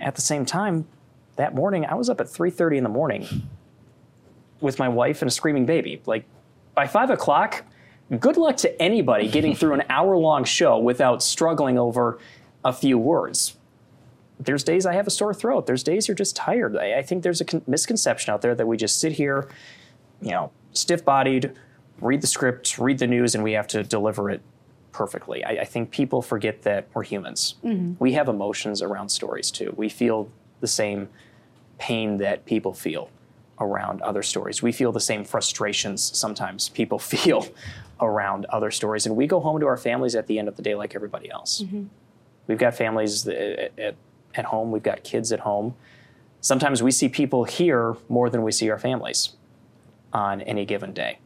at 0.00 0.14
the 0.14 0.20
same 0.20 0.44
time, 0.44 0.86
that 1.36 1.54
morning 1.54 1.84
I 1.84 1.94
was 1.94 2.08
up 2.08 2.20
at 2.20 2.28
3:30 2.28 2.78
in 2.78 2.82
the 2.82 2.88
morning 2.88 3.26
with 4.60 4.78
my 4.78 4.88
wife 4.88 5.20
and 5.22 5.28
a 5.28 5.32
screaming 5.32 5.66
baby. 5.66 6.00
Like 6.06 6.24
by 6.74 6.86
five 6.86 7.10
o'clock, 7.10 7.64
good 8.20 8.36
luck 8.36 8.56
to 8.58 8.82
anybody 8.82 9.28
getting 9.28 9.54
through 9.56 9.74
an 9.74 9.82
hour 9.88 10.16
long 10.16 10.44
show 10.44 10.78
without 10.78 11.22
struggling 11.22 11.78
over 11.78 12.18
a 12.64 12.72
few 12.72 12.98
words. 12.98 13.56
There's 14.40 14.64
days 14.64 14.84
I 14.84 14.94
have 14.94 15.06
a 15.06 15.10
sore 15.10 15.32
throat. 15.32 15.66
There's 15.66 15.82
days 15.82 16.08
you're 16.08 16.14
just 16.14 16.34
tired. 16.34 16.76
I, 16.76 16.98
I 16.98 17.02
think 17.02 17.22
there's 17.22 17.40
a 17.40 17.44
con- 17.44 17.62
misconception 17.66 18.32
out 18.32 18.42
there 18.42 18.54
that 18.54 18.66
we 18.66 18.76
just 18.76 18.98
sit 18.98 19.12
here, 19.12 19.48
you 20.20 20.32
know, 20.32 20.50
stiff 20.72 21.04
bodied, 21.04 21.52
read 22.00 22.20
the 22.20 22.26
script, 22.26 22.78
read 22.78 22.98
the 22.98 23.06
news, 23.06 23.34
and 23.34 23.44
we 23.44 23.52
have 23.52 23.68
to 23.68 23.84
deliver 23.84 24.30
it 24.30 24.42
perfectly. 24.94 25.44
I, 25.44 25.50
I 25.50 25.64
think 25.64 25.90
people 25.90 26.22
forget 26.22 26.62
that 26.62 26.86
we're 26.94 27.02
humans. 27.02 27.56
Mm-hmm. 27.62 27.94
We 27.98 28.12
have 28.12 28.28
emotions 28.28 28.80
around 28.80 29.10
stories 29.10 29.50
too. 29.50 29.74
We 29.76 29.90
feel 29.90 30.30
the 30.60 30.68
same 30.68 31.08
pain 31.78 32.18
that 32.18 32.46
people 32.46 32.72
feel 32.72 33.10
around 33.60 34.00
other 34.02 34.22
stories. 34.22 34.62
We 34.62 34.72
feel 34.72 34.92
the 34.92 35.00
same 35.00 35.24
frustrations 35.24 36.16
sometimes 36.16 36.68
people 36.70 36.98
feel 37.14 37.46
around 38.00 38.46
other 38.46 38.70
stories. 38.70 39.04
And 39.04 39.16
we 39.16 39.26
go 39.26 39.40
home 39.40 39.60
to 39.60 39.66
our 39.66 39.76
families 39.76 40.14
at 40.14 40.28
the 40.28 40.38
end 40.38 40.48
of 40.48 40.56
the 40.56 40.62
day 40.62 40.74
like 40.74 40.94
everybody 40.94 41.30
else. 41.30 41.62
Mm-hmm. 41.62 41.84
We've 42.46 42.58
got 42.58 42.74
families 42.74 43.26
at, 43.26 43.78
at, 43.78 43.96
at 44.34 44.44
home, 44.46 44.70
we've 44.70 44.82
got 44.82 45.02
kids 45.02 45.32
at 45.32 45.40
home. 45.40 45.74
Sometimes 46.40 46.82
we 46.82 46.90
see 46.92 47.08
people 47.08 47.44
here 47.44 47.96
more 48.08 48.30
than 48.30 48.42
we 48.42 48.52
see 48.52 48.70
our 48.70 48.78
families 48.78 49.30
on 50.12 50.40
any 50.42 50.64
given 50.64 50.92
day. 50.92 51.18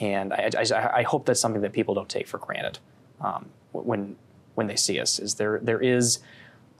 And 0.00 0.32
I, 0.32 0.50
I, 0.58 0.90
I 1.00 1.02
hope 1.02 1.26
that's 1.26 1.40
something 1.40 1.62
that 1.62 1.72
people 1.72 1.94
don't 1.94 2.08
take 2.08 2.26
for 2.26 2.38
granted 2.38 2.80
um, 3.24 3.46
when, 3.72 4.16
when 4.54 4.66
they 4.66 4.76
see 4.76 5.00
us, 5.00 5.18
is 5.18 5.34
there, 5.34 5.58
there 5.62 5.80
is 5.80 6.18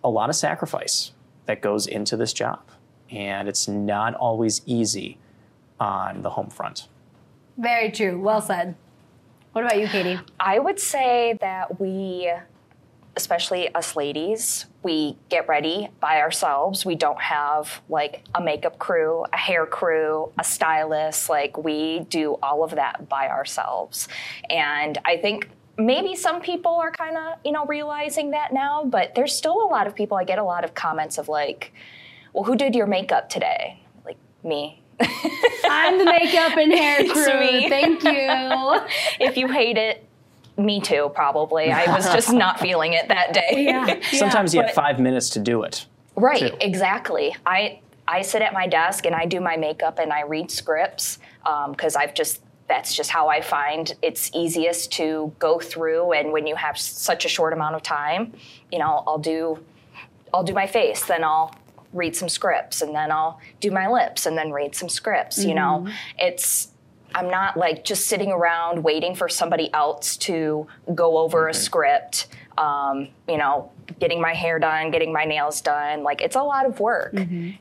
a 0.05 0.11
lot 0.11 0.29
of 0.29 0.37
sacrifice 0.37 1.13
that 1.47 1.61
goes 1.61 1.87
into 1.87 2.17
this 2.17 2.33
job. 2.33 2.61
And 3.11 3.49
it's 3.49 3.67
not 3.67 4.15
always 4.15 4.61
easy 4.67 5.19
on 5.81 6.23
the 6.23 6.31
home 6.31 6.51
front. 6.51 6.89
Very 7.57 7.91
true. 7.91 8.21
Well 8.21 8.41
said. 8.41 8.77
What 9.53 9.65
about 9.65 9.79
you, 9.79 9.87
Katie? 9.87 10.19
I 10.41 10.59
would 10.59 10.81
say 10.81 11.39
that 11.41 11.81
we, 11.81 12.33
especially 13.17 13.73
us 13.75 13.95
ladies, 13.95 14.67
we 14.83 15.17
get 15.29 15.49
ready 15.49 15.89
by 16.01 16.21
ourselves. 16.21 16.85
We 16.85 16.97
don't 16.97 17.21
have 17.21 17.81
like 17.89 18.25
a 18.35 18.41
makeup 18.41 18.79
crew, 18.79 19.25
a 19.33 19.37
hair 19.37 19.65
crew, 19.65 20.33
a 20.39 20.45
stylist. 20.45 21.29
Like 21.29 21.57
we 21.57 22.01
do 22.11 22.37
all 22.43 22.65
of 22.65 22.73
that 22.73 23.09
by 23.09 23.29
ourselves. 23.29 24.09
And 24.51 24.99
I 25.05 25.19
think 25.19 25.49
maybe 25.77 26.15
some 26.15 26.41
people 26.41 26.75
are 26.75 26.91
kind 26.91 27.17
of, 27.17 27.39
you 27.45 27.53
know, 27.53 27.65
realizing 27.67 28.31
that 28.31 28.53
now, 28.53 28.85
but 28.85 29.15
there's 29.15 29.35
still 29.35 29.63
a 29.63 29.69
lot 29.69 29.87
of 29.87 29.95
people, 29.95 30.17
I 30.17 30.25
get 30.25 30.39
a 30.39 30.45
lot 30.45 30.65
of 30.65 30.75
comments 30.75 31.19
of 31.19 31.29
like, 31.29 31.73
well, 32.33 32.45
who 32.45 32.57
did 32.57 32.75
your 32.75 32.87
makeup 32.87 33.29
today? 33.29 33.81
Like 34.05 34.17
me. 34.43 34.81
I'm 35.01 35.99
the 35.99 36.05
makeup 36.05 36.57
and 36.57 36.73
hair 36.75 37.05
crew. 37.05 37.41
me. 37.41 37.69
Thank 37.69 38.05
you. 38.05 38.81
if 39.27 39.37
you 39.37 39.49
hate 39.49 39.77
it, 39.77 40.05
me 40.57 40.81
too, 40.81 41.11
probably. 41.15 41.73
I 41.73 41.93
was 41.93 42.05
just 42.13 42.33
not 42.33 42.61
feeling 42.61 42.93
it 42.93 43.09
that 43.09 43.33
day. 43.33 43.65
Yeah. 43.65 44.01
Sometimes 44.13 44.55
you 44.55 44.63
have 44.63 44.73
five 44.73 45.01
minutes 45.01 45.31
to 45.31 45.41
do 45.41 45.63
it. 45.63 45.87
Right, 46.17 46.53
too. 46.53 46.57
exactly. 46.61 47.35
I 47.45 47.81
I 48.07 48.23
sit 48.23 48.43
at 48.43 48.53
my 48.53 48.67
desk 48.67 49.07
and 49.07 49.15
I 49.15 49.25
do 49.27 49.41
my 49.41 49.57
makeup 49.57 49.99
and 49.99 50.13
I 50.13 50.23
read 50.23 50.51
scripts 50.51 51.19
um, 51.47 51.73
because 51.73 51.97
I've 51.97 52.15
just 52.15 52.43
that's 52.69 52.95
just 52.95 53.11
how 53.11 53.29
I 53.29 53.41
find 53.41 53.95
it's 54.03 54.31
easiest 54.35 54.93
to 54.93 55.33
go 55.39 55.59
through. 55.59 56.13
And 56.13 56.33
when 56.33 56.47
you 56.47 56.57
have 56.57 56.79
such 56.79 57.25
a 57.25 57.29
short 57.29 57.53
amount 57.53 57.75
of 57.75 57.83
time, 57.83 58.33
you 58.73 58.79
know, 58.79 59.03
I'll 59.07 59.19
do 59.19 59.59
I'll 60.33 60.43
do 60.45 60.55
my 60.55 60.67
face, 60.67 61.05
then 61.05 61.23
I'll 61.23 61.55
read 61.93 62.17
some 62.17 62.29
scripts, 62.29 62.83
and 62.83 62.95
then 62.95 63.13
I'll 63.13 63.39
do 63.61 63.71
my 63.71 63.87
lips, 63.87 64.27
and 64.27 64.37
then 64.37 64.51
read 64.51 64.75
some 64.75 64.89
scripts. 64.89 65.45
You 65.45 65.55
know, 65.55 65.87
it's 66.19 66.69
I'm 67.15 67.31
not 67.31 67.57
like 67.57 67.85
just 67.85 68.07
sitting 68.07 68.33
around 68.33 68.83
waiting 68.83 69.15
for 69.15 69.29
somebody 69.29 69.73
else 69.73 70.17
to 70.19 70.67
go 70.95 71.19
over 71.19 71.49
a 71.49 71.55
script. 71.55 72.27
Um, 72.59 73.09
you 73.29 73.37
know, 73.37 73.71
getting 74.01 74.21
my 74.21 74.33
hair 74.33 74.59
done, 74.59 74.91
getting 74.91 75.13
my 75.13 75.25
nails 75.25 75.61
done. 75.61 76.03
Like 76.03 76.21
it's 76.21 76.37
a 76.37 76.43
lot 76.43 76.67
of 76.67 76.81
work. 76.81 77.13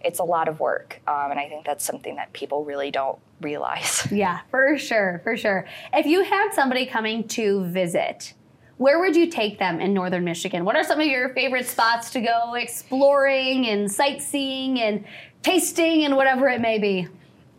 It's 0.03 0.19
a 0.19 0.23
lot 0.23 0.47
of 0.47 0.59
work, 0.59 0.99
um, 1.07 1.31
and 1.31 1.39
I 1.39 1.47
think 1.49 1.65
that's 1.65 1.83
something 1.83 2.15
that 2.15 2.33
people 2.33 2.63
really 2.63 2.89
don't 2.89 3.19
realize. 3.43 4.07
Yeah, 4.11 4.41
for 4.51 4.77
sure, 4.77 5.21
for 5.23 5.35
sure. 5.35 5.65
If 5.93 6.05
you 6.05 6.23
had 6.23 6.51
somebody 6.51 6.85
coming 6.85 7.27
to 7.29 7.63
visit, 7.65 8.33
where 8.77 8.99
would 8.99 9.15
you 9.15 9.27
take 9.27 9.59
them 9.59 9.79
in 9.79 9.93
northern 9.93 10.23
Michigan? 10.23 10.65
What 10.65 10.75
are 10.75 10.83
some 10.83 10.99
of 10.99 11.07
your 11.07 11.29
favorite 11.33 11.65
spots 11.65 12.11
to 12.11 12.21
go 12.21 12.53
exploring 12.53 13.67
and 13.67 13.91
sightseeing 13.91 14.79
and 14.79 15.05
tasting 15.41 16.05
and 16.05 16.15
whatever 16.15 16.47
it 16.47 16.61
may 16.61 16.79
be? 16.79 17.07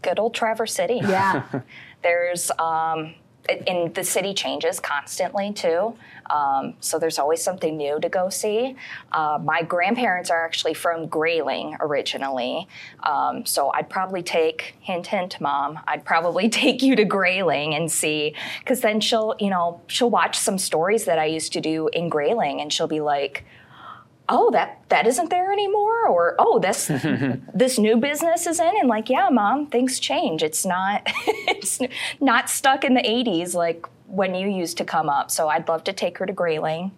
Good 0.03 0.18
old 0.18 0.35
Traverse 0.35 0.74
City. 0.74 1.01
Yeah. 1.03 1.45
There's 2.03 2.51
um, 2.59 3.14
and 3.49 3.95
the 3.95 4.05
city 4.05 4.33
changes 4.35 4.81
constantly 4.81 5.53
too. 5.53 5.95
Um, 6.31 6.75
so 6.81 6.99
there's 6.99 7.19
always 7.19 7.43
something 7.43 7.77
new 7.77 8.01
to 8.01 8.09
go 8.09 8.31
see. 8.31 8.77
Uh, 9.13 9.39
my 9.43 9.63
grandparents 9.63 10.31
are 10.31 10.45
actually 10.45 10.75
from 10.75 11.07
Grayling 11.07 11.77
originally, 11.81 12.67
um, 13.03 13.45
so 13.45 13.71
I'd 13.75 13.91
probably 13.91 14.23
take 14.23 14.77
hint 14.81 15.07
hint 15.09 15.41
mom. 15.41 15.79
I'd 15.87 16.05
probably 16.05 16.49
take 16.65 16.83
you 16.83 16.97
to 16.97 17.05
Grayling 17.05 17.75
and 17.75 17.91
see 17.91 18.35
because 18.61 18.81
then 18.81 19.01
she'll 19.01 19.35
you 19.39 19.51
know 19.51 19.81
she'll 19.87 20.11
watch 20.11 20.39
some 20.39 20.59
stories 20.59 21.05
that 21.05 21.19
I 21.19 21.27
used 21.27 21.53
to 21.53 21.61
do 21.61 21.89
in 21.89 22.09
Grayling 22.09 22.61
and 22.61 22.73
she'll 22.73 22.87
be 22.89 23.01
like. 23.01 23.45
Oh, 24.29 24.51
that 24.53 24.83
that 24.89 25.07
isn't 25.07 25.29
there 25.31 25.53
anymore, 25.53 26.09
or 26.09 26.35
oh, 26.39 26.59
this 26.59 26.87
this 27.55 27.79
new 27.79 27.97
business 27.97 28.47
is 28.47 28.59
in, 28.59 28.72
and 28.79 28.89
like, 28.89 29.11
yeah, 29.11 29.29
mom, 29.31 29.66
things 29.66 29.99
change. 29.99 30.43
It's 30.43 30.64
not 30.64 31.03
it's 31.27 31.81
not 32.20 32.49
stuck 32.49 32.85
in 32.85 32.95
the 32.95 33.03
'80s 33.03 33.55
like 33.55 33.87
when 34.07 34.35
you 34.35 34.49
used 34.49 34.79
to 34.79 34.85
come 34.85 35.09
up. 35.09 35.31
So 35.31 35.49
I'd 35.49 35.68
love 35.68 35.85
to 35.85 35.93
take 35.93 36.18
her 36.18 36.27
to 36.27 36.33
Grayling, 36.33 36.93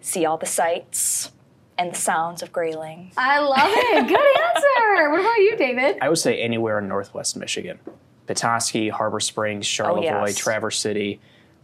see 0.00 0.26
all 0.26 0.36
the 0.36 0.46
sights 0.46 1.32
and 1.78 1.92
the 1.92 1.96
sounds 1.96 2.42
of 2.42 2.52
Grayling. 2.52 3.12
I 3.16 3.38
love 3.40 3.58
it. 3.62 4.08
Good 4.08 4.18
answer. 4.18 5.10
What 5.10 5.20
about 5.20 5.36
you, 5.36 5.56
David? 5.56 5.98
I 6.00 6.08
would 6.08 6.18
say 6.18 6.40
anywhere 6.40 6.78
in 6.78 6.88
Northwest 6.88 7.36
Michigan. 7.36 7.78
Petoskey, 8.26 8.88
Harbor 8.88 9.20
Springs, 9.20 9.66
Charlevoix, 9.66 10.26
yes. 10.26 10.36
Traverse 10.36 10.80
City, 10.80 11.20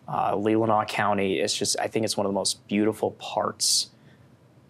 uh, 0.06 0.32
Leelanau 0.34 0.86
County. 0.86 1.40
It's 1.40 1.56
just, 1.56 1.78
I 1.80 1.88
think 1.88 2.04
it's 2.04 2.16
one 2.16 2.24
of 2.24 2.30
the 2.30 2.38
most 2.38 2.66
beautiful 2.68 3.12
parts 3.12 3.90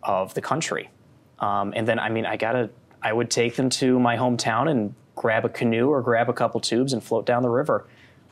of 0.03 0.35
the 0.35 0.41
country. 0.41 0.91
Um, 1.39 1.73
and 1.77 1.87
then, 1.87 1.99
I 1.99 2.09
mean, 2.09 2.27
I 2.27 2.37
gotta, 2.37 2.71
I 3.03 3.13
would 3.13 3.31
take 3.31 3.57
them 3.57 3.71
to 3.71 3.99
my 3.99 4.17
hometown 4.17 4.71
and 4.71 4.95
grab 5.15 5.45
a 5.45 5.49
canoe 5.49 5.89
or 5.89 6.03
grab 6.03 6.29
a 6.29 6.33
couple 6.33 6.61
tubes 6.61 6.93
and 6.93 7.03
float 7.03 7.27
down 7.27 7.43
the 7.43 7.51
river 7.51 7.87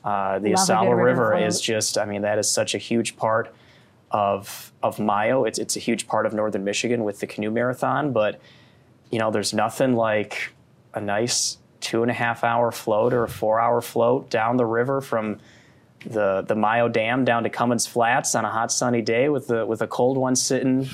Uh, 0.05 0.39
the 0.39 0.55
Love 0.55 0.71
a 0.71 0.97
river 0.97 1.29
River 1.29 1.47
is 1.47 1.61
just, 1.61 1.99
I 1.99 2.05
mean, 2.07 2.23
that 2.23 2.39
is 2.39 2.51
such 2.51 2.75
a 2.75 2.79
huge 2.79 3.17
part 3.17 3.55
of 4.11 4.73
of 4.83 4.99
Mio. 4.99 5.45
It's 5.45 5.59
it's 5.59 5.77
a 5.77 5.81
huge 5.81 6.07
part 6.07 6.27
of 6.27 6.33
northern 6.33 6.65
Michigan 6.65 7.05
with 7.05 7.21
the 7.21 7.27
canoe 7.27 7.51
marathon, 7.51 8.13
but 8.13 8.41
you 9.11 9.19
know, 9.19 9.31
there's 9.31 9.53
nothing 9.53 9.95
like 9.95 10.53
a 10.95 11.01
nice 11.01 11.59
two 11.81 12.03
and 12.03 12.11
a 12.11 12.15
half 12.15 12.43
hour 12.43 12.73
float 12.73 13.13
or 13.13 13.25
a 13.25 13.29
four 13.29 13.61
hour 13.61 13.81
float 13.81 14.31
down 14.31 14.57
the 14.57 14.67
river 14.67 15.01
from 15.01 15.39
the 16.07 16.43
the 16.47 16.55
Mio 16.55 16.89
Dam 16.89 17.25
down 17.25 17.43
to 17.43 17.51
Comins 17.51 17.87
Flats 17.87 18.35
on 18.35 18.45
a 18.45 18.51
hot 18.51 18.73
sunny 18.73 19.03
day 19.03 19.29
with 19.29 19.47
the 19.49 19.67
with 19.67 19.83
a 19.83 19.87
cold 19.87 20.17
one 20.17 20.35
sitting 20.35 20.89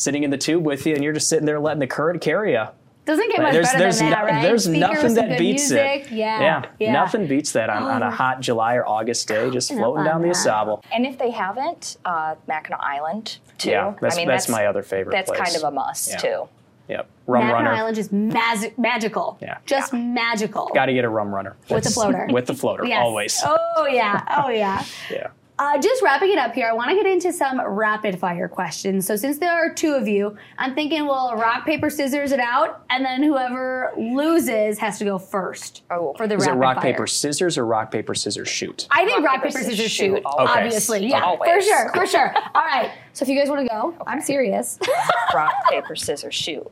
sitting 0.00 0.22
in 0.24 0.30
the 0.30 0.38
tube 0.38 0.64
with 0.64 0.86
you, 0.86 0.94
and 0.94 1.04
you're 1.04 1.12
just 1.12 1.28
sitting 1.28 1.46
there 1.46 1.60
letting 1.60 1.80
the 1.80 1.86
current 1.86 2.20
carry 2.20 2.52
you. 2.52 2.64
Doesn't 3.06 3.28
get 3.30 3.40
much 3.42 3.52
There's 3.52 3.66
better 3.68 3.78
there's 3.78 3.98
than 3.98 4.10
that, 4.10 4.18
no- 4.20 4.24
right? 4.32 4.42
there's 4.42 4.64
Speaker 4.64 4.78
nothing 4.80 5.14
that 5.14 5.38
beats 5.38 5.70
music. 5.70 6.06
it. 6.06 6.10
Yeah, 6.12 6.64
Yeah, 6.78 6.92
nothing 6.92 7.26
beats 7.26 7.52
that 7.52 7.68
on, 7.70 7.82
on 7.82 8.02
a 8.02 8.06
Oh. 8.08 8.10
hot 8.10 8.40
July 8.40 8.74
or 8.76 8.86
August 8.86 9.26
day, 9.26 9.50
just 9.50 9.72
floating 9.72 10.00
on 10.00 10.04
down 10.04 10.20
the 10.22 10.28
that. 10.28 10.36
Au 10.36 10.60
Sable. 10.64 10.84
And 10.92 11.06
if 11.06 11.18
they 11.18 11.30
haven't, 11.30 11.96
uh, 12.04 12.34
Mackinac 12.46 12.78
Island 12.82 13.38
too. 13.58 13.70
Yeah, 13.70 13.94
that's, 14.00 14.14
I 14.16 14.18
mean, 14.18 14.28
that's 14.28 14.48
my 14.48 14.66
other 14.66 14.82
favorite 14.82 15.12
That's 15.14 15.30
place. 15.30 15.40
kind 15.40 15.56
of 15.56 15.64
a 15.64 15.70
must 15.70 16.10
Yeah. 16.10 16.16
too. 16.18 16.48
Yep, 16.88 17.06
rum 17.26 17.46
Mackinac 17.46 17.64
runner. 17.64 17.76
Island 17.76 17.98
is 17.98 18.12
magic, 18.12 18.78
magical. 18.78 19.38
Yeah. 19.40 19.56
Just 19.64 19.92
magical. 19.92 20.70
Got 20.74 20.86
to 20.86 20.92
get 20.92 21.04
a 21.04 21.08
rum 21.08 21.34
runner 21.34 21.56
With 21.70 21.84
the 21.84 21.90
floater. 21.90 22.26
With 22.30 22.46
the 22.46 22.54
floater, 22.54 22.84
Yes. 22.84 23.00
always. 23.02 23.42
Oh 23.44 23.86
yeah. 23.90 24.20
Oh 24.44 24.50
yeah. 24.50 24.82
Yeah. 25.10 25.28
Uh, 25.60 25.78
just 25.78 26.00
wrapping 26.02 26.30
it 26.32 26.38
up 26.38 26.54
here, 26.54 26.66
I 26.66 26.72
want 26.72 26.88
to 26.88 26.96
get 26.96 27.04
into 27.04 27.34
some 27.34 27.60
rapid 27.60 28.18
fire 28.18 28.48
questions. 28.48 29.06
So, 29.06 29.14
since 29.14 29.36
there 29.36 29.52
are 29.52 29.70
two 29.74 29.92
of 29.92 30.08
you, 30.08 30.34
I'm 30.56 30.74
thinking 30.74 31.04
we'll 31.04 31.34
rock, 31.36 31.66
paper, 31.66 31.90
scissors 31.90 32.32
it 32.32 32.40
out, 32.40 32.82
and 32.88 33.04
then 33.04 33.22
whoever 33.22 33.92
loses 33.98 34.78
has 34.78 34.98
to 35.00 35.04
go 35.04 35.18
first 35.18 35.82
Oh. 35.90 36.14
for 36.16 36.26
the 36.26 36.36
Is 36.36 36.46
it 36.46 36.50
rapid 36.52 36.60
rock 36.60 36.76
fire. 36.76 36.82
paper 36.92 37.06
scissors 37.06 37.58
or 37.58 37.66
rock 37.66 37.92
paper 37.92 38.14
scissors 38.14 38.48
shoot? 38.48 38.88
I 38.90 39.04
think 39.04 39.18
rock, 39.22 39.34
Rock, 39.34 39.42
paper, 39.42 39.48
paper, 39.48 39.64
scissors, 39.64 39.76
scissors, 39.76 39.92
shoot. 39.92 40.16
shoot. 40.16 40.24
Okay. 40.26 40.52
Obviously, 40.60 41.06
yeah, 41.08 41.36
for 41.36 41.60
sure, 41.60 41.92
for 41.92 42.06
sure. 42.06 42.34
All 42.54 42.64
right. 42.64 42.90
So, 43.12 43.24
if 43.24 43.28
you 43.28 43.38
guys 43.38 43.50
want 43.50 43.60
to 43.60 43.68
go, 43.68 43.94
I'm 44.06 44.22
serious. 44.22 44.78
Rock, 45.34 45.52
paper, 45.68 45.94
scissors, 45.94 46.34
shoot. 46.34 46.66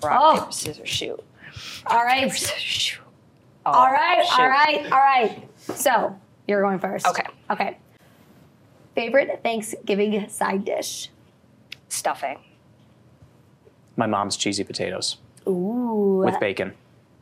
Rock, 0.00 0.20
Oh. 0.22 0.38
paper, 0.42 0.52
scissors, 0.52 0.88
shoot. 0.88 1.20
all 1.88 2.04
right. 2.04 2.30
Shoot. 2.32 3.00
Oh, 3.66 3.72
All 3.72 3.90
right. 3.92 4.24
shoot. 4.24 4.38
All 4.40 4.48
right. 4.48 4.84
All 4.92 4.98
right. 5.00 5.48
So, 5.74 6.16
you're 6.46 6.62
going 6.62 6.78
first. 6.78 7.04
Okay. 7.08 7.24
Okay. 7.50 7.78
Favorite 8.98 9.40
Thanksgiving 9.44 10.28
side 10.28 10.64
dish? 10.64 11.08
Stuffing. 11.88 12.40
My 13.94 14.06
mom's 14.08 14.36
cheesy 14.36 14.64
potatoes 14.64 15.18
Ooh. 15.46 16.24
with 16.24 16.40
bacon. 16.40 16.74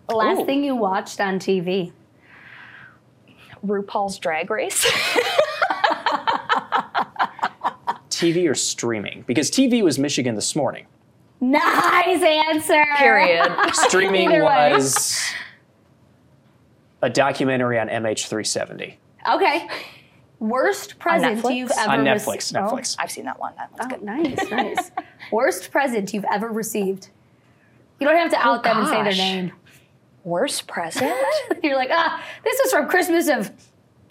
Last 0.09 0.41
Ooh. 0.41 0.47
thing 0.47 0.65
you 0.65 0.75
watched 0.75 1.21
on 1.21 1.39
TV? 1.39 1.93
RuPaul's 3.63 4.19
Drag 4.19 4.51
Race. 4.51 4.87
TV 8.09 8.49
or 8.49 8.55
streaming? 8.55 9.25
Because 9.27 9.51
TV 9.51 9.83
was 9.85 9.99
Michigan 9.99 10.35
this 10.35 10.57
morning. 10.57 10.87
Nice 11.43 12.23
answer. 12.23 12.87
Period. 12.97 13.55
Streaming 13.75 14.41
was 14.41 15.21
a 17.03 17.11
documentary 17.11 17.79
on 17.79 17.89
MH370 17.91 18.95
Okay. 19.29 19.69
Worst 20.39 20.99
present 20.99 21.37
you've 21.37 21.71
ever 21.71 21.73
received. 21.73 21.89
on 21.89 22.05
rec- 22.05 22.19
Netflix. 22.19 22.55
Oh. 22.55 22.61
Netflix. 22.75 22.97
I've 22.99 23.11
seen 23.11 23.25
that 23.25 23.39
one. 23.41 23.53
That 23.57 23.71
one's 23.73 23.85
Oh, 23.85 23.89
good. 23.89 24.03
nice, 24.03 24.51
nice. 24.51 24.91
Worst 25.33 25.71
present 25.71 26.13
you've 26.13 26.27
ever 26.31 26.49
received. 26.49 27.09
You 27.99 28.07
don't 28.07 28.17
have 28.19 28.31
to 28.33 28.39
out 28.39 28.63
them 28.63 28.79
and 28.79 28.87
say 28.89 29.03
their 29.03 29.13
name. 29.15 29.53
Worst 30.25 30.67
present? 30.67 31.15
You're 31.63 31.77
like, 31.77 31.91
ah, 31.93 32.23
this 32.45 32.59
is 32.61 32.73
from 32.73 32.89
Christmas 32.89 33.29
of 33.29 33.49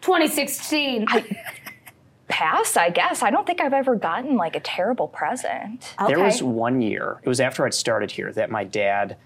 2016. 0.02 1.06
Pass, 2.28 2.76
I 2.76 2.90
guess. 2.90 3.22
I 3.22 3.30
don't 3.30 3.46
think 3.46 3.62
I've 3.62 3.74
ever 3.74 3.96
gotten 3.96 4.36
like 4.36 4.56
a 4.56 4.60
terrible 4.60 5.08
present. 5.08 5.94
There 6.08 6.20
was 6.20 6.42
one 6.42 6.82
year, 6.82 7.20
it 7.24 7.30
was 7.30 7.40
after 7.40 7.66
I'd 7.68 7.74
started 7.76 8.10
here, 8.10 8.32
that 8.34 8.50
my 8.50 8.64
dad 8.64 9.18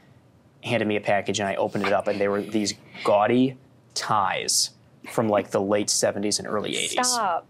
handed 0.66 0.86
me 0.88 0.98
a 0.98 1.02
package 1.02 1.40
and 1.40 1.48
I 1.48 1.56
opened 1.56 1.88
it 1.88 1.94
up 1.94 2.08
and 2.10 2.20
there 2.20 2.30
were 2.30 2.42
these 2.42 2.74
gaudy 3.06 3.56
ties 3.94 4.72
from 5.12 5.30
like 5.30 5.52
the 5.52 5.62
late 5.62 5.88
70s 5.88 6.40
and 6.40 6.48
early 6.48 6.74
80s. 6.74 7.06
Stop. 7.06 7.48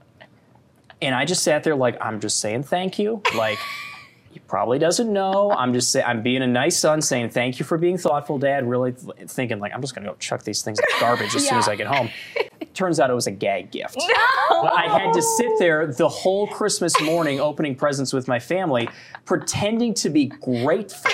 And 1.01 1.15
I 1.15 1.25
just 1.25 1.43
sat 1.43 1.63
there 1.63 1.75
like, 1.75 1.97
I'm 2.01 2.19
just 2.19 2.39
saying 2.39 2.63
thank 2.63 2.99
you. 2.99 3.21
Like, 3.35 3.57
he 4.31 4.39
probably 4.39 4.79
doesn't 4.79 5.11
know. 5.11 5.51
I'm 5.51 5.73
just 5.73 5.91
saying, 5.91 6.05
I'm 6.05 6.21
being 6.21 6.41
a 6.41 6.47
nice 6.47 6.77
son 6.77 7.01
saying 7.01 7.29
thank 7.29 7.59
you 7.59 7.65
for 7.65 7.77
being 7.77 7.97
thoughtful, 7.97 8.37
Dad. 8.37 8.67
Really 8.67 8.91
th- 8.91 9.29
thinking 9.29 9.59
like, 9.59 9.73
I'm 9.73 9.81
just 9.81 9.95
going 9.95 10.05
to 10.05 10.11
go 10.11 10.17
chuck 10.17 10.43
these 10.43 10.61
things 10.61 10.79
in 10.79 10.85
the 10.87 10.99
garbage 10.99 11.35
as 11.35 11.47
soon 11.47 11.57
as 11.57 11.67
I 11.67 11.75
get 11.75 11.87
home. 11.87 12.09
Turns 12.73 12.99
out 12.99 13.09
it 13.09 13.13
was 13.13 13.27
a 13.27 13.31
gag 13.31 13.71
gift. 13.71 13.95
But 14.49 14.73
I 14.73 14.87
had 14.87 15.13
to 15.13 15.21
sit 15.21 15.51
there 15.57 15.87
the 15.87 16.07
whole 16.07 16.47
Christmas 16.47 16.99
morning 17.01 17.39
opening 17.39 17.75
presents 17.75 18.13
with 18.13 18.27
my 18.27 18.39
family, 18.39 18.87
pretending 19.25 19.93
to 19.95 20.09
be 20.09 20.25
grateful 20.25 21.11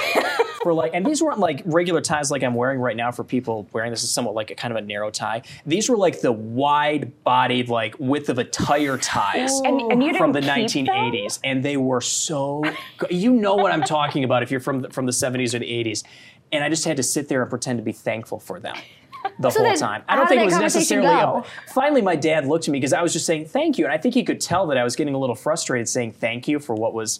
for 0.65 0.73
like, 0.73 0.95
and 0.95 1.05
these 1.05 1.21
weren't 1.21 1.37
like 1.37 1.61
regular 1.63 2.01
ties 2.01 2.31
like 2.31 2.41
I'm 2.41 2.55
wearing 2.55 2.79
right 2.79 2.97
now 2.97 3.11
for 3.11 3.23
people 3.23 3.69
wearing 3.71 3.91
this 3.91 4.01
is 4.01 4.09
somewhat 4.09 4.33
like 4.33 4.49
a 4.49 4.55
kind 4.55 4.71
of 4.71 4.77
a 4.77 4.81
narrow 4.81 5.11
tie. 5.11 5.43
These 5.63 5.89
were 5.89 5.95
like 5.95 6.21
the 6.21 6.31
wide 6.31 7.23
bodied, 7.23 7.69
like 7.69 7.95
width 7.99 8.29
of 8.29 8.39
a 8.39 8.43
tire 8.43 8.97
ties 8.97 9.59
And, 9.63 9.79
and 9.91 10.17
from 10.17 10.31
the 10.31 10.41
keep 10.41 10.87
them? 10.87 10.95
1980s, 10.95 11.39
and 11.43 11.63
they 11.63 11.77
were 11.77 12.01
so. 12.01 12.63
Good. 12.97 13.11
You 13.11 13.31
know 13.31 13.53
what 13.53 13.71
I'm 13.71 13.83
talking 13.83 14.23
about 14.23 14.41
if 14.41 14.49
you're 14.49 14.59
from 14.59 14.81
the, 14.81 14.89
from 14.89 15.05
the 15.05 15.11
70s 15.11 15.53
or 15.53 15.59
the 15.59 15.67
80s, 15.67 16.03
and 16.51 16.63
I 16.63 16.69
just 16.69 16.83
had 16.83 16.97
to 16.97 17.03
sit 17.03 17.27
there 17.29 17.43
and 17.43 17.49
pretend 17.51 17.77
to 17.77 17.83
be 17.83 17.91
thankful 17.91 18.39
for 18.39 18.59
them 18.59 18.75
the 19.37 19.51
So 19.51 19.63
whole 19.63 19.75
time. 19.75 20.01
I 20.09 20.15
don't 20.15 20.27
think 20.27 20.41
it 20.41 20.45
was 20.45 20.57
necessarily. 20.57 21.09
go? 21.09 21.45
A, 21.45 21.71
finally, 21.73 22.01
my 22.01 22.15
dad 22.15 22.47
looked 22.47 22.67
at 22.67 22.71
me 22.71 22.79
because 22.79 22.93
I 22.93 23.03
was 23.03 23.13
just 23.13 23.27
saying 23.27 23.45
thank 23.45 23.77
you, 23.77 23.85
and 23.85 23.93
I 23.93 23.99
think 23.99 24.15
he 24.15 24.23
could 24.23 24.41
tell 24.41 24.65
that 24.65 24.79
I 24.79 24.83
was 24.83 24.95
getting 24.95 25.13
a 25.13 25.19
little 25.19 25.35
frustrated 25.35 25.87
saying 25.87 26.13
thank 26.13 26.47
you 26.47 26.57
for 26.57 26.73
what 26.73 26.95
was 26.95 27.19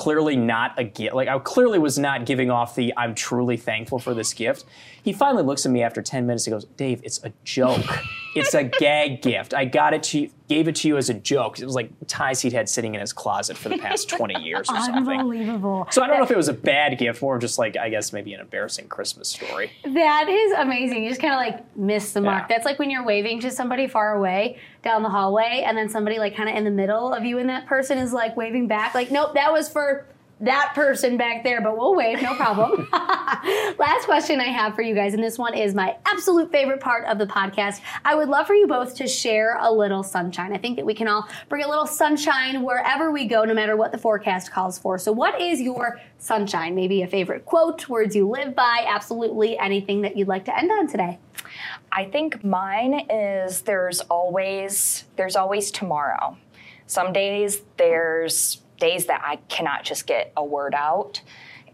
clearly 0.00 0.34
not 0.34 0.72
a 0.78 0.84
gift. 0.84 1.14
Like 1.14 1.28
I 1.28 1.38
clearly 1.40 1.78
was 1.78 1.98
not 1.98 2.24
giving 2.24 2.50
off 2.50 2.74
the 2.74 2.94
I'm 2.96 3.14
truly 3.14 3.58
thankful 3.58 3.98
for 3.98 4.14
this 4.14 4.32
gift. 4.32 4.64
He 5.02 5.12
finally 5.12 5.42
looks 5.42 5.64
at 5.66 5.72
me 5.72 5.82
after 5.82 6.02
10 6.02 6.26
minutes 6.26 6.46
and 6.46 6.54
goes, 6.54 6.64
Dave, 6.76 7.00
it's 7.04 7.22
a 7.24 7.32
joke. 7.44 8.00
it's 8.34 8.54
a 8.54 8.64
gag 8.64 9.22
gift. 9.22 9.54
I 9.54 9.64
got 9.64 9.94
it 9.94 10.02
to 10.04 10.20
you, 10.20 10.30
gave 10.48 10.68
it 10.68 10.76
to 10.76 10.88
you 10.88 10.96
as 10.96 11.10
a 11.10 11.14
joke. 11.14 11.58
It 11.58 11.64
was 11.64 11.74
like 11.74 11.90
ties 12.06 12.40
he'd 12.40 12.52
had 12.52 12.68
sitting 12.68 12.94
in 12.94 13.00
his 13.00 13.12
closet 13.12 13.56
for 13.56 13.68
the 13.68 13.78
past 13.78 14.08
20 14.16 14.42
years 14.42 14.68
or 14.70 14.76
something. 14.80 15.20
Unbelievable. 15.20 15.88
So 15.90 16.02
I 16.02 16.06
don't 16.06 16.18
know 16.18 16.24
if 16.24 16.30
it 16.30 16.36
was 16.36 16.48
a 16.48 16.54
bad 16.54 16.98
gift, 16.98 17.22
more 17.22 17.38
just 17.38 17.58
like 17.58 17.76
I 17.76 17.88
guess 17.88 18.12
maybe 18.12 18.32
an 18.34 18.40
embarrassing 18.40 18.88
Christmas 18.88 19.28
story. 19.28 19.72
That 19.84 20.28
is 20.28 20.52
amazing. 20.52 21.04
You 21.04 21.10
just 21.10 21.20
kind 21.20 21.34
of 21.34 21.38
like 21.38 21.76
miss 21.76 22.12
the 22.12 22.20
mark. 22.20 22.42
Yeah. 22.42 22.56
That's 22.56 22.64
like 22.64 22.78
when 22.78 22.90
you're 22.90 23.04
waving 23.04 23.40
to 23.40 23.50
somebody 23.50 23.86
far 23.86 24.14
away 24.14 24.58
down 24.82 25.02
the 25.02 25.10
hallway, 25.10 25.64
and 25.66 25.76
then 25.76 25.88
somebody 25.88 26.18
like 26.18 26.36
kind 26.36 26.48
of 26.48 26.56
in 26.56 26.64
the 26.64 26.70
middle 26.70 27.12
of 27.12 27.24
you 27.24 27.38
and 27.38 27.48
that 27.48 27.66
person 27.66 27.98
is 27.98 28.12
like 28.12 28.36
waving 28.36 28.66
back. 28.66 28.94
Like, 28.94 29.10
nope, 29.10 29.34
that 29.34 29.52
was 29.52 29.68
for 29.68 30.06
that 30.40 30.72
person 30.74 31.16
back 31.16 31.44
there, 31.44 31.60
but 31.60 31.76
we'll 31.76 31.94
wave, 31.94 32.22
no 32.22 32.34
problem. 32.34 32.88
Last 33.78 34.06
question 34.06 34.40
I 34.40 34.44
have 34.44 34.74
for 34.74 34.82
you 34.82 34.94
guys, 34.94 35.14
and 35.14 35.22
this 35.22 35.38
one 35.38 35.54
is 35.54 35.74
my 35.74 35.96
absolute 36.06 36.50
favorite 36.50 36.80
part 36.80 37.04
of 37.06 37.18
the 37.18 37.26
podcast. 37.26 37.80
I 38.04 38.14
would 38.14 38.28
love 38.28 38.46
for 38.46 38.54
you 38.54 38.66
both 38.66 38.94
to 38.96 39.06
share 39.06 39.58
a 39.60 39.70
little 39.70 40.02
sunshine. 40.02 40.52
I 40.52 40.58
think 40.58 40.76
that 40.76 40.86
we 40.86 40.94
can 40.94 41.08
all 41.08 41.28
bring 41.48 41.64
a 41.64 41.68
little 41.68 41.86
sunshine 41.86 42.62
wherever 42.62 43.10
we 43.10 43.26
go, 43.26 43.44
no 43.44 43.54
matter 43.54 43.76
what 43.76 43.92
the 43.92 43.98
forecast 43.98 44.50
calls 44.50 44.78
for. 44.78 44.98
So, 44.98 45.12
what 45.12 45.40
is 45.40 45.60
your 45.60 46.00
sunshine? 46.18 46.74
Maybe 46.74 47.02
a 47.02 47.06
favorite 47.06 47.44
quote, 47.44 47.88
words 47.88 48.16
you 48.16 48.28
live 48.28 48.54
by, 48.54 48.84
absolutely 48.88 49.58
anything 49.58 50.02
that 50.02 50.16
you'd 50.16 50.28
like 50.28 50.46
to 50.46 50.58
end 50.58 50.70
on 50.70 50.86
today. 50.86 51.18
I 51.92 52.04
think 52.04 52.44
mine 52.44 53.06
is 53.10 53.62
there's 53.62 54.00
always 54.02 55.04
there's 55.16 55.36
always 55.36 55.70
tomorrow. 55.70 56.36
Some 56.86 57.12
days 57.12 57.62
there's 57.76 58.62
days 58.80 59.06
that 59.06 59.22
I 59.24 59.36
cannot 59.48 59.84
just 59.84 60.06
get 60.06 60.32
a 60.36 60.44
word 60.44 60.74
out 60.74 61.22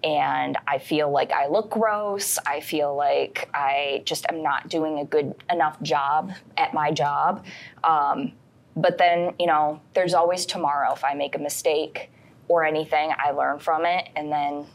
and 0.04 0.57
I 0.66 0.78
feel 0.78 1.11
like 1.11 1.32
I 1.32 1.48
look 1.48 1.70
gross. 1.70 2.38
I 2.46 2.61
feel 2.61 2.94
like 2.94 3.48
I 3.54 4.02
just 4.04 4.26
am 4.28 4.42
not 4.42 4.68
doing 4.68 4.98
a 4.98 5.04
good 5.04 5.34
enough 5.50 5.80
job 5.82 6.32
at 6.57 6.74
my 6.74 6.92
job. 6.92 7.44
Um, 7.82 8.32
but 8.76 8.98
then, 8.98 9.34
you 9.38 9.46
know, 9.46 9.80
there's 9.94 10.14
always 10.14 10.44
tomorrow. 10.44 10.92
If 10.92 11.02
I 11.02 11.14
make 11.14 11.34
a 11.34 11.38
mistake 11.38 12.11
or 12.48 12.64
anything, 12.64 13.12
I 13.18 13.30
learn 13.30 13.59
from 13.59 13.86
it 13.86 14.09
and 14.14 14.30
then, 14.30 14.66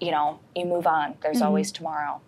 you 0.00 0.10
know, 0.10 0.40
you 0.54 0.66
move 0.66 0.86
on. 0.86 1.14
There's 1.22 1.40
always 1.40 1.70
tomorrow. 1.70 2.20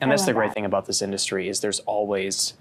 And 0.00 0.10
that's 0.10 0.26
the 0.26 0.34
great 0.34 0.48
that. 0.48 0.54
thing 0.54 0.66
about 0.66 0.86
this 0.86 1.00
industry 1.00 1.48
is 1.48 1.60
there's 1.60 1.80
always 1.80 2.54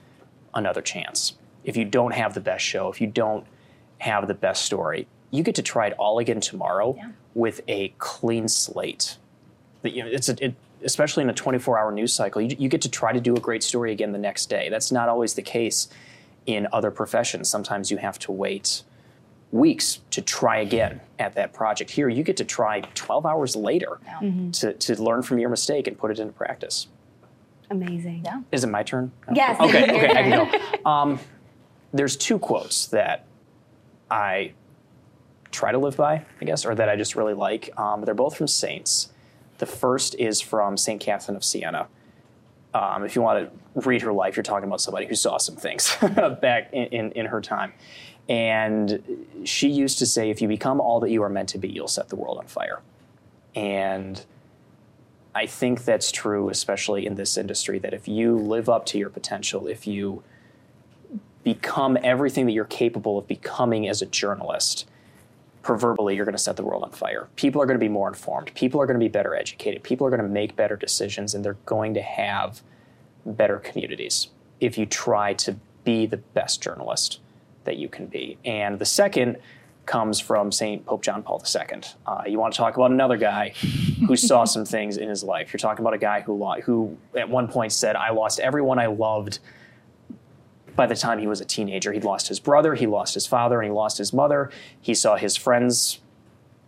another 0.53 0.81
chance. 0.81 1.33
If 1.65 1.75
you 1.75 1.83
don't 1.83 2.13
have 2.13 2.33
the 2.33 2.39
best 2.39 2.63
show, 2.63 2.89
if 2.89 3.01
you 3.01 3.07
don't 3.07 3.45
have 3.99 4.27
the 4.27 4.33
best 4.33 4.63
story, 4.63 5.07
you 5.35 5.43
get 5.43 5.55
to 5.55 5.61
try 5.61 5.87
it 5.87 5.93
all 5.93 6.19
again 6.19 6.39
tomorrow 6.39 6.97
with 7.33 7.61
a 7.67 7.89
clean 7.97 8.47
slate. 8.47 9.17
That 9.81 9.93
you 9.93 10.03
know, 10.03 10.09
it's 10.09 10.29
a, 10.29 10.43
it, 10.43 10.55
especially 10.83 11.23
in 11.23 11.29
a 11.29 11.33
24-hour 11.33 11.91
news 11.91 12.13
cycle, 12.13 12.41
you, 12.41 12.55
you 12.57 12.69
get 12.69 12.81
to 12.83 12.89
try 12.89 13.11
to 13.13 13.19
do 13.19 13.35
a 13.35 13.39
great 13.39 13.63
story 13.63 13.91
again 13.91 14.11
the 14.11 14.19
next 14.19 14.47
day. 14.49 14.69
That's 14.69 14.91
not 14.91 15.09
always 15.09 15.33
the 15.33 15.41
case 15.41 15.87
in 16.45 16.67
other 16.71 16.91
professions. 16.91 17.49
Sometimes 17.49 17.91
you 17.91 17.97
have 17.97 18.19
to 18.19 18.31
wait 18.31 18.83
weeks 19.51 19.99
to 20.11 20.21
try 20.21 20.59
again 20.59 20.99
at 21.17 21.35
that 21.35 21.53
project. 21.53 21.91
Here, 21.91 22.09
you 22.09 22.23
get 22.23 22.37
to 22.37 22.45
try 22.45 22.81
12 22.93 23.25
hours 23.25 23.55
later 23.55 23.99
to, 24.53 24.73
to 24.73 25.01
learn 25.01 25.21
from 25.21 25.39
your 25.39 25.49
mistake 25.49 25.87
and 25.87 25.97
put 25.97 26.11
it 26.11 26.19
into 26.19 26.33
practice. 26.33 26.87
Amazing. 27.71 28.21
Yeah. 28.25 28.41
Is 28.51 28.63
it 28.63 28.67
my 28.67 28.83
turn? 28.83 29.11
Yes. 29.33 29.59
Okay, 29.59 29.83
okay, 29.83 30.09
I 30.11 30.23
can 30.23 30.49
go. 30.83 30.89
Um, 30.89 31.19
there's 31.93 32.15
two 32.15 32.37
quotes 32.37 32.87
that 32.87 33.25
I 34.11 34.53
try 35.55 35.71
to 35.71 35.77
live 35.77 35.97
by, 35.97 36.25
I 36.41 36.45
guess, 36.45 36.65
or 36.65 36.75
that 36.75 36.89
I 36.89 36.95
just 36.95 37.15
really 37.15 37.33
like. 37.33 37.69
Um, 37.77 38.01
they're 38.01 38.13
both 38.13 38.37
from 38.37 38.47
saints. 38.47 39.11
The 39.57 39.65
first 39.65 40.15
is 40.15 40.41
from 40.41 40.77
St. 40.77 40.99
Catherine 40.99 41.37
of 41.37 41.43
Siena. 41.43 41.87
Um, 42.73 43.05
if 43.05 43.15
you 43.15 43.21
want 43.21 43.49
to 43.49 43.87
read 43.87 44.01
her 44.01 44.11
life, 44.11 44.35
you're 44.35 44.43
talking 44.43 44.67
about 44.67 44.81
somebody 44.81 45.05
who 45.05 45.15
saw 45.15 45.37
some 45.37 45.55
things 45.55 45.95
back 46.41 46.73
in, 46.73 46.85
in, 46.87 47.11
in 47.13 47.25
her 47.27 47.39
time. 47.39 47.73
And 48.27 49.27
she 49.45 49.69
used 49.69 49.99
to 49.99 50.05
say, 50.05 50.29
if 50.29 50.41
you 50.41 50.47
become 50.47 50.81
all 50.81 50.99
that 50.99 51.11
you 51.11 51.23
are 51.23 51.29
meant 51.29 51.49
to 51.49 51.57
be, 51.57 51.69
you'll 51.69 51.87
set 51.87 52.09
the 52.09 52.15
world 52.15 52.37
on 52.37 52.47
fire. 52.47 52.81
And 53.53 54.23
I 55.33 55.45
think 55.45 55.85
that's 55.85 56.11
true, 56.11 56.49
especially 56.49 57.05
in 57.05 57.15
this 57.15 57.37
industry, 57.37 57.79
that 57.79 57.93
if 57.93 58.07
you 58.07 58.35
live 58.35 58.67
up 58.67 58.85
to 58.87 58.97
your 58.97 59.09
potential, 59.09 59.67
if 59.67 59.85
you 59.87 60.23
become 61.43 61.97
everything 62.01 62.45
that 62.47 62.53
you're 62.53 62.65
capable 62.65 63.17
of 63.17 63.27
becoming 63.27 63.87
as 63.87 64.01
a 64.01 64.05
journalist, 64.05 64.89
proverbially, 65.65 66.15
you're 66.15 66.25
going 66.25 66.35
to 66.35 66.41
set 66.41 66.55
the 66.55 66.63
world 66.63 66.83
on 66.83 66.91
fire. 66.91 67.27
People 67.35 67.59
are 67.59 67.65
going 67.65 67.77
to 67.77 67.83
be 67.83 67.89
more 67.89 68.07
informed. 68.07 68.53
People 68.53 68.79
are 68.79 68.85
going 68.85 68.99
to 68.99 69.03
be 69.03 69.09
better 69.09 69.35
educated. 69.35 69.81
People 69.81 70.05
are 70.05 70.11
going 70.11 70.21
to 70.21 70.27
make 70.27 70.55
better 70.55 70.77
decisions, 70.77 71.33
and 71.33 71.43
they're 71.43 71.57
going 71.65 71.95
to 71.95 72.03
have 72.03 72.61
better 73.25 73.57
communities 73.57 74.27
if 74.61 74.77
you 74.77 74.85
try 74.85 75.33
to 75.33 75.57
be 75.83 76.05
the 76.05 76.17
best 76.17 76.61
journalist 76.61 77.19
that 77.63 77.77
you 77.77 77.89
can 77.89 78.05
be. 78.05 78.37
And 78.45 78.77
the 78.77 78.85
second 78.85 79.37
comes 79.87 80.19
from 80.19 80.51
St. 80.51 80.85
Pope 80.85 81.01
John 81.01 81.23
Paul 81.23 81.43
II. 81.43 81.81
Uh, 82.05 82.21
you 82.27 82.37
want 82.37 82.53
to 82.53 82.57
talk 82.57 82.75
about 82.75 82.91
another 82.91 83.17
guy 83.17 83.49
who 84.07 84.15
saw 84.15 84.45
some 84.45 84.65
things 84.65 84.97
in 84.97 85.09
his 85.09 85.23
life. 85.23 85.51
You're 85.51 85.57
talking 85.57 85.83
about 85.83 85.95
a 85.95 85.99
guy 85.99 86.21
who, 86.21 86.53
who 86.61 86.95
at 87.15 87.27
one 87.27 87.47
point 87.47 87.71
said, 87.71 87.95
I 87.95 88.11
lost 88.11 88.39
everyone 88.39 88.77
I 88.77 88.85
loved 88.85 89.39
by 90.75 90.85
the 90.85 90.95
time 90.95 91.19
he 91.19 91.27
was 91.27 91.41
a 91.41 91.45
teenager. 91.45 91.91
He'd 91.93 92.03
lost 92.03 92.27
his 92.27 92.39
brother, 92.39 92.75
he 92.75 92.87
lost 92.87 93.13
his 93.13 93.25
father, 93.25 93.59
and 93.59 93.69
he 93.69 93.71
lost 93.71 93.97
his 93.97 94.13
mother. 94.13 94.51
He 94.81 94.93
saw 94.93 95.15
his 95.15 95.35
friends 95.35 95.99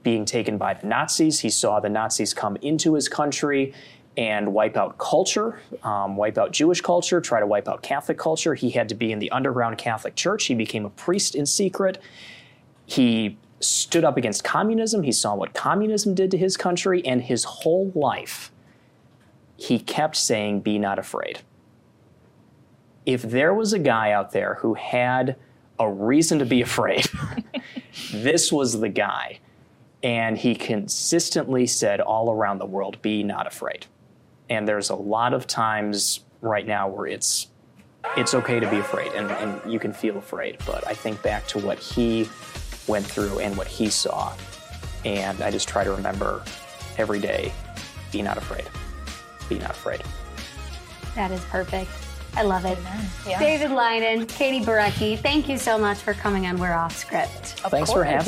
being 0.03 0.25
taken 0.25 0.57
by 0.57 0.73
the 0.73 0.87
Nazis. 0.87 1.41
He 1.41 1.49
saw 1.49 1.79
the 1.79 1.89
Nazis 1.89 2.33
come 2.33 2.55
into 2.57 2.93
his 2.93 3.09
country 3.09 3.73
and 4.15 4.53
wipe 4.53 4.77
out 4.77 4.97
culture, 4.97 5.59
um, 5.83 6.15
wipe 6.17 6.37
out 6.37 6.51
Jewish 6.51 6.81
culture, 6.81 7.21
try 7.21 7.39
to 7.39 7.45
wipe 7.45 7.67
out 7.67 7.83
Catholic 7.83 8.17
culture. 8.17 8.55
He 8.55 8.71
had 8.71 8.89
to 8.89 8.95
be 8.95 9.11
in 9.11 9.19
the 9.19 9.29
underground 9.31 9.77
Catholic 9.77 10.15
Church. 10.15 10.45
He 10.45 10.55
became 10.55 10.85
a 10.85 10.89
priest 10.89 11.35
in 11.35 11.45
secret. 11.45 11.99
He 12.85 13.37
stood 13.59 14.03
up 14.03 14.17
against 14.17 14.43
communism. 14.43 15.03
He 15.03 15.11
saw 15.11 15.35
what 15.35 15.53
communism 15.53 16.15
did 16.15 16.31
to 16.31 16.37
his 16.37 16.57
country, 16.57 17.05
and 17.05 17.21
his 17.21 17.43
whole 17.43 17.91
life, 17.93 18.51
he 19.55 19.77
kept 19.77 20.15
saying, 20.15 20.61
Be 20.61 20.79
not 20.79 20.97
afraid 20.97 21.41
if 23.07 23.21
there 23.21 23.53
was 23.53 23.71
a 23.71 23.79
guy 23.79 24.11
out 24.11 24.31
there 24.31 24.55
who 24.55 24.73
had 24.73 25.37
a 25.79 25.89
reason 25.89 26.37
to 26.39 26.45
be 26.45 26.61
afraid, 26.69 27.07
this 28.11 28.51
was 28.51 28.79
the 28.79 28.89
guy. 28.89 29.39
And 30.03 30.37
he 30.37 30.53
consistently 30.53 31.65
said 31.65 31.99
all 32.01 32.31
around 32.31 32.59
the 32.59 32.65
world, 32.65 33.01
be 33.01 33.23
not 33.23 33.47
afraid. 33.47 33.87
And 34.49 34.67
there's 34.67 34.91
a 34.91 34.95
lot 34.95 35.33
of 35.33 35.47
times 35.47 36.19
right 36.41 36.67
now 36.67 36.87
where 36.87 37.07
it's 37.07 37.47
it's 38.15 38.33
okay 38.33 38.59
to 38.59 38.69
be 38.69 38.77
afraid 38.77 39.11
and, 39.13 39.29
and 39.31 39.71
you 39.71 39.79
can 39.79 39.91
feel 39.91 40.17
afraid. 40.17 40.57
But 40.65 40.85
I 40.87 40.93
think 40.93 41.21
back 41.23 41.47
to 41.47 41.59
what 41.59 41.79
he 41.79 42.29
went 42.87 43.05
through 43.05 43.39
and 43.39 43.57
what 43.57 43.67
he 43.67 43.89
saw. 43.89 44.33
And 45.03 45.41
I 45.41 45.51
just 45.51 45.67
try 45.67 45.83
to 45.83 45.91
remember 45.91 46.43
every 46.97 47.19
day, 47.19 47.51
be 48.11 48.21
not 48.21 48.37
afraid. 48.37 48.65
Be 49.49 49.59
not 49.59 49.71
afraid. 49.71 50.03
That 51.15 51.31
is 51.31 51.43
perfect. 51.45 51.89
I 52.37 52.43
love 52.43 52.65
it. 52.65 52.77
Yeah. 53.27 53.39
David 53.39 53.71
Lyden, 53.71 54.29
Katie 54.29 54.63
Birecki, 54.63 55.17
thank 55.17 55.49
you 55.49 55.57
so 55.57 55.75
much 55.75 55.97
for 55.97 56.13
coming 56.13 56.45
on 56.45 56.59
We're 56.59 56.71
Off 56.71 56.95
Script. 56.95 57.59
Of 57.65 57.71
Thanks 57.71 57.89
for 57.89 58.03
course. 58.03 58.07
having 58.07 58.25